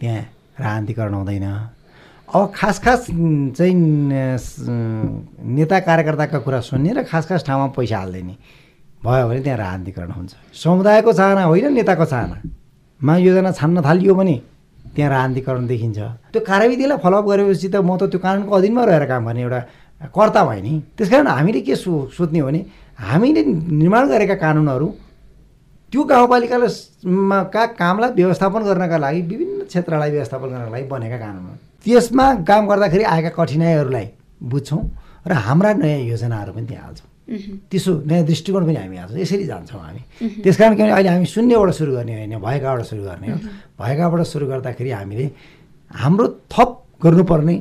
त्यहाँ 0.00 0.20
राजनीतिकरण 0.60 1.14
हुँदैन। 1.14 1.46
अब 2.26 2.52
खास 2.54 2.78
खास 2.84 3.06
चाहिँ 3.06 3.74
नेता 5.54 5.78
कार्यकर्ताका 5.80 6.38
कुरा 6.42 6.60
सुन्ने 6.60 6.92
र 6.92 7.02
खास 7.06 7.26
खास 7.26 7.44
ठाउँमा 7.46 7.66
पैसा 7.76 7.98
हाल्दैन 7.98 8.30
भयो 9.04 9.28
भने 9.28 9.40
त्यहाँ 9.42 9.58
राजनीतिकरण 9.58 10.10
हुन्छ। 10.10 10.32
समुदायको 10.54 11.12
चाहना 11.12 11.42
होइन 11.46 11.72
नेताको 11.74 12.04
चाहनामा 12.04 13.16
योजना 13.16 13.50
छान्न 13.52 13.82
थालियो 13.86 14.14
भने 14.14 14.36
त्यहाँ 14.96 15.10
राजनीतिकरण 15.10 15.66
देखिन्छ। 15.66 15.98
त्यो 16.34 16.40
कार्यविधिलाई 16.42 16.98
फलोअप 16.98 17.24
गरेपछि 17.30 17.68
त 17.68 17.76
म 17.78 17.94
त 17.94 18.10
त्यो 18.10 18.18
कानुनको 18.18 18.54
अधीनमा 18.58 18.82
रहेर 18.84 19.04
काम 19.06 19.22
गर्ने 19.26 19.42
एउटा 19.42 19.60
कर्ता 20.10 20.40
भयो 20.44 20.62
नि। 20.66 20.72
त्यस 20.98 21.08
कारण 21.10 21.26
हामीले 21.30 21.60
के 21.62 21.74
सो 21.76 22.10
सोध्ने 22.10 22.38
हो 22.42 22.46
भने 22.46 22.60
हामीले 22.98 23.42
निर्माण 23.70 24.02
गरेका 24.08 24.34
कानुनहरू 24.34 24.88
त्यो 25.92 26.02
गाउँपालिकाले 26.02 26.68
मा 27.06 27.42
का 27.54 27.62
कामलाई 27.78 28.10
व्यवस्थापन 28.18 28.60
गर्नका 28.66 28.98
लागि 28.98 29.20
विभिन्न 29.30 29.64
क्षेत्रलाई 29.70 30.10
व्यवस्थापन 30.10 30.48
गर्नका 30.50 30.70
लागि 30.74 30.86
बनेका 30.90 31.18
कानुन 31.22 31.46
त्यसमा 31.84 32.26
काम 32.48 32.62
गर्दाखेरि 32.68 33.04
आएका 33.04 33.30
कठिनाइहरूलाई 33.36 34.06
बुझ्छौँ 34.42 34.82
र 35.26 35.32
हाम्रा 35.32 35.72
नयाँ 35.82 36.00
योजनाहरू 36.12 36.52
पनि 36.52 36.66
त्यहाँ 36.66 36.84
हाल्छौँ। 36.86 37.08
त्यसो 37.70 37.92
नयाँ 38.06 38.24
दृष्टिकोण 38.26 38.62
पनि 38.66 38.76
हामी 38.76 38.96
हाल्छौँ। 38.96 39.18
यसरी 39.18 39.44
जान्छौँ 39.50 39.80
हामी। 39.80 40.00
त्यस 40.42 40.56
कारण 40.56 40.74
किनभने 40.76 40.92
अहिले 40.94 41.10
हामी 41.10 41.26
शून्यबाट 41.26 41.70
सुरु 41.74 41.92
गर्ने 41.92 42.12
होइन 42.14 42.34
भएकाबाट 42.38 42.82
सुरु 42.86 43.02
गर्ने 43.02 43.26
हो। 43.26 43.38
भएकाबाट 43.80 44.20
सुरु 44.22 44.46
गर्दाखेरि 44.46 44.90
हामीले 44.90 45.26
हाम्रो 45.90 46.26
थप 46.50 46.70
गर्नुपर्ने 47.02 47.54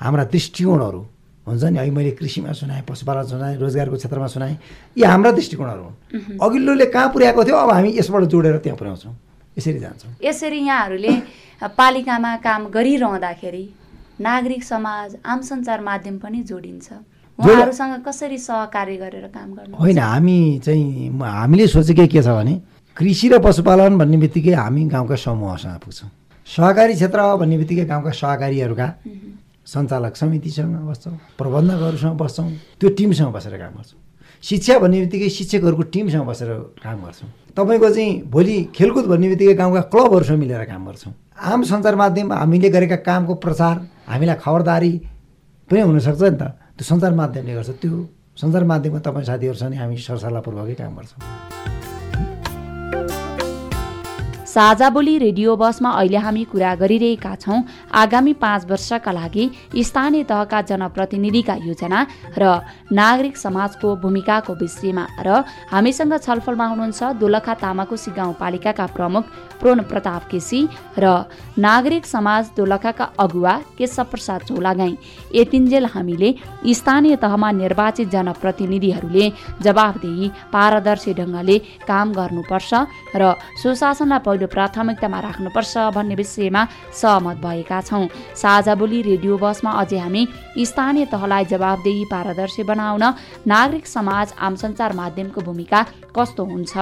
हाम्रा 0.00 0.24
दृष्टिकोणहरू 0.32 1.00
हुन्छ 1.46 1.64
नि। 1.64 1.78
अहिले 1.78 1.92
मैले 1.92 2.10
कृषिमा 2.16 2.52
सुनाएँ 2.52 2.82
पशुपालन 2.88 3.24
सुनाएँ 3.32 3.56
रोजगारको 3.60 3.96
क्षेत्रमा 3.96 4.26
सुनाएँ 4.32 4.56
यी 4.96 5.04
हाम्रा 5.04 5.30
दृष्टिकोणहरू 5.36 5.82
हुन्। 5.82 6.38
अघिल्लोले 6.40 6.86
कहाँ 6.88 7.08
पुर्याएको 7.12 7.44
थियो 7.44 7.56
अब 7.56 7.70
हामी 7.70 7.90
यसबाट 7.98 8.22
जोडेर 8.32 8.56
त्यहाँ 8.64 8.78
पुर्याउँछौँ। 8.78 9.14
यसरी 9.58 9.78
जान्छौँ। 9.80 10.10
यसरी 10.24 10.58
यहाँहरूले 10.64 11.12
पालिकामा 11.68 12.36
काम 12.40 12.66
गरिरहँदाखेरि 12.70 13.64
नागरिक 14.20 14.64
समाज 14.64 15.16
आम 15.24 15.40
सञ्चार 15.40 15.80
माध्यम 15.80 16.16
पनि 16.18 16.42
जोडिन्छ। 16.42 16.88
उहाँहरूसँग 17.38 18.02
कसरी 18.06 18.38
सहकार्य 18.38 18.96
गरेर 18.96 19.26
काम 19.28 19.52
गर्नु 19.54 19.76
होइन 19.76 19.98
हामी 19.98 20.60
चाहिँ 20.64 21.08
हामीले 21.20 21.66
सोचेकै 21.68 22.06
के 22.06 22.22
छ 22.22 22.28
भने 22.28 22.54
कृषि 22.96 23.28
र 23.28 23.38
पशुपालन 23.38 23.98
भन्ने 23.98 24.16
बित्तिकै 24.16 24.52
हामी 24.54 24.84
गाउँका 24.88 25.16
समूहसँग 25.16 25.78
पुग्छौँ। 25.84 26.10
सहकारी 26.48 26.94
क्षेत्र 26.94 27.20
भन्ने 27.36 27.56
बित्तिकै 27.58 27.84
गाउँका 27.84 28.10
सहकारीहरूका 28.10 28.88
सञ्चालक 29.66 30.16
समितिसँग 30.16 30.74
बस्छौँ 30.88 31.16
प्रबन्धकहरूसँग 31.38 32.16
बस्छौँ 32.16 32.50
त्यो 32.80 32.88
टिमसँग 32.98 33.32
बसेर 33.32 33.56
काम 33.56 33.72
गर्छौँ। 33.76 34.00
शिक्षा 34.44 34.78
भन्ने 34.78 35.00
बित्तिकै 35.00 35.28
शिक्षकहरूको 35.28 35.82
टिमसँग 35.92 36.26
बसेर 36.26 36.50
काम 36.84 36.98
गर्छौँ। 37.04 37.28
तपाईँको 37.56 37.88
चाहिँ 37.88 38.22
भोलि 38.28 38.56
खेलकुद 38.74 39.04
भन्ने 39.06 39.28
बित्तिकै 39.28 39.54
गाउँका 39.54 39.80
क्लबहरूसँग 39.92 40.38
मिलेर 40.38 40.64
काम 40.64 40.86
गर्छौँ। 40.86 41.12
आम 41.40 41.62
सञ्चार 41.64 41.94
माध्यम 41.96 42.32
हामीले 42.32 42.68
गरेका 42.68 42.96
कामको 43.00 43.34
प्रचार 43.40 43.76
हामीलाई 44.12 44.36
खबरदारी 44.44 44.92
पनि 45.70 45.80
हुनसक्छ 45.80 46.22
नि 46.22 46.36
त। 46.36 46.42
त्यो 46.76 46.84
सञ्चार 46.84 47.12
माध्यमले 47.16 47.54
गर्छ। 47.56 47.70
त्यो 47.80 47.96
सञ्चार 48.36 48.64
माध्यममा 48.68 49.00
तपाईँ 49.00 49.24
साथीहरूसँग 49.24 49.74
हामी 49.80 49.96
सरसल्लाहपूर्वकै 49.96 50.74
काम 50.76 50.92
गर्छौँ। 51.00 51.79
साझा 54.50 54.88
बोली 54.90 55.16
रेडियो 55.18 55.54
बसमा 55.56 55.90
अहिले 55.90 56.18
हामी 56.18 56.42
कुरा 56.50 56.74
गरिरहेका 56.74 57.34
छौँ। 57.36 57.62
आगामी 57.94 58.32
पाँच 58.34 58.64
वर्षका 58.70 59.12
लागि 59.12 59.44
स्थानीय 59.80 60.22
तहका 60.26 60.60
जनप्रतिनिधिका 60.70 61.54
योजना 61.66 62.00
र 62.34 62.58
नागरिक 62.90 63.36
समाजको 63.36 63.94
भूमिकाको 64.02 64.54
विषयमा 64.54 65.06
र 65.22 65.44
हामीसँग 65.70 66.14
छलफलमा 66.18 66.66
हुनुहुन्छ 66.66 67.02
दोलखा 67.22 67.54
तामाकोसी 67.62 68.10
गाउँपालिकाका 68.10 68.86
प्रमुख 68.96 69.24
प्रोन 69.60 69.80
प्रताप 69.86 70.22
केसी 70.30 70.60
र 70.98 71.06
नागरिक 71.58 72.06
समाज 72.06 72.50
दोलखाका 72.56 73.04
अगुवा 73.20 73.54
केशव 73.78 74.04
प्रसाद 74.10 74.40
चौलागाई 74.48 74.96
यतिन्जेल 75.34 75.86
हामीले 75.94 76.34
स्थानीय 76.74 77.16
तहमा 77.22 77.50
निर्वाचित 77.62 78.08
जनप्रतिनिधिहरूले 78.08 79.30
जवाबदेही 79.62 80.30
पारदर्शी 80.52 81.14
ढङ्गले 81.20 81.58
काम 81.86 82.12
गर्नुपर्छ 82.18 82.74
र 83.14 83.32
सुशासनलाई 83.62 84.38
पहिलो 84.40 84.48
प्राथमिकतामा 84.48 85.18
राख्नुपर्छ 85.20 85.92
भन्ने 85.92 86.14
विषयमा 86.16 86.62
सहमत 86.96 87.36
भएका 87.44 87.80
छौँ। 87.82 88.08
साझा 88.32 88.74
बोली 88.74 89.00
रेडियो 89.02 89.36
बसमा 89.36 89.70
अझै 89.80 89.98
हामी 90.00 90.22
स्थानीय 90.56 91.04
तहलाई 91.12 91.44
जवाबदेही 91.44 92.04
पारदर्शी 92.08 92.62
बनाउन 92.64 93.04
नागरिक 93.44 93.86
समाज 93.86 94.32
आम 94.40 94.54
सञ्चार 94.56 94.92
माध्यमको 94.96 95.40
भूमिका 95.40 95.80
कस्तो 96.16 96.44
हुन्छ? 96.44 96.72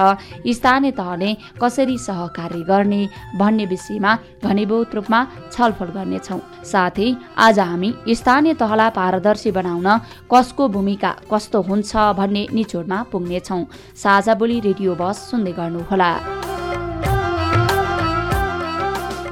स्थानीय 0.47 0.91
तहले 0.91 1.29
कसरी 1.61 1.97
सहकार्य 1.99 2.63
गर्ने 2.63 3.01
भन्ने 3.35 3.65
विषयमा 3.65 4.11
घनीभूत 4.39 4.95
रूपमा 4.95 5.19
छलफल 5.51 5.89
गर्नेछौँ। 5.97 6.39
साथै 6.63 7.07
आज 7.37 7.59
हामी 7.59 7.93
स्थानीय 8.15 8.53
तहलाई 8.55 8.89
पारदर्शी 8.95 9.51
बनाउन 9.51 9.87
कसको 10.31 10.67
भूमिका 10.69 11.11
कस्तो 11.27 11.61
हुन्छ 11.61 11.91
भन्ने 12.15 12.47
निचोडमा 12.53 13.03
पुग्नेछौँ। 13.11 13.63
साझा 13.95 14.33
बोली 14.35 14.59
रेडियो 14.61 14.95
बस 14.95 15.17
सुन्दै 15.31 15.51
गर्नुहोला। 15.59 16.11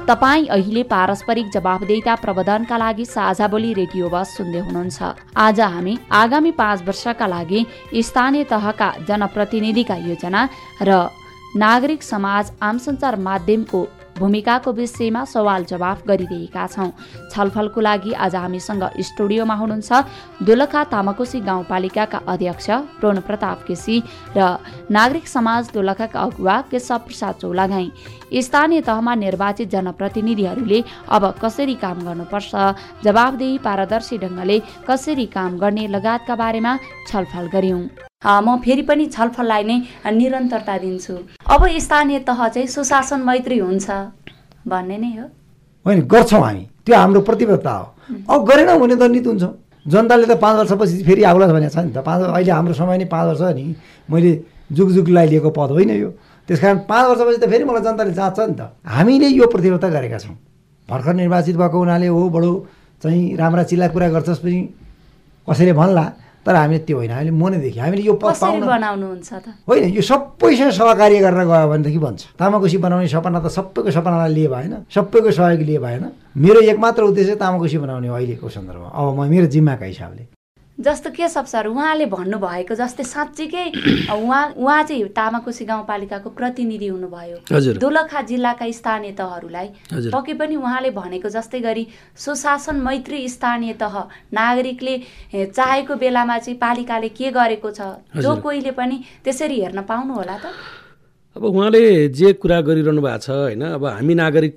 तपाईँ 0.08 0.46
अहिले 0.48 0.82
पारस्परिक 0.88 1.48
जवाबदेता 1.52 2.14
प्रबन्धनका 2.16 2.76
लागि 2.78 3.04
साझा 3.06 3.46
बोली 3.46 3.72
रेडियो 3.74 4.08
बस 4.08 4.36
सुन्दै 4.36 4.60
हुनुहुन्छ। 4.64 5.02
आज 5.36 5.60
हामी 5.62 5.96
आगामी 6.10 6.52
पाँच 6.56 6.82
वर्षका 6.88 7.26
लागि 7.26 7.60
स्थानीय 8.02 8.44
तहका 8.48 8.88
जनप्रतिनिधिका 9.04 9.96
योजना 10.08 10.48
र 10.82 11.12
नागरिक 11.56 12.02
समाज 12.02 12.52
आम 12.62 12.78
सञ्चार 12.78 13.16
माध्यमको 13.20 13.86
भूमिकाको 14.18 14.72
विषयमा 14.72 15.24
सवाल 15.24 15.64
जवाफ 15.64 16.06
गरिरहेका 16.06 16.66
छौँ। 16.66 16.90
छलफलको 17.30 17.80
लागि 17.80 18.12
आज 18.18 18.34
हामीसँग 18.36 18.84
स्टुडियोमा 19.00 19.54
हुनुहुन्छ 19.54 19.92
दोलखा 20.42 20.82
तामाकोसी 20.90 21.40
गाउँपालिकाका 21.40 22.18
अध्यक्ष 22.26 22.70
प्रोन 22.98 23.20
प्रताप 23.28 23.62
केसी 23.66 24.02
र 24.36 24.56
नागरिक 24.90 25.28
समाज 25.28 25.70
दोलखाका 25.74 26.20
अगुवा 26.20 26.60
केशव 26.70 26.98
प्रसाद 27.06 27.34
चौलागाई। 27.42 27.90
स्थानीय 28.32 28.80
तहमा 28.80 29.14
निर्वाचित 29.14 29.68
जनप्रतिनिधिहरूले 29.70 30.82
अब 31.08 31.24
कसरी 31.42 31.74
काम 31.74 31.98
गर्नुपर्छ? 32.04 32.50
जवाबदेही 33.04 33.58
पारदर्शी 33.58 34.18
ढङ्गले 34.18 34.58
कसरी 34.88 35.26
काम 35.26 35.58
गर्ने 35.58 35.86
लगायतका 35.88 36.34
बारेमा 36.36 36.72
छलफल 37.08 37.46
गर्यौँ 37.52 37.82
म 38.26 38.56
फेरि 38.58 38.82
पनि 38.82 39.06
छलफललाई 39.06 39.62
नै 39.64 39.76
निरन्तरता 40.10 40.76
दिन्छु। 40.78 41.14
अब 41.46 41.66
स्थानीय 41.78 42.18
तह 42.28 42.48
चाहिँ 42.48 42.66
सुशासन 42.66 43.20
मैत्री 43.22 43.58
हुन्छ। 43.58 43.90
भन्ने 44.66 44.96
नै 44.98 45.10
हो। 45.16 45.26
होइन 45.86 46.00
गर्छौँ 46.02 46.40
हामी। 46.42 46.64
त्यो 46.84 46.96
हाम्रो 46.96 47.20
प्रतिबद्धता 47.22 47.72
हो। 47.72 47.86
अब 48.28 48.44
गरेनौँ 48.44 48.78
भने 48.80 48.96
दण्डित 48.96 49.26
हुन्छौँ। 49.26 49.54
जनताले 49.86 50.26
त 50.26 50.36
पाँच 50.42 50.56
वर्षपछि 50.58 51.02
फेरि 51.06 51.22
आउला 51.22 51.46
भनेको 51.46 51.70
छ 51.70 51.78
नि 51.78 51.92
त। 51.94 52.02
पाँच 52.02 52.20
अहिले 52.26 52.52
हाम्रो 52.52 52.74
समय 52.74 52.98
नै 52.98 53.04
पाँच 53.06 53.26
वर्ष 53.38 53.54
नि। 53.54 53.64
मैले 54.10 54.30
जुग 54.72 54.90
जुगलाई 54.92 55.26
लिएको 55.28 55.50
पद 55.54 55.70
होइन 55.78 55.90
यो। 55.96 56.10
त्यस 56.48 56.60
कारण 56.60 56.78
पाँच 56.88 57.04
वर्षपछि 57.08 57.38
त 57.38 57.50
फेरि 57.50 57.64
मलाई 57.64 57.82
जनताले 57.84 58.12
जाँच्छ 58.16 58.40
नि 58.40 58.54
त। 58.56 58.72
हामीले 58.80 59.28
यो 59.28 59.46
प्रतिबद्धता 59.46 59.88
गरेका 59.88 60.18
छौँ। 60.18 60.36
भर्खर 60.88 61.14
निर्वाचित 61.14 61.56
भएको 61.56 61.78
हुनाले 61.78 62.06
हो 62.08 62.28
बडो 62.32 62.52
चाहिँ 63.02 63.36
राम्रा 63.36 63.62
चिल्ला 63.68 63.88
कुरा 63.92 64.08
गर्छस् 64.08 64.40
पनि 64.40 64.58
कसैले 65.48 65.72
भन्ला 65.76 66.04
तर 66.46 66.54
हामीले 66.56 66.78
त्यो 66.88 66.96
होइन। 66.96 67.10
हामीले 67.12 67.30
मनैदेखि 67.36 67.78
हामीले 67.78 68.02
यो 68.08 68.14
पद 68.16 68.64
बनाउनुहुन्छ 68.64 69.30
त? 69.32 69.46
होइन 69.68 69.92
यो 69.92 70.00
सबैसँग 70.00 70.72
सहकार्य 70.72 71.20
गरेर 71.20 71.44
गयो 71.44 71.68
भनेदेखि 71.68 72.00
बन्छ 72.00 72.20
तामाकोसी 72.40 72.76
बनाउने 72.80 73.08
सपना 73.12 73.40
त 73.44 73.52
सबैको 73.52 73.90
सपनालाई 73.92 74.32
लिए 74.32 74.48
भएन 74.48 74.74
सबैको 74.88 75.30
सहयोग 75.30 75.60
लिए 75.68 75.78
भएन। 75.84 76.04
मेरो 76.32 76.60
एक 76.64 76.78
मात्र 76.80 77.02
उद्देश्य 77.12 77.36
तामाकोसी 77.36 77.78
बनाउने 77.84 78.08
हो 78.08 78.14
अहिलेको 78.16 78.48
सन्दर्भमा। 78.48 78.88
अब 78.88 79.06
म 79.12 79.28
मेरो 79.28 79.46
जिम्माका 79.52 79.84
हिसाबले। 79.84 80.37
जस्तो 80.78 81.10
के 81.10 81.28
सब 81.28 81.44
सर 81.44 81.66
उहाँले 81.66 82.06
भन्नुभएको 82.06 82.74
जस्तै 82.74 83.04
साँच्चीकै 83.04 83.64
उहाँ 84.14 84.54
उहाँ 84.56 84.82
चाहिँ 84.82 85.08
तामाकोसी 85.10 85.64
गाउँपालिकाको 85.64 86.30
प्रतिनिधि 86.30 86.86
हुनुभयो 86.86 87.78
दोलखा 87.82 88.20
जिल्लाका 88.22 88.70
स्थानीय 88.70 89.12
तहहरूलाई। 89.18 89.68
पक्कै 89.90 90.34
पनि 90.38 90.56
उहाँले 90.56 90.90
भनेको 90.94 91.28
जस्तै 91.28 91.60
गरी 91.60 91.86
सुशासन 92.16 92.76
मैत्री 92.78 93.28
स्थानीय 93.28 93.72
तह 93.82 93.96
नागरिकले 94.32 94.94
चाहेको 95.34 95.94
बेलामा 95.98 96.38
चाहिँ 96.38 96.58
पालिकाले 96.58 97.08
के 97.10 97.30
गरेको 97.34 97.70
छ 97.70 97.80
जो। 98.16 98.36
कोहीले 98.38 98.70
पनि 98.78 99.02
त्यसरी 99.24 99.60
हेर्न 99.60 99.82
पाउनु 99.82 100.14
होला 100.14 100.36
त 100.38 100.54
अब 101.36 101.44
उहाँले 101.44 101.82
जे 102.14 102.32
कुरा 102.38 102.60
गरिरहनु 102.60 103.02
भएको 103.02 103.18
छ 103.18 103.30
होइन 103.30 103.62
अब 103.74 103.84
हामी 103.84 104.14
नागरिक 104.14 104.54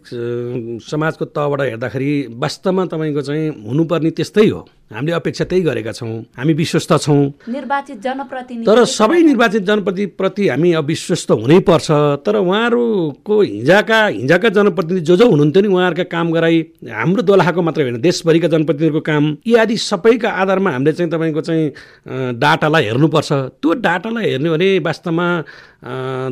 समाजको 0.86 1.26
तहबाट 1.34 1.62
हेर्दाखेरि 1.62 2.14
वास्तवमा 2.38 2.86
तपाईँको 2.94 3.22
चाहिँ 3.22 3.50
हुनुपर्ने 3.68 4.12
त्यस्तै 4.22 4.48
हो 4.50 4.62
हामीले 4.92 5.12
अपेक्षा 5.14 5.46
त्यही 5.46 5.62
गरेका 5.64 5.92
छौँ। 5.92 6.12
हामी 6.38 6.54
विश्वस्त 6.54 6.92
छौँ। 7.00 7.22
निर्वाचित 7.48 7.98
जनप्रतिनिधि 8.04 8.66
तर 8.68 8.84
सबै 8.86 9.22
निर्वाचित 9.24 9.64
जनप्रतिप्रति 9.64 10.48
हामी 10.48 10.72
अब 10.74 10.86
विश्वस्त 10.86 11.32
हुनैपर्छ 11.32 11.88
तर 12.26 12.36
उहाँहरूको 12.38 13.42
हिजोका 13.42 14.00
हिजोका 14.08 14.50
जनप्रतिनिधि 14.52 15.06
जो 15.06 15.16
जो 15.16 15.30
हुनुहुन्थ्यो 15.30 15.62
नि 15.62 15.68
उहाँहरूका 15.68 16.04
काम 16.12 16.32
गराई 16.32 16.58
हाम्रो 16.92 17.22
दोलखाको 17.24 17.62
मात्रै 17.62 17.84
होइन 17.84 18.02
देशभरिका 18.02 18.48
जनप्रतिनिधिहरूको 18.48 19.02
काम 19.02 19.24
यी 19.48 19.56
आदि 19.64 19.78
सबैका 19.80 20.30
आधारमा 20.42 20.70
हामीले 20.72 20.94
चाहिँ 20.94 21.12
तपाईँको 21.12 21.42
चाहिँ 21.42 22.36
डाटालाई 22.36 22.84
हेर्नुपर्छ। 22.86 23.32
त्यो 23.64 23.74
डाटालाई 23.80 24.30
हेर्ने 24.30 24.50
भने 24.50 24.70
वास्तवमा 24.84 25.28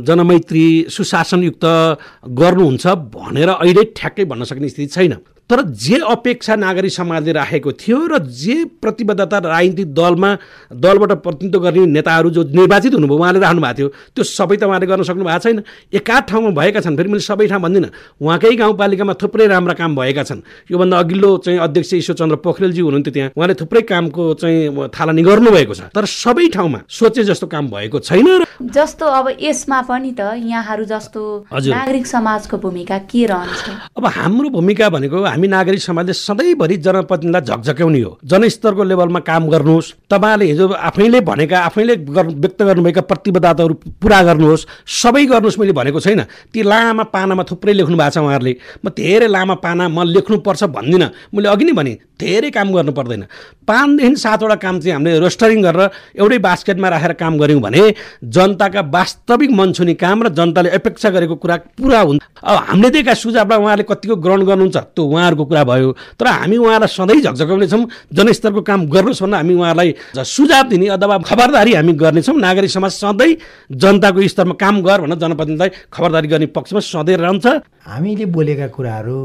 जनमैत्री 0.04 0.66
सुशासनयुक्त 0.90 1.66
गर्नुहुन्छ 2.40 2.88
भनेर 3.16 3.50
अहिले 3.50 3.84
ठ्याक्कै 3.96 4.26
भन्न 4.26 4.44
सक्ने 4.44 4.70
स्थिति 4.70 4.88
छैन। 4.88 5.16
तर 5.50 5.62
जे 5.82 5.98
अपेक्षा 6.06 6.56
नागरिक 6.56 6.92
समाजले 6.94 7.32
राखेको 7.34 7.72
थियो 7.74 8.00
र 8.08 8.18
जे 8.22 8.56
प्रतिबद्धता 8.82 9.38
राजनीतिक 9.40 9.94
दलमा 9.94 10.30
दलबाट 10.70 11.12
प्रतिनिधित्व 11.26 11.60
गर्ने 11.60 11.86
नेताहरू 11.90 12.30
जो 12.30 12.44
निर्वाचित 12.54 12.94
हुनुभयो 12.94 13.18
उहाँले 13.18 13.40
राख्नु 13.40 13.62
भएको 13.62 13.78
थियो। 13.78 13.88
त्यो 14.14 14.24
सबै 14.24 14.58
त 14.58 14.64
उहाँले 14.70 14.86
गर्न 14.86 15.04
सक्नु 15.10 15.26
भएको 15.26 15.40
छैन। 15.42 15.64
एकाध 15.90 16.24
ठाउँमा 16.30 16.50
भएका 16.54 16.80
छन् 16.86 16.98
फेरि 16.98 17.10
मैले 17.10 17.26
सबै 17.26 17.48
ठाउँ 17.50 17.62
भन्दिनँ। 17.66 17.90
उहाँकै 18.22 18.56
गाउँपालिकामा 18.62 19.14
थुप्रै 19.18 19.48
राम्रा 19.50 19.74
काम 19.74 19.96
भएका 19.98 20.24
छन्। 20.30 20.42
योभन्दा 20.70 20.98
अघिल्लो 21.00 21.30
चाहिँ 21.42 21.60
अध्यक्ष 21.60 21.94
ईश्वरचन्द्र 21.98 22.36
पोखरेलजी 22.46 22.82
हुनुहुन्थ्यो 22.86 23.14
त्यहाँ। 23.14 23.30
उहाँले 23.34 23.54
थुप्रै 23.58 23.82
कामको 23.90 24.24
चाहिँ 24.38 24.88
थालनी 24.94 25.22
गर्नुभएको 25.26 25.74
छ। 25.74 25.82
तर 25.90 26.06
सबै 26.06 26.48
ठाउँमा 26.54 26.80
सोचे 26.86 27.24
जस्तो 27.26 27.48
काम 27.50 27.74
भएको 27.74 28.00
छैन 28.06 28.46
जस्तो 28.60 29.06
अब 29.08 29.26
यसमा 29.42 29.82
पनि 29.90 30.12
त 30.14 30.38
यहाँहरू 30.46 30.86
जस्तो 30.86 31.22
नागरिक 31.50 32.06
समाजको 32.06 32.58
भूमिका 32.60 32.98
के 33.10 33.26
रहन्छ? 33.26 33.98
अब 33.98 34.06
हाम्रो 34.06 34.50
भूमिका 34.52 34.90
भनेको 34.90 35.18
हामी 35.40 35.48
नागरिक 35.48 35.80
समाजले 35.80 36.14
सधैँभरि 36.14 36.76
जनप्रतिनिधिलाई 36.84 37.42
झकझक्याउने 37.48 38.00
हो। 38.02 38.12
जनस्तरको 38.28 38.84
लेभलमा 38.84 39.20
काम 39.24 39.48
गर्नुहोस्। 39.48 39.88
तपाईँले 40.12 40.46
हिजो 40.52 40.68
आफैले 40.68 41.20
भनेका 41.24 41.60
आफैले 41.64 41.96
व्यक्त 42.44 42.62
गर्नुभएका 42.62 43.02
प्रतिबद्धताहरू 43.08 43.74
पुरा 44.04 44.20
गर्नुहोस्। 44.28 44.66
सबै 44.84 45.26
गर्नुहोस् 45.32 45.60
मैले 45.60 45.72
भनेको 45.72 46.00
छैन। 46.04 46.22
ती 46.52 46.60
लामा 46.60 47.04
पानामा 47.16 47.44
थुप्रै 47.48 47.74
लेख्नु 47.74 47.96
भएको 47.96 48.12
छ 48.12 48.18
उहाँहरूले। 48.20 48.54
म 48.84 48.90
धेरै 48.92 49.28
लामा 49.32 49.56
पाना 49.64 49.88
म 49.88 50.04
लेख्नुपर्छ 50.12 50.64
भन्दिनँ। 50.76 51.10
मैले 51.32 51.48
अघि 51.48 51.64
नै 51.64 51.72
भने 51.72 51.94
धेरै 52.20 52.52
काम 52.52 52.68
गर्नु 52.76 52.92
पर्दैन। 52.92 53.24
पाँचदेखि 53.64 54.16
सातवटा 54.20 54.56
काम 54.60 54.76
चाहिँ 54.84 54.94
हामीले 54.94 55.20
रोस्टरिङ 55.24 55.60
गरेर 55.64 56.20
एउटै 56.20 56.38
बास्केटमा 56.44 56.88
राखेर 56.92 57.14
काम 57.16 57.40
गऱ्यौँ 57.40 57.62
भने 57.64 57.96
जनताका 58.28 58.82
वास्तविक 58.92 59.52
मनछुनी 59.56 59.94
काम 59.96 60.24
र 60.24 60.36
जनताले 60.36 60.70
अपेक्षा 60.76 61.10
गरेको 61.16 61.36
कुरा 61.40 61.56
पुरा 61.80 62.00
हुन्छ 62.02 62.20
अब 62.44 62.56
हामीले 62.68 62.90
दिएका 62.90 63.14
सुझावलाई 63.14 63.60
उहाँले 63.60 63.84
कतिको 63.88 64.16
ग्रहण 64.16 64.42
गर्नुहुन्छ 64.44 64.78
त्यो 64.78 65.04
उहाँहरूको 65.30 65.46
कुरा 65.46 65.64
भयो 65.64 65.90
तर 66.18 66.28
हामी 66.28 66.58
उहाँलाई 66.58 66.88
सधैँ 66.90 67.22
झकझकाउने 67.22 67.68
छौँ 67.68 67.86
जनस्तरको 68.10 68.62
काम 68.62 68.80
गर्नुहोस् 68.90 69.22
भनेर 69.22 69.36
हामी 69.36 69.54
उहाँलाई 69.54 69.90
सुझाव 70.18 70.64
दिने 70.70 70.88
अथवा 70.90 71.18
खबरदारी 71.22 71.74
हामी 71.74 71.94
गर्नेछौँ। 71.94 72.36
नागरिक 72.36 72.72
समाज 72.72 72.92
सधैँ 72.94 73.38
जनताको 73.72 74.28
स्तरमा 74.28 74.56
काम 74.58 74.82
गर 74.82 75.02
भनेर 75.02 75.18
जनप्रतिनिधिलाई 75.20 75.70
खबरदारी 75.94 76.28
गर्ने 76.28 76.48
पक्षमा 76.50 76.80
सधैँ 76.82 77.18
रहन्छ। 77.18 77.46
हामीले 77.86 78.26
बोलेका 78.26 78.68
कुराहरू 78.74 79.18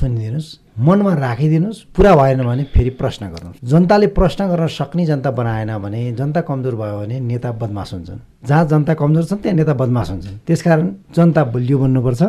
सुनिदिनुहोस् 0.00 0.48
मनमा 0.80 1.12
राखिदिनुहोस् 1.14 1.84
पुरा 1.92 2.12
भएन 2.16 2.40
भने 2.40 2.64
फेरि 2.72 2.90
प्रश्न 2.96 3.28
गर्नुहोस्। 3.28 3.60
जनताले 3.60 4.06
प्रश्न 4.16 4.48
गर्न 4.48 4.66
सक्ने 4.68 5.04
जनता 5.06 5.30
बनाएन 5.30 5.76
भने 5.76 6.00
जनता 6.16 6.40
कमजोर 6.40 6.74
भयो 6.74 6.96
भने 7.00 7.20
नेता 7.20 7.52
बदमास 7.52 7.90
हुन्छन्। 7.92 8.20
जहाँ 8.48 8.64
जनता 8.68 8.94
कमजोर 8.96 9.24
छन् 9.24 9.40
त्यहाँ 9.44 9.56
नेता 9.56 9.74
बदमास 9.76 10.10
हुन्छन्। 10.10 10.36
त्यसकारण 10.46 10.88
जनता 11.12 11.44
बलियो 11.52 11.78
बन्नुपर्छ 11.78 12.22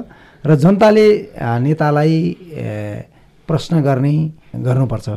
र 0.44 0.56
जनताले 0.58 1.06
नेतालाई 1.38 2.16
प्रश्न 3.52 3.82
गर्ने 3.84 4.16
गर्नुपर्छ। 4.56 5.10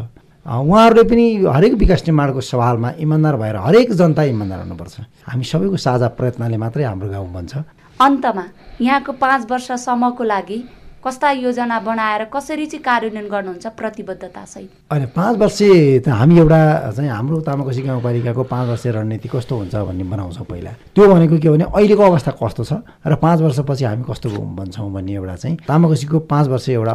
उहाँहरूले 0.44 1.02
पनि 1.08 1.24
हरेक 1.48 1.74
विकास 1.80 2.02
निर्माणको 2.04 2.40
सवालमा 2.42 2.90
इमान्दार 3.00 3.36
भएर 3.40 3.56
हरेक 3.64 3.92
जनता 3.96 4.22
इमान्दार 4.28 4.58
हुनुपर्छ। 4.60 4.94
हामी 5.30 5.44
सबैको 5.44 5.76
साझा 5.78 6.08
प्रयत्नले 6.18 6.56
मात्रै 6.58 6.84
हाम्रो 6.84 7.08
गाउँ 7.08 7.32
बन्छ। 7.32 7.52
अन्तमा 8.00 8.44
यहाँको 8.80 9.12
पाँच 9.16 9.42
वर्षसम्मको 9.50 10.24
लागि 10.24 10.58
कस्ता 11.04 11.30
योजना 11.30 11.78
बनाएर 11.80 12.24
कसरी 12.32 12.66
चाहिँ 12.66 12.82
कार्यान्वयन 12.82 13.28
गर्नुहुन्छ 13.28 13.66
प्रतिबद्धतासहित? 13.76 14.70
होइन 14.92 15.04
पाँच 15.12 15.36
वर्ष 15.38 15.58
त 16.00 16.08
हामी 16.08 16.38
एउटा 16.38 16.60
चाहिँ 16.96 17.10
हाम्रो 17.10 17.40
तामाकोसी 17.44 17.82
गाउँपालिकाको 17.82 18.42
पाँच 18.42 18.68
वर्ष 18.68 18.86
रणनीति 18.86 19.28
कस्तो 19.28 19.56
हुन्छ 19.56 19.74
भन्ने 19.74 20.04
बनाउँछौँ 20.04 20.46
पहिला। 20.48 20.70
त्यो 20.96 21.08
भनेको 21.12 21.38
के 21.38 21.48
भने 21.50 21.64
अहिलेको 21.68 22.02
अवस्था 22.02 22.32
कस्तो 22.40 22.64
छ 22.64 22.72
र 23.04 23.14
पाँच 23.20 23.40
वर्षपछि 23.40 23.84
हामी 23.84 24.04
कस्तो 24.08 24.28
बन्छौँ 24.32 24.90
भन्ने 24.92 25.12
एउटा 25.12 25.36
चाहिँ 25.36 25.56
तामाकोसीको 25.68 26.18
पाँच 26.24 26.46
वर्ष 26.48 26.68
एउटा 26.68 26.92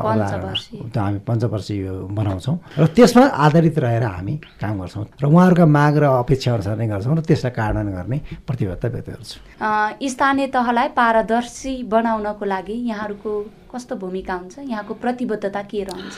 हामी 0.98 1.20
पञ्चवर्षीय 1.30 1.90
बनाउँछौँ 2.10 2.58
र 2.80 2.86
त्यसमा 2.98 3.26
आधारित 3.46 3.80
रहेर 3.80 4.04
हामी 4.04 4.36
काम 4.58 4.80
गर्छौँ 4.82 5.06
र 5.22 5.26
उहाँहरूका 5.26 5.66
माग 5.70 5.98
र 5.98 6.04
अपेक्षा 6.18 6.54
अनुसार 6.54 6.78
नै 6.78 6.88
गर्छौँ 6.88 7.16
र 7.16 7.22
त्यसलाई 7.30 7.54
कार्यान्वयन 7.54 7.96
गर्ने 7.96 8.18
प्रतिबद्धता 8.48 8.88
व्यक्त 8.90 9.10
गर्छौँ। 9.10 10.10
स्थानीय 10.10 10.48
तहलाई 10.50 10.88
पारदर्शी 10.98 11.74
बनाउनको 11.86 12.46
लागि 12.46 12.78
यहाँहरूको 12.90 13.34
कस्तो 13.70 13.96
भूमिका 13.96 14.34
हुन्छ? 14.34 14.60
यहाँको 14.60 14.94
प्रतिबद्धता 14.94 15.62
के 15.62 15.84
रहन्छ? 15.84 16.18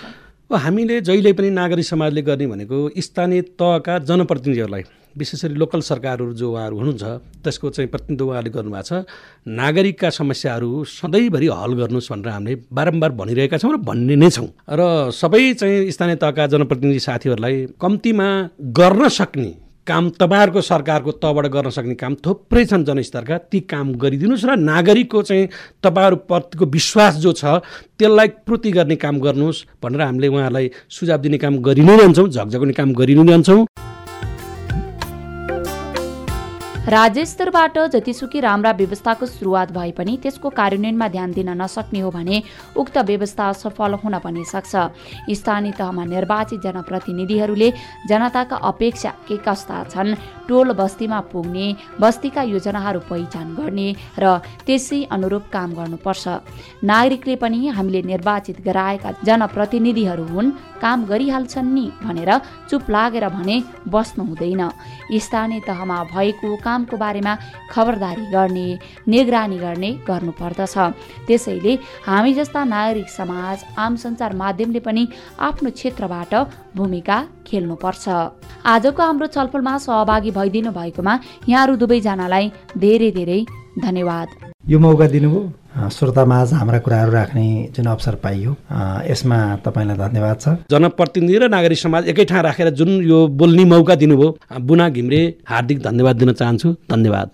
हामीले 0.52 1.00
जहिले 1.02 1.32
पनि 1.34 1.50
नागरिक 1.50 1.86
समाजले 1.86 2.22
गर्ने 2.22 2.48
भनेको 2.48 2.78
स्थानीय 3.00 3.42
तहका 3.56 3.98
जनप्रतिनिधिहरूलाई 4.04 4.84
विशेष 5.16 5.44
गरी 5.46 5.56
लोकल 5.56 5.82
सरकारहरू 5.82 6.34
जो 6.34 6.52
उहाँहरू 6.52 6.78
हुनुहुन्छ 6.78 7.04
त्यसको 7.44 7.70
चाहिँ 7.70 7.90
प्रतिनिधित्व 7.92 8.30
उहाँले 8.30 8.50
गर्नुभएको 8.50 8.84
छ। 8.84 9.04
नागरिकका 9.48 10.10
समस्याहरू 10.10 10.84
सधैँभरि 10.84 11.48
हल 11.48 11.74
गर्नुहोस् 11.80 12.12
भनेर 12.12 12.28
हामीले 12.28 12.56
बारम्बार 12.72 13.12
भनिरहेका 13.12 13.58
छौँ 13.58 13.72
र 13.74 13.78
भन्ने 13.80 14.16
नै 14.16 14.30
छौँ। 14.30 14.48
र 14.70 15.12
सबै 15.12 15.54
चाहिँ 15.54 15.92
स्थानीय 15.92 16.16
तहका 16.16 16.48
जनप्रतिनिधि 16.48 17.00
साथीहरूलाई 17.00 17.56
कम्तीमा 17.80 18.28
गर्न 18.76 19.08
सक्ने 19.08 19.52
काम 19.88 20.10
तपाईँहरूको 20.14 20.62
सरकारको 20.62 21.12
तहबाट 21.18 21.46
गर्न 21.48 21.70
सक्ने 21.70 21.96
काम 21.96 22.16
थुप्रै 22.26 22.66
छन् 22.66 22.86
जनस्तरका। 22.86 23.38
ती 23.50 23.60
काम 23.66 23.94
गरिदिनुहोस् 23.98 24.46
र 24.46 24.56
नागरिकको 24.62 25.22
चाहिँ 25.22 25.48
तपाईँहरूप्रतिको 25.82 26.66
विश्वास 26.70 27.16
जो 27.18 27.32
छ 27.34 27.66
त्यसलाई 27.98 28.28
पूर्ति 28.46 28.72
गर्ने 28.72 28.96
काम 28.96 29.20
गर्नुहोस् 29.20 29.66
भनेर 29.82 30.02
हामीले 30.02 30.28
उहाँहरूलाई 30.28 30.70
सुझाव 30.90 31.20
दिने 31.22 31.38
काम 31.38 31.58
गरि 31.60 31.82
नै 31.82 31.98
रहन्छौँ 31.98 32.30
झकझगाउने 32.30 32.74
काम 32.74 32.94
गरि 32.94 33.16
नै 33.16 33.26
रहन्छौँ। 33.26 33.91
राज्य 36.82 37.24
स्तरबाट 37.26 37.78
जतिसुकै 37.94 38.40
राम्रा 38.42 38.72
व्यवस्थाको 38.74 39.26
सुरुवात 39.28 39.72
भए 39.72 39.92
पनि 39.94 40.18
त्यसको 40.18 40.50
कार्यान्वयनमा 40.50 41.08
ध्यान 41.08 41.32
दिन 41.32 41.50
नसक्ने 41.62 42.00
हो 42.02 42.10
भने 42.10 42.42
उक्त 42.74 42.98
व्यवस्था 43.06 43.52
सफल 43.54 43.94
हुन 44.02 44.18
पनि 44.18 44.44
सक्छ। 44.44 44.74
स्थानीय 45.32 45.72
तहमा 45.78 46.04
निर्वाचित 46.06 46.62
जनप्रतिनिधिहरूले 46.62 47.70
जनताका 48.10 48.56
अपेक्षा 48.66 49.10
के 49.28 49.38
कस्ता 49.46 49.84
छन् 49.94 50.16
टोल 50.50 50.74
बस्तीमा 50.74 51.20
पुग्ने 51.32 51.68
बस्तीका 52.02 52.42
योजनाहरू 52.50 53.00
पहिचान 53.10 53.54
गर्ने 53.56 53.88
र 54.18 54.42
त्यसै 54.66 55.04
अनुरूप 55.14 55.44
काम 55.54 55.70
गर्नुपर्छ। 55.78 56.26
नागरिकले 56.82 57.36
पनि 57.38 57.68
हामीले 57.78 58.02
निर्वाचित 58.10 58.58
गराएका 58.66 59.12
जनप्रतिनिधिहरू 59.22 60.26
हुन् 60.34 60.52
काम 60.82 61.06
गरिहाल्छन् 61.06 61.74
नि 61.74 61.86
भनेर 62.04 62.32
चुप 62.70 62.90
लागेर 62.90 63.30
भने 63.30 63.62
बस्नु 63.88 64.26
हुँदैन 64.26 64.62
स्थानीय 65.22 65.60
तहमा 65.70 66.04
भएको 66.10 66.50
कामको 66.72 66.98
बारेमा 66.98 67.34
खबरदारी 67.72 68.26
गर्ने 68.32 68.68
निगरानी 69.08 69.58
गर्ने 69.60 69.92
गर्नुपर्दछ। 70.08 70.76
त्यसैले 71.28 71.74
हामी 72.08 72.34
जस्ता 72.34 72.64
नागरिक 72.66 73.10
समाज 73.12 73.58
आम 73.78 73.96
सञ्चार 74.04 74.32
माध्यमले 74.42 74.80
पनि 74.88 75.04
आफ्नो 75.40 75.70
क्षेत्रबाट 75.78 76.34
भूमिका 76.76 77.18
खेल्नुपर्छ। 77.48 78.06
आजको 78.66 79.02
हाम्रो 79.04 79.28
छलफलमा 79.36 79.78
सहभागी 79.86 80.32
भइदिनु 80.32 80.72
भएकोमा 80.72 81.14
यहाँहरू 81.50 81.76
दुवैजनालाई 81.82 82.52
धेरै 82.78 83.12
धेरै 83.12 83.40
धन्यवाद। 83.80 84.28
यो 84.72 84.80
मौका 84.80 85.08
दिनुभयो। 85.08 85.61
श्रोतामाझ 85.72 86.52
हाम्रा 86.54 86.80
कुराहरू 86.80 87.12
राख्ने 87.12 87.72
जुन 87.76 87.86
अवसर 87.88 88.16
पाइयो 88.24 88.56
यसमा 89.08 89.38
तपाईँलाई 89.66 89.98
धन्यवाद 89.98 90.38
छ। 90.40 90.48
जनप्रतिनिधि 90.68 91.38
र 91.38 91.48
नागरिक 91.48 91.80
समाज 91.80 92.08
एकै 92.12 92.26
ठाउँ 92.28 92.44
राखेर 92.44 92.70
जुन 92.76 92.90
यो 93.08 93.20
बोल्ने 93.40 93.66
मौका 93.66 93.96
दिनुभयो 93.96 94.60
बुना 94.60 94.90
घिम्रे 94.92 95.22
हार्दिक 95.48 95.80
धन्यवाद 95.82 96.16
दिन 96.16 96.32
चाहन्छु। 96.34 96.76
धन्यवाद। 96.92 97.30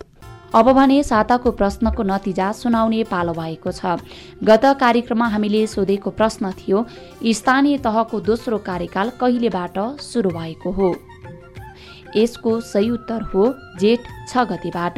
अब 0.54 0.72
भने 0.72 1.02
साताको 1.04 1.52
प्रश्नको 1.52 2.04
नतिजा 2.04 2.52
सुनाउने 2.54 3.04
पालो 3.10 3.34
भएको 3.34 3.72
छ। 3.72 3.98
गत 4.44 4.66
कार्यक्रममा 4.80 5.28
हामीले 5.28 5.66
सोधेको 5.68 6.10
प्रश्न 6.14 6.52
थियो 6.54 6.86
स्थानीय 7.34 7.78
तहको 7.82 8.20
दोस्रो 8.22 8.58
कार्यकाल 8.62 9.12
कहिलेबाट 9.18 9.78
सुरु 10.00 10.30
भएको 10.30 10.72
हो? 10.72 10.94
यसको 12.16 12.60
सही 12.64 12.90
उत्तर 12.92 13.22
हो 13.34 13.44
जेठ 13.80 14.02
छ 14.30 14.46
गतिबाट। 14.46 14.98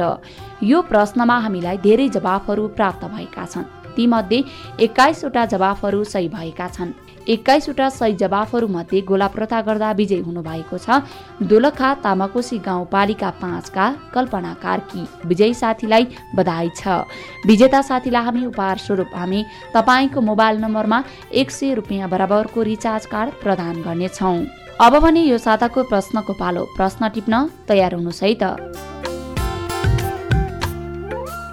यो 0.64 0.82
प्रश्नमा 0.82 1.38
हामीलाई 1.40 1.78
धेरै 1.80 2.08
जवाफहरू 2.10 2.68
प्राप्त 2.78 3.06
भएका 3.08 3.46
छन्। 3.46 3.64
तीमध्ये 3.96 4.44
एक्काइसवटा 4.80 5.46
जवाफहरू 5.46 6.04
सही 6.04 6.28
भएका 6.30 6.68
छन्। 6.68 6.92
एक्काइसवटा 7.28 7.88
सही 7.90 8.14
जवाफहरूमध्ये 8.16 9.02
गोला 9.02 9.28
प्रथा 9.28 9.62
गर्दा 9.62 9.92
विजय 9.92 10.20
हुनुभएको 10.20 10.78
छ। 10.78 11.00
दोलखा 11.44 11.94
तामाकोसी 12.04 12.58
गाउँपालिका 12.60 13.30
पाँचका 13.42 13.86
कल्पना 14.14 14.54
कार्की 14.64 15.04
विजयी 15.26 15.54
साथीलाई 15.54 16.08
बधाई 16.36 16.70
छ। 16.76 17.06
विजेता 17.46 17.82
साथीलाई 17.82 18.24
हामी 18.24 18.46
उपहार 18.46 18.78
स्वरूप 18.78 19.12
हामी 19.16 19.44
तपाईँको 19.76 20.22
मोबाइल 20.22 20.58
नम्बरमा 20.60 21.04
एक 21.34 21.52
सय 21.52 21.74
रुपियाँ 21.74 22.10
बराबरको 22.10 22.62
रिचार्ज 22.64 23.06
कार्ड 23.06 23.30
प्रदान 23.44 23.82
गर्नेछौँ। 23.82 24.38
अब 24.82 25.00
भने 25.00 25.22
यो 25.24 25.38
साताको 25.38 25.84
प्रश्नको 25.84 26.34
पालो। 26.34 26.64
प्रश्न 26.78 27.10
टिप्न 27.10 27.36
तयार 27.68 27.94
हुनुहोस् 27.94 28.24
है 28.24 28.34
त 28.34 29.09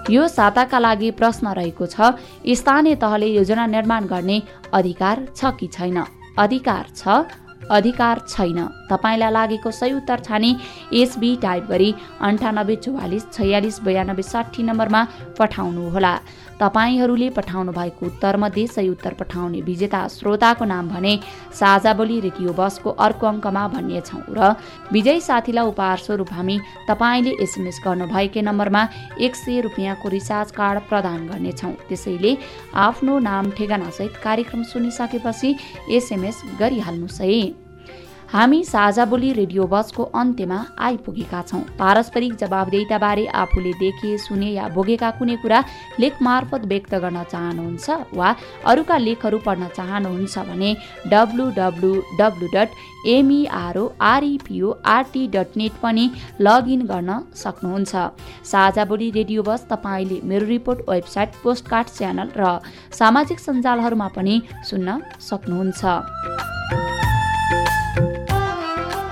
यो 0.09 0.27
साताका 0.27 0.79
लागि 0.79 1.09
प्रश्न 1.11 1.47
रहेको 1.53 1.85
छ। 1.85 2.15
स्थानीय 2.55 2.95
तहले 2.95 3.27
योजना 3.27 3.65
निर्माण 3.67 4.05
गर्ने 4.07 4.41
अधिकार 4.73 5.25
छ 5.35 5.51
कि 5.59 5.67
छैन? 5.67 5.97
अधिकार 6.39 6.85
छ 6.95 7.27
अधिकार 7.67 8.19
छैन। 8.29 8.59
तपाईँलाई 8.87 9.31
लागेको 9.31 9.71
सही 9.71 9.93
उत्तर 9.93 10.19
छाने 10.23 10.55
एसबी 10.95 11.35
टाइप 11.43 11.63
गरी 11.67 11.89
अन्ठानब्बे 12.23 12.75
चौवालिस 12.75 13.23
छयालिस 13.33 13.79
बयानब्बे 13.83 14.23
साठी 14.23 14.63
नम्बरमा 14.63 15.01
पठाउनुहोला। 15.39 16.13
तपाईँहरूले 16.59 17.29
पठाउनु 17.29 17.71
भएको 17.71 18.05
उत्तरमध्ये 18.05 18.65
सही 18.67 18.89
उत्तर 18.89 19.13
पठाउने 19.13 19.61
विजेता 19.61 20.07
श्रोताको 20.09 20.65
नाम 20.65 20.89
भने 20.89 21.13
साझा 21.53 21.93
बोली 21.93 22.19
रेडियो 22.19 22.53
बसको 22.53 22.89
अर्को 22.97 23.27
अङ्कमा 23.27 23.67
भन्नेछौँ 23.73 24.21
र 24.33 24.55
विजयी 24.91 25.21
साथीलाई 25.21 25.67
उपहार 25.67 25.97
स्वरूप 25.97 26.33
हामी 26.33 26.57
तपाईँले 26.89 27.35
एसएमएस 27.43 27.81
गर्नुभएकै 27.85 28.41
नम्बरमा 28.41 28.83
एक 29.21 29.35
सय 29.35 29.61
रुपियाँको 29.61 30.09
रिचार्ज 30.09 30.51
कार्ड 30.51 30.79
प्रदान 30.89 31.27
गर्नेछौँ। 31.27 31.73
त्यसैले 31.89 32.37
आफ्नो 32.87 33.19
नाम 33.19 33.51
ठेगानासहित 33.53 34.17
कार्यक्रम 34.23 34.63
सुनिसकेपछि 34.63 35.55
एसएमएस 35.91 36.41
गरिहाल्नुहोस् 36.59 37.21
है 37.21 37.66
हामी 38.27 38.63
साझा 38.65 39.05
बोली 39.05 39.31
रेडियो 39.33 39.67
बसको 39.67 40.03
अन्त्यमा 40.13 40.65
आइपुगेका 40.85 41.41
छौँ। 41.41 41.61
पारस्परिक 41.79 42.35
जवाबदेताबारे 42.37 43.25
आफूले 43.41 43.73
देखे 43.73 44.17
सुने 44.19 44.49
या 44.51 44.67
भोगेका 44.69 45.11
कुनै 45.19 45.35
कुरा 45.41 45.63
लेख 45.99 46.21
मार्फत 46.21 46.65
व्यक्त 46.67 46.95
गर्न 46.95 47.23
चाहनुहुन्छ 47.23 47.89
वा 48.13 48.35
अरूका 48.67 48.97
लेखहरू 48.97 49.37
पढ्न 49.47 49.67
चाहनुहुन्छ 49.77 50.37
भने 50.49 50.75
W 51.07 51.51
W 51.59 52.01
W 52.19 52.47
dot 52.55 52.69
MEROREPORT 53.07 55.27
dot 55.35 55.57
net 55.57 55.71
पनि 55.83 56.09
लगइन 56.41 56.81
गर्न 56.91 57.11
सक्नुहुन्छ। 57.35 57.95
साझा 58.45 58.85
बोली 58.85 59.11
रेडियो 59.19 59.43
बस 59.43 59.67
तपाईँले 59.71 60.19
मेरो 60.25 60.45
रिपोर्ट 60.47 60.79
वेबसाइट 60.89 61.29
पोस्टकार्ड 61.43 61.87
च्यानल 61.97 62.29
र 62.37 62.59
सामाजिक 62.99 63.39
सञ्जालहरूमा 63.39 64.07
पनि 64.19 64.41
सुन्न 64.69 65.01
सक्नुहुन्छ। 65.29 65.81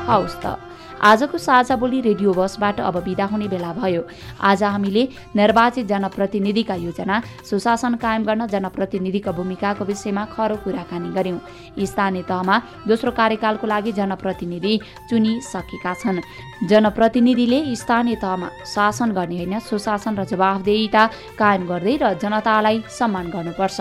हवस् 0.08 0.40
त। 0.44 0.58
आजको 0.96 1.38
साझा 1.38 1.76
बोली 1.76 2.00
रेडियो 2.02 2.34
बसबाट 2.34 2.80
अब 2.80 2.98
बिदा 3.04 3.26
हुने 3.28 3.48
बेला 3.48 3.72
भयो। 3.74 4.02
आज 4.42 4.64
हामीले 4.64 5.04
निर्वाचित 5.36 5.86
जनप्रतिनिधिका 5.88 6.76
योजना 6.78 7.16
सुशासन 7.44 7.96
कायम 8.00 8.24
गर्न 8.24 8.48
जनप्रतिनिधिको 8.48 9.32
भूमिकाको 9.34 9.86
विषयमा 9.86 10.24
खरो 10.34 10.56
कुराकानी 10.64 11.10
गर्यौं 11.12 11.40
स्थानीय 11.86 12.24
तहमा 12.24 12.56
दोस्रो 12.88 13.12
कार्यकालको 13.12 13.68
लागि 13.68 13.92
जनप्रतिनिधि 13.92 14.74
चुनिसकेका 15.10 15.94
छन्। 15.94 16.24
जनप्रतिनिधिले 16.64 17.60
स्थानीय 17.76 18.16
तहमा 18.16 18.50
शासन 18.66 19.12
गर्ने 19.12 19.36
होइन 19.36 19.60
सुशासन 19.60 20.16
र 20.16 20.24
जवाफदेहिता 20.26 21.04
कायम 21.38 21.68
गर्दै 21.68 21.96
र 22.02 22.14
जनतालाई 22.24 22.84
सम्मान 22.90 23.26
गर्नुपर्छ। 23.30 23.80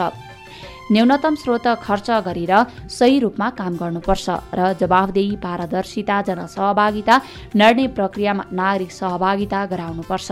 न्यूनतम 0.93 1.35
स्रोत 1.35 1.67
खर्च 1.83 2.09
गरेर 2.27 2.53
सही 2.89 3.19
रूपमा 3.19 3.49
काम 3.59 3.73
गर्नुपर्छ 3.77 4.27
र 4.55 4.61
जवाफदेही 4.81 5.37
पारदर्शिता 5.37 6.17
जनसहभागिता 6.29 7.15
निर्णय 7.57 7.87
प्रक्रियामा 7.97 8.45
नागरिक 8.53 8.91
सहभागिता 8.93 9.61
गराउनुपर्छ। 9.73 10.29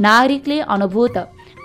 नागरिकले 0.00 0.58
अनुभूत 0.74 1.16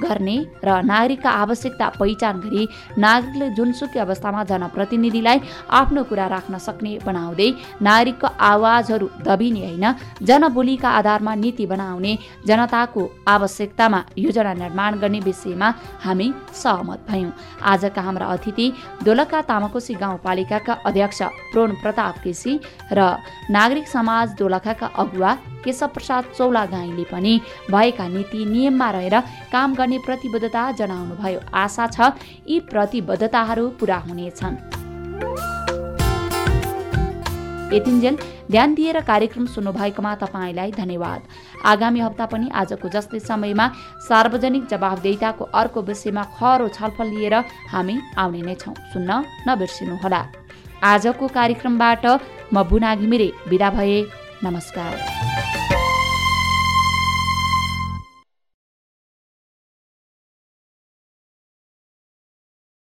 गर्ने 0.02 0.38
र 0.64 0.70
नागरिकका 0.84 1.30
आवश्यकता 1.44 1.88
पहिचान 2.00 2.40
गरी 2.40 2.68
नागरिकले 2.98 3.50
जुनसुकै 3.58 4.00
अवस्थामा 4.00 4.44
जनप्रतिनिधिलाई 4.52 5.40
आफ्नो 5.80 6.04
कुरा 6.10 6.28
राख्न 6.36 6.58
सक्ने 6.58 6.92
बनाउँदै 7.06 7.50
नागरिकको 7.82 8.28
आवाजहरू 8.52 9.08
दबिने 9.28 9.62
होइन 9.64 9.86
जनबोलीका 10.22 10.90
आधारमा 11.00 11.34
नीति 11.44 11.66
बनाउने 11.66 12.14
जनताको 12.48 13.02
आवश्यकतामा 13.28 14.00
योजना 14.18 14.54
निर्माण 14.64 14.92
गर्ने 15.00 15.20
विषयमा 15.20 15.70
हामी 16.06 16.28
सहमत 16.54 17.00
भयौँ। 17.10 17.32
आजका 17.64 18.02
हाम्रा 18.02 18.26
अतिथि 18.34 18.66
दोलखा 19.06 19.42
तामाकोशी 19.50 19.94
गाउँपालिकाका 20.04 20.74
अध्यक्ष 20.86 21.22
प्रोण 21.52 21.72
प्रताप 21.82 22.16
केसी 22.24 22.60
र 22.92 23.00
नागरिक 23.50 23.88
समाज 23.88 24.36
दोलखाका 24.40 24.88
अगुवा 25.04 25.32
केशव 25.64 25.88
प्रसाद 25.88 26.24
चौलागाईले 26.38 27.04
पनि 27.12 27.34
भएका 27.72 28.08
नीति 28.08 28.46
नियममा 28.46 28.90
रहेर 28.92 29.16
काम 29.52 29.74
गर्ने 29.76 29.93
प्रतिबद्धता 30.00 30.72
जनाउनुभयो। 30.72 31.40
आशा 31.54 31.88
छ 31.88 32.14
यी 32.48 32.60
प्रतिबद्धताहरू 32.72 33.70
पुरा 33.80 33.98
हुनेछन्। 33.98 34.56
यतिन्जेल 37.74 38.18
ध्यान 38.52 38.74
दिएर 38.74 39.00
कार्यक्रम 39.02 39.46
सुन्नुभएकोमा 39.46 40.14
तपाईँलाई 40.16 40.72
धन्यवाद। 40.72 41.22
आगामी 41.66 42.00
हप्ता 42.00 42.26
पनि 42.26 42.50
आजको 42.54 42.90
जस्तै 42.90 43.20
समयमा 43.20 43.68
सार्वजनिक 44.08 44.68
जवाबदेताको 44.68 45.44
अर्को 45.46 45.82
विषयमा 45.82 46.24
खरो 46.38 46.68
छलफल 46.68 47.08
लिएर 47.10 47.36
हामी 47.74 47.96
आउने 48.18 48.42
नै 48.42 48.56
छौँ। 48.56 48.76
सुन्न 48.94 49.24
नबिर्सिनुहोला। 49.48 50.22
आजको 50.84 51.28
कार्यक्रमबाट 51.28 52.06
म 52.54 52.64
बुना 52.70 52.96
घिमिरे 52.96 53.32
विदा 53.50 53.70
भए। 53.70 53.98
नमस्कार। 54.44 55.53